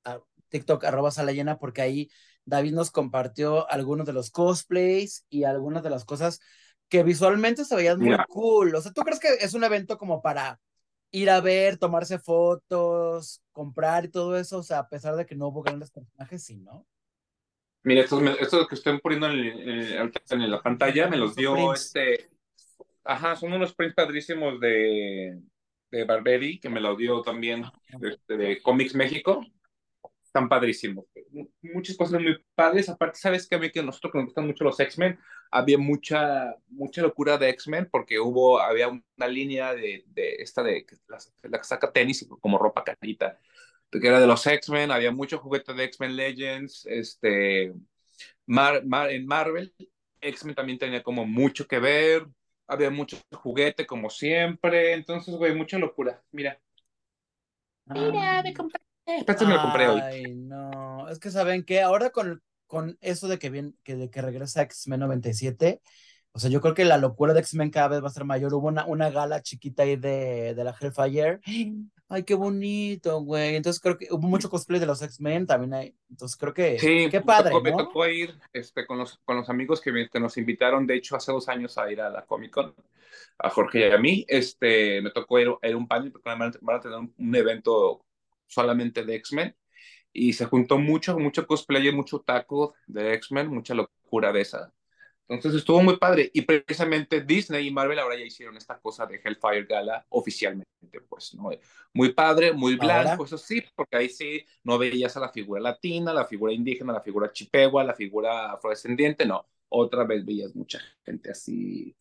a 0.05 0.21
TikTok 0.49 0.85
arroba 0.85 1.11
Sala 1.11 1.33
Llena, 1.33 1.59
porque 1.59 1.81
ahí 1.81 2.11
David 2.45 2.73
nos 2.73 2.91
compartió 2.91 3.71
algunos 3.71 4.07
de 4.07 4.13
los 4.13 4.31
cosplays 4.31 5.25
y 5.31 5.45
algunas 5.45 5.83
de 5.83 5.91
las 5.91 6.05
cosas 6.05 6.41
que 6.89 7.03
visualmente 7.05 7.65
se 7.65 7.77
veían 7.77 7.99
muy 7.99 8.09
Mira. 8.09 8.27
cool. 8.29 8.75
O 8.75 8.81
sea, 8.81 8.93
¿tú 8.93 9.03
crees 9.03 9.21
que 9.21 9.29
es 9.41 9.55
un 9.55 9.65
evento 9.65 9.97
como 9.97 10.21
para 10.21 10.61
ir 11.13 11.31
a 11.31 11.41
ver, 11.41 11.77
tomarse 11.77 12.19
fotos, 12.19 13.43
comprar 13.53 14.07
y 14.07 14.09
todo 14.09 14.37
eso, 14.37 14.59
o 14.59 14.63
sea, 14.63 14.81
a 14.81 14.89
pesar 14.89 15.15
de 15.15 15.27
que 15.27 15.37
no 15.37 15.49
hubo 15.49 15.63
grandes 15.63 15.91
personajes, 15.91 16.43
sí, 16.43 16.59
¿no? 16.59 16.87
Mira, 17.85 18.03
estos, 18.03 18.23
estos 18.41 18.69
que 18.69 18.77
estén 18.77 18.99
poniendo 19.01 19.29
en, 19.29 20.11
en, 20.31 20.51
la 20.51 20.63
pantalla 20.63 21.09
me 21.09 21.17
los 21.17 21.35
dio 21.35 21.55
prints. 21.55 21.87
este. 21.87 22.31
Ajá, 23.05 23.35
son 23.35 23.53
unos 23.53 23.75
prints 23.75 23.95
padrísimos 23.95 24.61
de, 24.61 25.39
de 25.91 26.05
Barberi, 26.05 26.61
que 26.61 26.69
me 26.69 26.81
lo 26.81 26.95
dio 26.97 27.23
también 27.23 27.65
de, 27.99 28.19
de, 28.29 28.37
de 28.37 28.63
Comics 28.63 28.95
México. 28.95 29.45
Están 30.33 30.49
padrísimos. 30.49 31.05
Muchas 31.61 31.95
cosas 31.95 32.19
muy 32.19 32.43
padres. 32.55 32.89
Aparte, 32.89 33.19
sabes 33.19 33.47
que 33.47 33.55
a 33.55 33.59
mí 33.59 33.71
que 33.71 33.83
nosotros 33.83 34.13
que 34.13 34.19
nos 34.19 34.27
gustan 34.29 34.47
mucho 34.47 34.65
los 34.65 34.81
X-Men, 34.81 35.19
había 35.51 35.77
mucha, 35.77 36.57
mucha 36.69 37.03
locura 37.03 37.37
de 37.37 37.51
X-Men 37.51 37.89
porque 37.91 38.19
hubo, 38.19 38.59
había 38.59 38.89
una 38.89 39.29
línea 39.29 39.75
de, 39.75 40.05
de 40.07 40.37
esta 40.37 40.63
de 40.63 40.87
la, 41.09 41.59
que 41.59 41.65
saca 41.65 41.93
tenis 41.93 42.27
como 42.41 42.57
ropa 42.57 42.83
carita, 42.83 43.39
que 43.91 44.09
era 44.09 44.19
de 44.19 44.27
los 44.27 44.47
X-Men, 44.47 44.91
había 44.91 45.13
mucho 45.13 45.39
juguete 45.39 45.75
de 45.75 45.85
X-Men 45.85 46.17
Legends, 46.17 46.87
este, 46.87 47.65
en 47.65 49.27
Marvel, 49.27 49.75
X-Men 50.19 50.55
también 50.55 50.79
tenía 50.79 51.03
como 51.03 51.27
mucho 51.27 51.67
que 51.67 51.79
ver, 51.79 52.27
había 52.67 52.89
mucho 52.89 53.19
juguete 53.33 53.85
como 53.85 54.09
siempre, 54.09 54.95
entonces, 54.95 55.35
güey, 55.35 55.55
mucha 55.55 55.79
locura. 55.79 56.23
Mira. 56.31 56.59
Mira, 57.85 58.43
me 58.43 58.55
compré. 58.55 58.83
Este 59.07 59.45
me 59.47 59.55
lo 59.55 59.63
compré 59.63 59.89
hoy. 59.89 60.01
Ay, 60.01 60.35
no, 60.37 61.09
es 61.09 61.19
que 61.19 61.31
saben 61.31 61.65
que 61.65 61.81
ahora 61.83 62.11
con, 62.11 62.43
con 62.67 62.97
eso 63.01 63.29
de 63.29 63.39
que, 63.39 63.51
bien, 63.51 63.77
que, 63.83 63.97
de 63.97 64.11
que 64.11 64.23
regresa 64.23 64.63
X-Men 64.63 65.01
97, 65.01 65.81
o 66.33 66.39
sea, 66.39 66.51
yo 66.51 66.61
creo 66.61 66.75
que 66.75 66.85
la 66.85 66.97
locura 66.99 67.35
de 67.35 67.41
X-Men 67.41 67.71
cada 67.71 67.89
vez 67.89 68.03
va 68.03 68.09
a 68.09 68.11
ser 68.11 68.25
mayor. 68.25 68.55
Hubo 68.55 68.69
una, 68.69 68.87
una 68.87 69.11
gala 69.11 69.43
chiquita 69.43 69.83
ahí 69.83 69.97
de, 69.97 70.55
de 70.55 70.65
la 70.65 70.75
Hellfire. 70.79 71.41
Ay, 72.09 72.25
qué 72.25 72.35
bonito, 72.35 73.21
güey. 73.23 73.57
Entonces 73.57 73.81
creo 73.81 73.97
que 73.99 74.09
hubo 74.11 74.29
mucho 74.29 74.51
cosplay 74.51 74.81
de 74.81 74.87
los 74.87 75.03
X-Men 75.03 75.47
también 75.47 75.75
hay. 75.75 75.97
Entonces 76.11 76.37
creo 76.37 76.55
que 76.55 76.79
Sí, 76.79 77.09
qué 77.11 77.21
me 77.23 77.27
padre, 77.27 77.45
tocó, 77.45 77.61
me 77.63 77.73
¿no? 77.73 77.77
tocó 77.77 78.07
ir 78.09 78.35
este, 78.53 78.87
con, 78.87 78.99
los, 78.99 79.19
con 79.25 79.37
los 79.37 79.49
amigos 79.51 79.81
que, 79.81 79.93
me- 79.93 80.09
que 80.09 80.19
nos 80.19 80.37
invitaron, 80.37 80.87
de 80.87 80.97
hecho, 80.97 81.17
hace 81.17 81.31
dos 81.31 81.49
años 81.49 81.79
a 81.79 81.91
ir 81.93 82.01
a 82.01 82.11
la 82.11 82.25
Comic 82.27 82.51
Con, 82.53 82.75
a 83.39 83.51
Jorge 83.51 83.89
y 83.89 83.93
a 83.93 83.99
mí. 83.99 84.25
Este, 84.29 85.01
me 85.03 85.11
tocó 85.11 85.39
ir, 85.39 85.49
ir 85.63 85.75
a 85.75 85.77
un 85.77 85.87
panel 85.89 86.11
porque 86.13 86.29
van 86.31 86.43
a 86.43 86.53
van 86.61 86.77
a 86.77 86.81
tener 86.81 86.99
un, 86.99 87.15
un 87.19 87.35
evento 87.37 88.05
solamente 88.53 89.05
de 89.05 89.15
X-Men 89.17 89.57
y 90.13 90.33
se 90.35 90.45
juntó 90.45 90.79
mucho, 90.79 91.19
mucho 91.19 91.47
cosplay, 91.47 91.91
mucho 91.93 92.21
taco 92.21 92.75
de 92.87 93.15
X-Men, 93.15 93.49
mucha 93.49 93.75
locura 93.75 94.33
de 94.33 94.43
esa. 94.43 94.73
Entonces 95.29 95.61
estuvo 95.61 95.83
muy 95.83 95.97
padre 95.97 96.31
y 96.35 96.43
precisamente 96.43 97.23
Disney 97.23 97.69
y 97.69 97.71
Marvel 97.71 97.99
ahora 97.99 98.17
ya 98.19 98.25
hicieron 98.25 98.57
esta 98.57 98.79
cosa 98.79 99.07
de 99.07 99.21
Hellfire 99.25 99.65
Gala 99.65 100.05
oficialmente, 100.11 100.69
pues, 101.09 101.35
¿no? 101.35 101.51
Muy 101.95 102.13
padre, 102.13 102.53
muy 102.53 102.77
blanco, 102.77 103.25
eso 103.25 103.39
sí, 103.39 103.65
porque 103.75 103.97
ahí 103.97 104.09
sí 104.11 104.45
no 104.65 104.77
veías 104.77 105.17
a 105.17 105.21
la 105.21 105.31
figura 105.31 105.61
latina, 105.61 106.13
la 106.13 106.27
figura 106.27 106.53
indígena, 106.53 106.93
la 106.93 107.01
figura 107.01 107.33
chipegua, 107.33 107.83
la 107.85 107.95
figura 107.95 108.53
afrodescendiente, 108.53 109.25
no. 109.25 109.47
Otra 109.69 110.05
vez 110.05 110.25
veías 110.25 110.55
mucha 110.55 110.81
gente 111.03 111.31
así, 111.31 111.97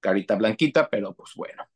carita 0.00 0.36
blanquita, 0.36 0.88
pero 0.88 1.12
pues 1.12 1.32
bueno. 1.36 1.66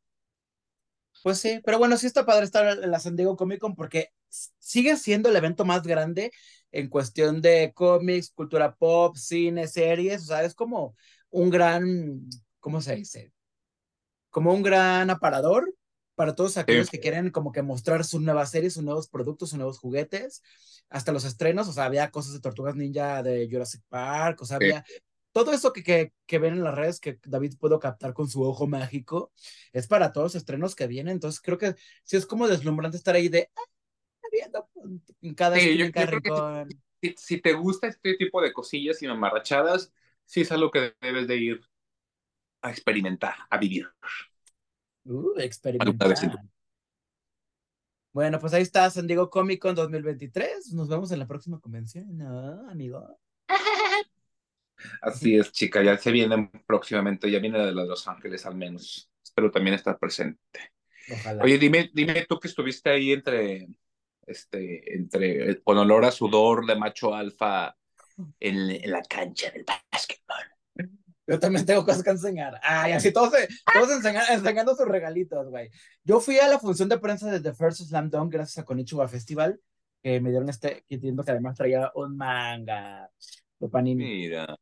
Pues 1.21 1.39
sí, 1.39 1.59
pero 1.65 1.77
bueno, 1.79 1.97
sí 1.97 2.07
está 2.07 2.25
padre 2.25 2.45
estar 2.45 2.79
en 2.81 2.91
la 2.91 2.99
San 2.99 3.15
Diego 3.15 3.35
Comic 3.35 3.59
Con 3.59 3.75
porque 3.75 4.09
sigue 4.29 4.95
siendo 4.95 5.29
el 5.29 5.35
evento 5.35 5.65
más 5.65 5.83
grande 5.83 6.31
en 6.71 6.87
cuestión 6.87 7.41
de 7.41 7.73
cómics, 7.75 8.31
cultura 8.31 8.75
pop, 8.75 9.15
cine, 9.17 9.67
series, 9.67 10.23
o 10.23 10.25
sea, 10.27 10.43
es 10.43 10.55
como 10.55 10.95
un 11.29 11.49
gran, 11.49 12.21
¿cómo 12.59 12.81
se 12.81 12.95
dice? 12.95 13.33
Como 14.29 14.53
un 14.53 14.63
gran 14.63 15.09
aparador 15.09 15.73
para 16.15 16.35
todos 16.35 16.57
aquellos 16.57 16.89
que 16.89 16.99
quieren 16.99 17.31
como 17.31 17.51
que 17.51 17.61
mostrar 17.63 18.03
sus 18.05 18.21
nuevas 18.21 18.51
series, 18.51 18.73
sus 18.73 18.83
nuevos 18.83 19.07
productos, 19.09 19.49
sus 19.49 19.57
nuevos 19.57 19.79
juguetes, 19.79 20.43
hasta 20.89 21.11
los 21.11 21.23
estrenos, 21.25 21.67
o 21.67 21.73
sea, 21.73 21.85
había 21.85 22.11
cosas 22.11 22.33
de 22.33 22.41
Tortugas 22.41 22.75
Ninja 22.75 23.23
de 23.23 23.47
Jurassic 23.49 23.81
Park, 23.89 24.41
o 24.41 24.45
sea, 24.45 24.57
Sí. 24.57 24.65
había 24.65 24.85
todo 25.31 25.53
eso 25.53 25.73
que, 25.73 25.83
que, 25.83 26.13
que 26.25 26.39
ven 26.39 26.53
en 26.55 26.63
las 26.63 26.75
redes 26.75 26.99
que 26.99 27.19
David 27.25 27.55
pudo 27.59 27.79
captar 27.79 28.13
con 28.13 28.29
su 28.29 28.43
ojo 28.43 28.67
mágico, 28.67 29.31
es 29.73 29.87
para 29.87 30.11
todos 30.11 30.25
los 30.25 30.35
estrenos 30.35 30.75
que 30.75 30.87
vienen, 30.87 31.13
entonces 31.13 31.41
creo 31.41 31.57
que 31.57 31.75
sí 32.03 32.17
es 32.17 32.25
como 32.25 32.47
deslumbrante 32.47 32.97
estar 32.97 33.15
ahí 33.15 33.29
de, 33.29 33.49
ah, 33.55 33.61
viendo 34.31 34.69
en 35.21 35.35
cada 35.35 35.57
Sí, 35.57 35.59
esquina, 35.59 35.85
yo- 35.85 35.85
en 35.85 35.91
cada 35.93 36.05
yo 36.05 36.09
creo 36.09 36.21
que 36.21 36.31
sí. 36.31 36.41
rincón. 36.41 36.81
Si, 37.01 37.15
si 37.17 37.41
te 37.41 37.53
gusta 37.53 37.87
este 37.87 38.15
tipo 38.15 38.41
de 38.41 38.53
cosillas 38.53 39.01
y 39.01 39.07
mamarrachadas, 39.07 39.93
sí 40.25 40.41
es 40.41 40.51
algo 40.51 40.69
que 40.71 40.95
debes 41.01 41.27
de 41.27 41.37
ir 41.37 41.61
a 42.61 42.71
experimentar, 42.71 43.35
a 43.49 43.57
vivir. 43.57 43.87
Uh, 45.05 45.33
experimentar. 45.39 46.39
Bueno, 48.11 48.39
pues 48.39 48.53
ahí 48.53 48.61
está 48.63 48.89
San 48.89 49.07
Diego 49.07 49.29
Comic 49.29 49.61
Con 49.61 49.75
2023. 49.75 50.73
Nos 50.73 50.87
vemos 50.89 51.11
en 51.11 51.19
la 51.19 51.27
próxima 51.27 51.59
convención, 51.59 52.17
¿no, 52.17 52.69
amigo? 52.69 53.19
Así 55.01 55.35
es, 55.35 55.51
chica, 55.51 55.83
ya 55.83 55.97
se 55.97 56.11
vienen 56.11 56.49
próximamente, 56.65 57.29
ya 57.29 57.39
viene 57.39 57.59
de 57.59 57.71
Los 57.71 58.07
Ángeles 58.07 58.45
al 58.45 58.55
menos. 58.55 59.09
Espero 59.23 59.51
también 59.51 59.75
estar 59.75 59.97
presente. 59.97 60.39
Ojalá. 61.11 61.43
Oye, 61.43 61.57
dime, 61.57 61.89
dime 61.93 62.25
tú 62.27 62.39
que 62.39 62.47
estuviste 62.47 62.89
ahí 62.89 63.11
entre, 63.13 63.67
este, 64.25 64.95
entre, 64.95 65.61
con 65.61 65.77
olor 65.77 66.05
a 66.05 66.11
sudor 66.11 66.65
de 66.65 66.75
macho 66.75 67.13
alfa 67.15 67.75
en, 68.39 68.69
en 68.71 68.91
la 68.91 69.01
cancha 69.03 69.49
del 69.51 69.65
básquetbol. 69.91 70.89
Yo 71.27 71.39
también 71.39 71.63
tengo 71.65 71.85
cosas 71.85 72.03
que 72.03 72.09
enseñar. 72.09 72.59
Ay, 72.63 72.93
así 72.93 73.11
todos, 73.13 73.31
todos 73.71 73.91
enseña- 73.91 74.25
enseñando 74.33 74.75
sus 74.75 74.87
regalitos, 74.87 75.47
güey. 75.49 75.69
Yo 76.03 76.19
fui 76.19 76.39
a 76.39 76.47
la 76.47 76.57
función 76.57 76.89
de 76.89 76.97
prensa 76.97 77.29
de 77.29 77.39
The 77.39 77.53
First 77.53 77.81
Slam 77.81 78.09
Dunk 78.09 78.33
gracias 78.33 78.57
a 78.57 78.65
Konichiwa 78.65 79.07
Festival, 79.07 79.59
que 80.01 80.19
me 80.21 80.31
dieron 80.31 80.49
este, 80.49 80.83
que 80.87 80.95
entiendo 80.95 81.23
que 81.23 81.29
además 81.31 81.55
traía 81.55 81.91
un 81.93 82.17
manga 82.17 83.11
de 83.59 83.69
Panini. 83.69 84.03
Mira. 84.03 84.57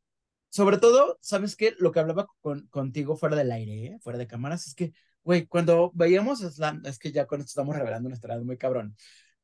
Sobre 0.58 0.80
todo, 0.80 1.20
¿sabes 1.22 1.56
qué? 1.56 1.76
Lo 1.78 1.92
que 1.92 2.00
hablaba 2.00 2.26
con, 2.42 2.66
contigo 2.70 3.16
fuera 3.16 3.36
del 3.36 3.52
aire, 3.52 3.86
¿eh? 3.86 4.00
fuera 4.02 4.18
de 4.18 4.26
cámaras, 4.26 4.66
es 4.66 4.74
que, 4.74 4.92
güey, 5.24 5.46
cuando 5.46 5.92
veíamos 5.94 6.40
Slam, 6.40 6.82
es 6.84 6.98
que 6.98 7.12
ya 7.12 7.28
con 7.28 7.42
esto 7.42 7.52
estamos 7.52 7.76
revelando 7.76 8.08
una 8.08 8.16
historia 8.16 8.40
muy 8.40 8.58
cabrón. 8.58 8.96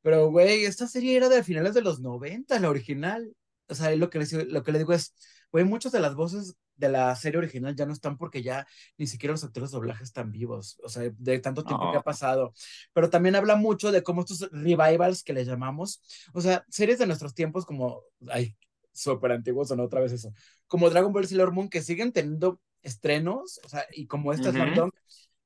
Pero, 0.02 0.28
güey, 0.32 0.64
esta 0.64 0.88
serie 0.88 1.16
era 1.16 1.28
de 1.28 1.44
finales 1.44 1.72
de 1.72 1.82
los 1.82 2.00
90, 2.00 2.58
la 2.58 2.68
original. 2.68 3.32
O 3.68 3.76
sea, 3.76 3.94
lo 3.94 4.10
que, 4.10 4.18
les, 4.18 4.32
lo 4.32 4.64
que 4.64 4.72
le 4.72 4.78
digo 4.78 4.92
es, 4.92 5.14
güey, 5.52 5.64
muchas 5.64 5.92
de 5.92 6.00
las 6.00 6.16
voces 6.16 6.56
de 6.74 6.88
la 6.88 7.14
serie 7.14 7.38
original 7.38 7.76
ya 7.76 7.86
no 7.86 7.92
están 7.92 8.18
porque 8.18 8.42
ya 8.42 8.66
ni 8.98 9.06
siquiera 9.06 9.34
los 9.34 9.44
actores 9.44 9.70
de 9.70 9.76
doblaje 9.76 10.02
están 10.02 10.32
vivos, 10.32 10.80
o 10.82 10.88
sea, 10.88 11.12
de 11.16 11.38
tanto 11.38 11.62
tiempo 11.62 11.92
que 11.92 11.98
ha 11.98 12.02
pasado. 12.02 12.54
Pero 12.92 13.08
también 13.08 13.36
habla 13.36 13.54
mucho 13.54 13.92
de 13.92 14.02
cómo 14.02 14.22
estos 14.22 14.50
revivals 14.50 15.22
que 15.22 15.32
les 15.32 15.46
llamamos, 15.46 16.02
o 16.32 16.40
sea, 16.40 16.64
series 16.68 16.98
de 16.98 17.06
nuestros 17.06 17.34
tiempos 17.34 17.64
como, 17.64 18.02
ay, 18.30 18.56
súper 18.94 19.32
antiguos 19.32 19.70
o 19.72 19.76
no, 19.76 19.84
otra 19.84 20.00
vez 20.00 20.12
eso, 20.12 20.32
como 20.68 20.90
Dragon 20.90 21.12
Ball 21.12 21.24
y 21.24 21.28
Sailor 21.28 21.52
Moon 21.52 21.68
que 21.70 21.82
siguen 21.82 22.12
teniendo 22.12 22.60
estrenos, 22.82 23.60
o 23.64 23.68
sea, 23.70 23.86
y 23.92 24.06
como 24.06 24.32
esta 24.32 24.52
Ujú. 24.52 24.70
Dunk, 24.74 24.94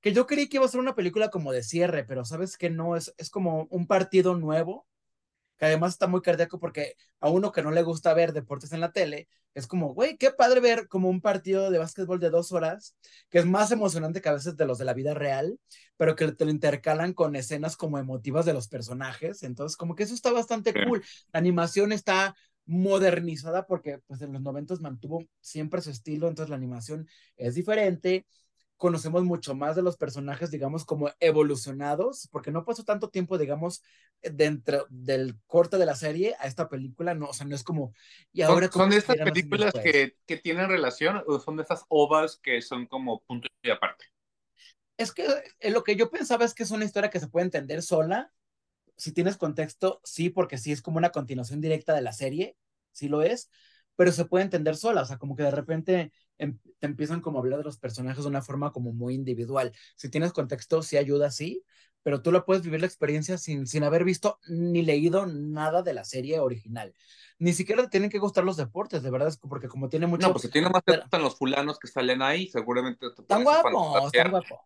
que 0.01 0.13
yo 0.13 0.27
creí 0.27 0.49
que 0.49 0.59
iba 0.59 0.67
a 0.67 0.71
ser 0.71 0.81
una 0.81 0.95
película 0.97 1.31
como 1.31 1.53
de 1.53 1.63
cierre, 1.65 2.05
pero 2.05 2.25
sabes 2.25 2.57
que 2.59 2.71
no, 2.71 2.97
es, 2.97 3.15
es 3.19 3.31
como 3.31 3.67
un 3.71 3.87
partido 3.89 4.37
nuevo, 4.37 4.87
que 5.59 5.67
además 5.67 5.93
está 5.95 6.07
muy 6.07 6.23
cardíaco 6.23 6.61
porque 6.61 6.95
a 7.21 7.31
uno 7.31 7.51
que 7.53 7.63
no 7.63 7.73
le 7.73 7.83
gusta 7.83 8.15
ver 8.15 8.33
deportes 8.33 8.73
en 8.73 8.81
la 8.81 8.93
tele, 8.93 9.29
es 9.55 9.67
como, 9.67 9.93
güey, 9.93 10.17
qué 10.17 10.31
padre 10.31 10.61
ver 10.61 10.87
como 10.87 11.09
un 11.11 11.21
partido 11.21 11.71
de 11.73 11.79
básquetbol 11.79 12.21
de 12.21 12.31
dos 12.31 12.53
horas, 12.53 12.95
que 13.29 13.39
es 13.39 13.47
más 13.47 13.73
emocionante 13.73 14.21
que 14.21 14.29
a 14.29 14.35
veces 14.35 14.57
de 14.57 14.67
los 14.67 14.79
de 14.79 14.85
la 14.85 14.95
vida 14.95 15.15
real, 15.15 15.59
pero 15.97 16.15
que 16.15 16.31
te 16.33 16.45
lo 16.45 16.53
intercalan 16.53 17.13
con 17.13 17.35
escenas 17.35 17.77
como 17.77 17.99
emotivas 17.99 18.47
de 18.47 18.53
los 18.53 18.69
personajes, 18.69 19.43
entonces 19.43 19.77
como 19.77 19.97
que 19.97 20.05
eso 20.05 20.15
está 20.15 20.31
bastante 20.33 20.75
Sí. 20.75 20.79
cool. 20.79 21.03
La 21.33 21.41
animación 21.41 21.91
está 21.93 22.37
modernizada 22.69 23.67
porque 23.67 23.99
pues 24.07 24.21
en 24.21 24.33
los 24.33 24.43
noventas 24.43 24.81
mantuvo 24.81 25.25
siempre 25.41 25.81
su 25.81 25.91
estilo, 25.91 26.29
entonces 26.29 26.51
la 26.51 26.57
animación 26.57 27.09
es 27.37 27.55
diferente, 27.55 28.27
conocemos 28.77 29.25
mucho 29.25 29.55
más 29.55 29.75
de 29.75 29.83
los 29.83 29.97
personajes, 29.97 30.51
digamos, 30.51 30.85
como 30.85 31.11
evolucionados, 31.19 32.29
porque 32.31 32.53
no 32.53 32.65
pasó 32.65 32.85
tanto 32.85 33.09
tiempo, 33.09 33.39
digamos, 33.39 33.83
dentro 34.23 34.87
del 34.91 35.37
corte 35.47 35.79
de 35.79 35.87
la 35.87 35.97
serie 35.97 36.37
a 36.39 36.47
esta 36.47 36.69
película, 36.69 37.15
no, 37.15 37.27
o 37.27 37.33
sea, 37.33 37.47
no 37.47 37.55
es 37.55 37.65
como, 37.65 37.95
y 38.33 38.43
¿Son, 38.43 38.51
ahora 38.53 38.71
son 38.71 38.91
de 38.91 38.99
estas 38.99 39.17
películas 39.17 39.73
que, 39.73 40.17
que 40.27 40.37
tienen 40.37 40.69
relación 40.69 41.23
o 41.27 41.41
son 41.41 41.57
de 41.57 41.63
esas 41.63 41.85
ovas 41.89 42.39
que 42.41 42.61
son 42.61 42.87
como 42.87 43.21
punto 43.23 43.49
y 43.63 43.71
aparte? 43.71 44.05
Es 44.99 45.13
que 45.13 45.27
eh, 45.61 45.71
lo 45.71 45.83
que 45.85 45.97
yo 45.97 46.11
pensaba 46.11 46.45
es 46.45 46.55
que 46.55 46.65
es 46.65 46.71
una 46.71 46.85
historia 46.85 47.11
que 47.11 47.21
se 47.21 47.29
puede 47.29 47.47
entender 47.47 47.83
sola, 47.83 48.31
si 48.99 49.13
tienes 49.13 49.39
contexto, 49.39 50.01
sí, 50.05 50.29
porque 50.29 50.59
sí 50.59 50.73
es 50.73 50.83
como 50.83 50.99
una 50.99 51.11
continuación 51.13 51.63
directa 51.63 51.95
de 51.95 52.03
la 52.03 52.13
serie, 52.13 52.57
sí 52.93 53.09
lo 53.09 53.23
es, 53.23 53.51
pero 53.97 54.13
se 54.13 54.27
puede 54.27 54.45
entender 54.45 54.77
sola, 54.77 55.03
o 55.03 55.07
sea, 55.07 55.19
como 55.19 55.37
que 55.37 55.45
de 55.45 55.51
repente 55.51 56.13
em- 56.39 56.59
te 56.79 56.87
empiezan 56.87 57.21
como 57.23 57.39
a 57.39 57.41
hablar 57.41 57.59
de 57.61 57.65
los 57.65 57.79
personajes 57.79 58.23
de 58.25 58.29
una 58.31 58.43
forma 58.43 58.73
como 58.73 58.93
muy 58.93 59.15
individual. 59.15 59.73
Si 59.97 60.11
tienes 60.11 60.33
contexto, 60.35 60.83
sí 60.83 60.99
ayuda, 60.99 61.31
sí, 61.31 61.65
pero 62.05 62.23
tú 62.23 62.31
la 62.33 62.45
puedes 62.45 62.63
vivir 62.63 62.81
la 62.81 62.87
experiencia 62.87 63.39
sin, 63.39 63.67
sin 63.67 63.83
haber 63.85 64.05
visto 64.05 64.39
ni 64.49 64.83
leído 64.83 65.27
nada 65.27 65.83
de 65.83 65.95
la 65.95 66.05
serie 66.05 66.39
original. 66.41 66.95
Ni 67.41 67.53
siquiera 67.53 67.83
te 67.83 67.89
tienen 67.89 68.11
que 68.11 68.19
gustar 68.21 68.45
los 68.45 68.57
deportes, 68.57 69.03
de 69.03 69.11
verdad, 69.11 69.33
porque 69.49 69.69
como 69.69 69.89
tiene 69.89 70.07
mucho... 70.07 70.29
No, 70.29 70.39
si 70.39 70.49
tiene 70.49 70.71
más 70.71 70.83
Pero- 70.85 71.03
gustan 71.03 71.23
los 71.23 71.37
fulanos 71.37 71.79
que 71.79 71.89
salen 71.89 72.23
ahí, 72.23 72.49
seguramente 72.49 73.07
te 73.15 73.23
Tan 73.25 73.43
guapos, 73.45 74.13
tan 74.13 74.31
guapos. 74.31 74.61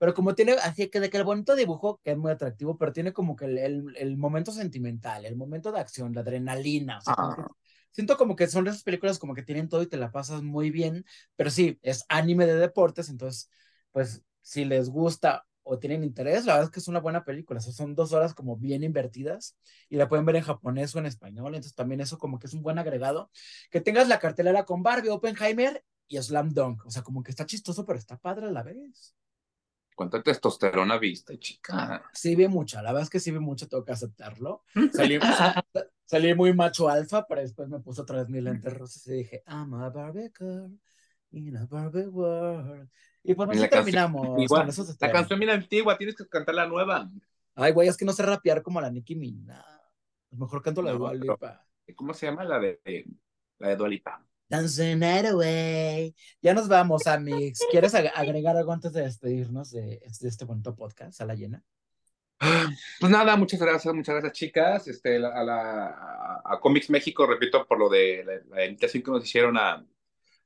Pero 0.00 0.14
como 0.14 0.34
tiene, 0.34 0.52
así 0.54 0.88
que 0.90 0.98
de 1.00 1.10
que 1.10 1.18
el 1.18 1.24
bonito 1.24 1.54
dibujo, 1.54 2.00
que 2.02 2.12
es 2.12 2.16
muy 2.18 2.32
atractivo, 2.32 2.78
pero 2.78 2.92
tiene 2.92 3.12
como 3.12 3.36
que 3.36 3.44
el, 3.44 3.58
el, 3.58 3.84
el 3.98 4.16
momento 4.16 4.50
sentimental, 4.52 5.26
el 5.26 5.36
momento 5.36 5.72
de 5.72 5.80
acción, 5.80 6.14
la 6.14 6.22
adrenalina, 6.22 6.98
o 6.98 7.02
sea, 7.02 7.14
como 7.16 7.36
que- 7.36 7.42
Ah. 7.42 7.48
siento 7.92 8.16
como 8.16 8.34
que 8.36 8.46
son 8.48 8.66
esas 8.68 8.82
películas 8.82 9.18
como 9.18 9.34
que 9.34 9.42
tienen 9.42 9.68
todo 9.68 9.82
y 9.82 9.86
te 9.88 9.98
la 9.98 10.10
pasas 10.12 10.42
muy 10.42 10.70
bien, 10.70 11.04
pero 11.36 11.50
sí, 11.50 11.78
es 11.82 12.04
anime 12.08 12.46
de 12.46 12.54
deportes, 12.56 13.10
entonces, 13.10 13.50
pues, 13.92 14.22
si 14.42 14.64
les 14.64 14.88
gusta 14.90 15.46
o 15.62 15.78
tienen 15.78 16.02
interés, 16.04 16.46
la 16.46 16.54
verdad 16.54 16.68
es 16.68 16.72
que 16.72 16.80
es 16.80 16.88
una 16.88 17.00
buena 17.00 17.24
película. 17.24 17.60
son 17.60 17.94
dos 17.94 18.12
horas 18.12 18.34
como 18.34 18.56
bien 18.56 18.82
invertidas 18.84 19.56
y 19.90 19.96
la 19.96 20.08
pueden 20.08 20.24
ver 20.26 20.36
en 20.36 20.42
japonés 20.42 20.94
o 20.96 20.98
en 20.98 21.06
español. 21.06 21.48
Entonces 21.54 21.74
también 21.74 22.00
eso 22.00 22.18
como 22.18 22.38
que 22.38 22.46
es 22.46 22.54
un 22.54 22.62
buen 22.62 22.78
agregado. 22.78 23.30
Que 23.70 23.80
tengas 23.82 24.08
la 24.08 24.18
cartelera 24.18 24.64
con 24.64 24.82
Barbie, 24.82 25.10
Oppenheimer 25.10 25.84
y 26.08 26.16
Slam 26.20 26.50
Dunk. 26.54 26.86
O 26.86 26.90
sea, 26.90 27.02
como 27.02 27.22
que 27.22 27.30
está 27.30 27.44
chistoso, 27.46 27.84
pero 27.84 27.98
está 27.98 28.16
padre 28.16 28.46
a 28.48 28.50
la 28.50 28.62
vez. 28.64 29.14
¿Cuánta 30.00 30.22
testosterona 30.22 30.96
viste, 30.96 31.38
chica? 31.38 32.02
Sí, 32.14 32.34
vi 32.34 32.48
mucha. 32.48 32.80
La 32.80 32.90
verdad 32.90 33.02
es 33.02 33.10
que 33.10 33.20
sí 33.20 33.32
vi 33.32 33.38
mucho, 33.38 33.68
tengo 33.68 33.84
que 33.84 33.92
aceptarlo. 33.92 34.64
Salí, 34.94 35.18
salí 36.06 36.34
muy 36.34 36.54
macho 36.54 36.88
alfa, 36.88 37.26
pero 37.26 37.42
después 37.42 37.68
me 37.68 37.80
puso 37.80 38.00
otra 38.00 38.16
vez 38.16 38.30
mi 38.30 38.40
lentes 38.40 38.72
rosas 38.72 39.06
y 39.08 39.12
dije, 39.12 39.44
I'm 39.46 39.74
a 39.74 39.90
Barbie 39.90 40.32
girl 40.34 40.80
in 41.32 41.54
a 41.54 41.66
Barbie 41.66 42.06
world. 42.06 42.88
Y 43.22 43.34
pues 43.34 43.50
así 43.50 43.68
terminamos. 43.68 44.50
la 44.98 45.12
canción 45.12 45.38
bien 45.38 45.50
antigua, 45.50 45.98
tienes 45.98 46.16
que 46.16 46.26
cantar 46.26 46.54
la 46.54 46.66
nueva. 46.66 47.10
Ay, 47.54 47.72
güey, 47.72 47.86
es 47.86 47.98
que 47.98 48.06
no 48.06 48.14
sé 48.14 48.22
rapear 48.22 48.62
como 48.62 48.80
la 48.80 48.90
Nicki 48.90 49.16
Minaj. 49.16 49.62
Mejor 50.30 50.62
canto 50.62 50.80
la 50.80 50.92
de 50.92 50.96
Dua 50.96 51.12
Lipa. 51.12 51.66
¿Cómo 51.94 52.14
se 52.14 52.24
llama 52.24 52.42
la 52.44 52.58
de, 52.58 52.80
la 53.58 53.68
de 53.68 53.76
Dua 53.76 53.88
Lipa? 53.90 54.26
Dancing 54.50 55.02
Away. 55.02 56.14
Ya 56.42 56.52
nos 56.52 56.68
vamos, 56.68 57.06
Amix. 57.06 57.60
¿Quieres 57.70 57.94
agregar 57.94 58.56
algo 58.56 58.72
antes 58.72 58.92
de 58.92 59.02
despedirnos 59.02 59.70
de, 59.70 60.02
este 60.04 60.44
bonito 60.44 60.74
podcast 60.74 61.20
a 61.20 61.24
la 61.24 61.36
llena? 61.36 61.62
Pues 62.98 63.12
nada, 63.12 63.36
muchas 63.36 63.60
gracias, 63.60 63.94
muchas 63.94 64.14
gracias, 64.14 64.32
chicas. 64.32 64.88
Este, 64.88 65.16
a, 65.16 65.44
la, 65.44 66.40
a, 66.44 66.58
Comics 66.60 66.90
México, 66.90 67.26
repito, 67.26 67.64
por 67.66 67.78
lo 67.78 67.88
de 67.88 68.42
la 68.50 68.64
invitación 68.64 69.02
que 69.04 69.10
nos 69.12 69.24
hicieron 69.24 69.56
a, 69.56 69.86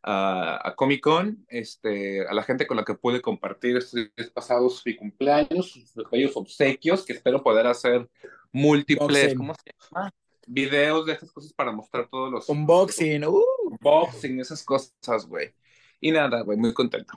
a, 0.03 0.75
Comic 0.77 1.01
Con, 1.01 1.47
este, 1.49 2.27
a 2.29 2.35
la 2.35 2.43
gente 2.43 2.67
con 2.67 2.77
la 2.77 2.85
que 2.85 2.95
pude 2.95 3.23
compartir 3.23 3.79
estos 3.79 4.31
pasados 4.35 4.83
mi 4.85 4.97
cumpleaños, 4.97 5.71
sus 5.71 6.11
bellos 6.11 6.37
obsequios, 6.37 7.07
que 7.07 7.15
espero 7.15 7.43
poder 7.43 7.67
hacer 7.67 8.07
múltiples, 8.53 9.35
¿cómo 9.35 9.55
se 9.55 9.73
llama? 9.73 10.13
Videos 10.47 11.07
de 11.07 11.15
estas 11.15 11.33
cosas 11.33 11.55
para 11.55 11.73
mostrar 11.73 12.07
todos 12.11 12.31
los... 12.31 12.49
Unboxing, 12.51 13.25
uh. 13.25 13.43
Unboxing, 13.85 14.41
esas 14.41 14.63
cosas, 14.63 15.27
güey. 15.27 15.55
Y 16.01 16.11
nada, 16.11 16.43
güey, 16.43 16.59
muy 16.59 16.73
contento. 16.73 17.15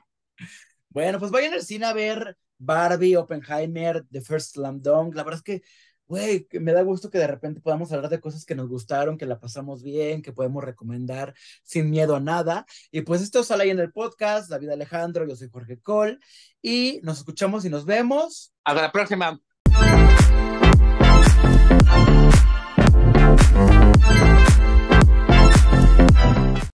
Bueno, 0.89 1.19
pues 1.19 1.31
vayan 1.31 1.53
al 1.53 1.63
cine 1.63 1.85
a 1.85 1.93
ver 1.93 2.37
Barbie, 2.57 3.15
Oppenheimer, 3.15 4.05
The 4.11 4.21
First 4.21 4.53
Slam 4.53 4.81
Dunk. 4.81 5.15
La 5.15 5.23
verdad 5.23 5.39
es 5.39 5.43
que 5.43 5.63
güey, 6.07 6.47
me 6.53 6.71
da 6.71 6.81
gusto 6.81 7.09
que 7.09 7.17
de 7.17 7.27
repente 7.27 7.61
podamos 7.61 7.91
hablar 7.91 8.09
de 8.09 8.19
cosas 8.19 8.45
que 8.45 8.55
nos 8.55 8.69
gustaron, 8.69 9.17
que 9.17 9.25
la 9.25 9.39
pasamos 9.39 9.83
bien, 9.83 10.21
que 10.21 10.31
podemos 10.31 10.63
recomendar 10.63 11.33
sin 11.63 11.89
miedo 11.89 12.15
a 12.15 12.19
nada. 12.19 12.65
Y 12.91 13.01
pues 13.01 13.21
esto 13.21 13.43
sale 13.43 13.63
ahí 13.63 13.69
en 13.69 13.79
el 13.79 13.91
podcast, 13.91 14.49
David 14.49 14.69
Alejandro, 14.69 15.27
yo 15.27 15.35
soy 15.35 15.49
Jorge 15.49 15.79
Cole, 15.79 16.19
y 16.61 16.99
nos 17.03 17.19
escuchamos 17.19 17.65
y 17.65 17.69
nos 17.69 17.85
vemos. 17.85 18.53
Hasta 18.63 18.81
la 18.81 18.91
próxima. 18.91 19.39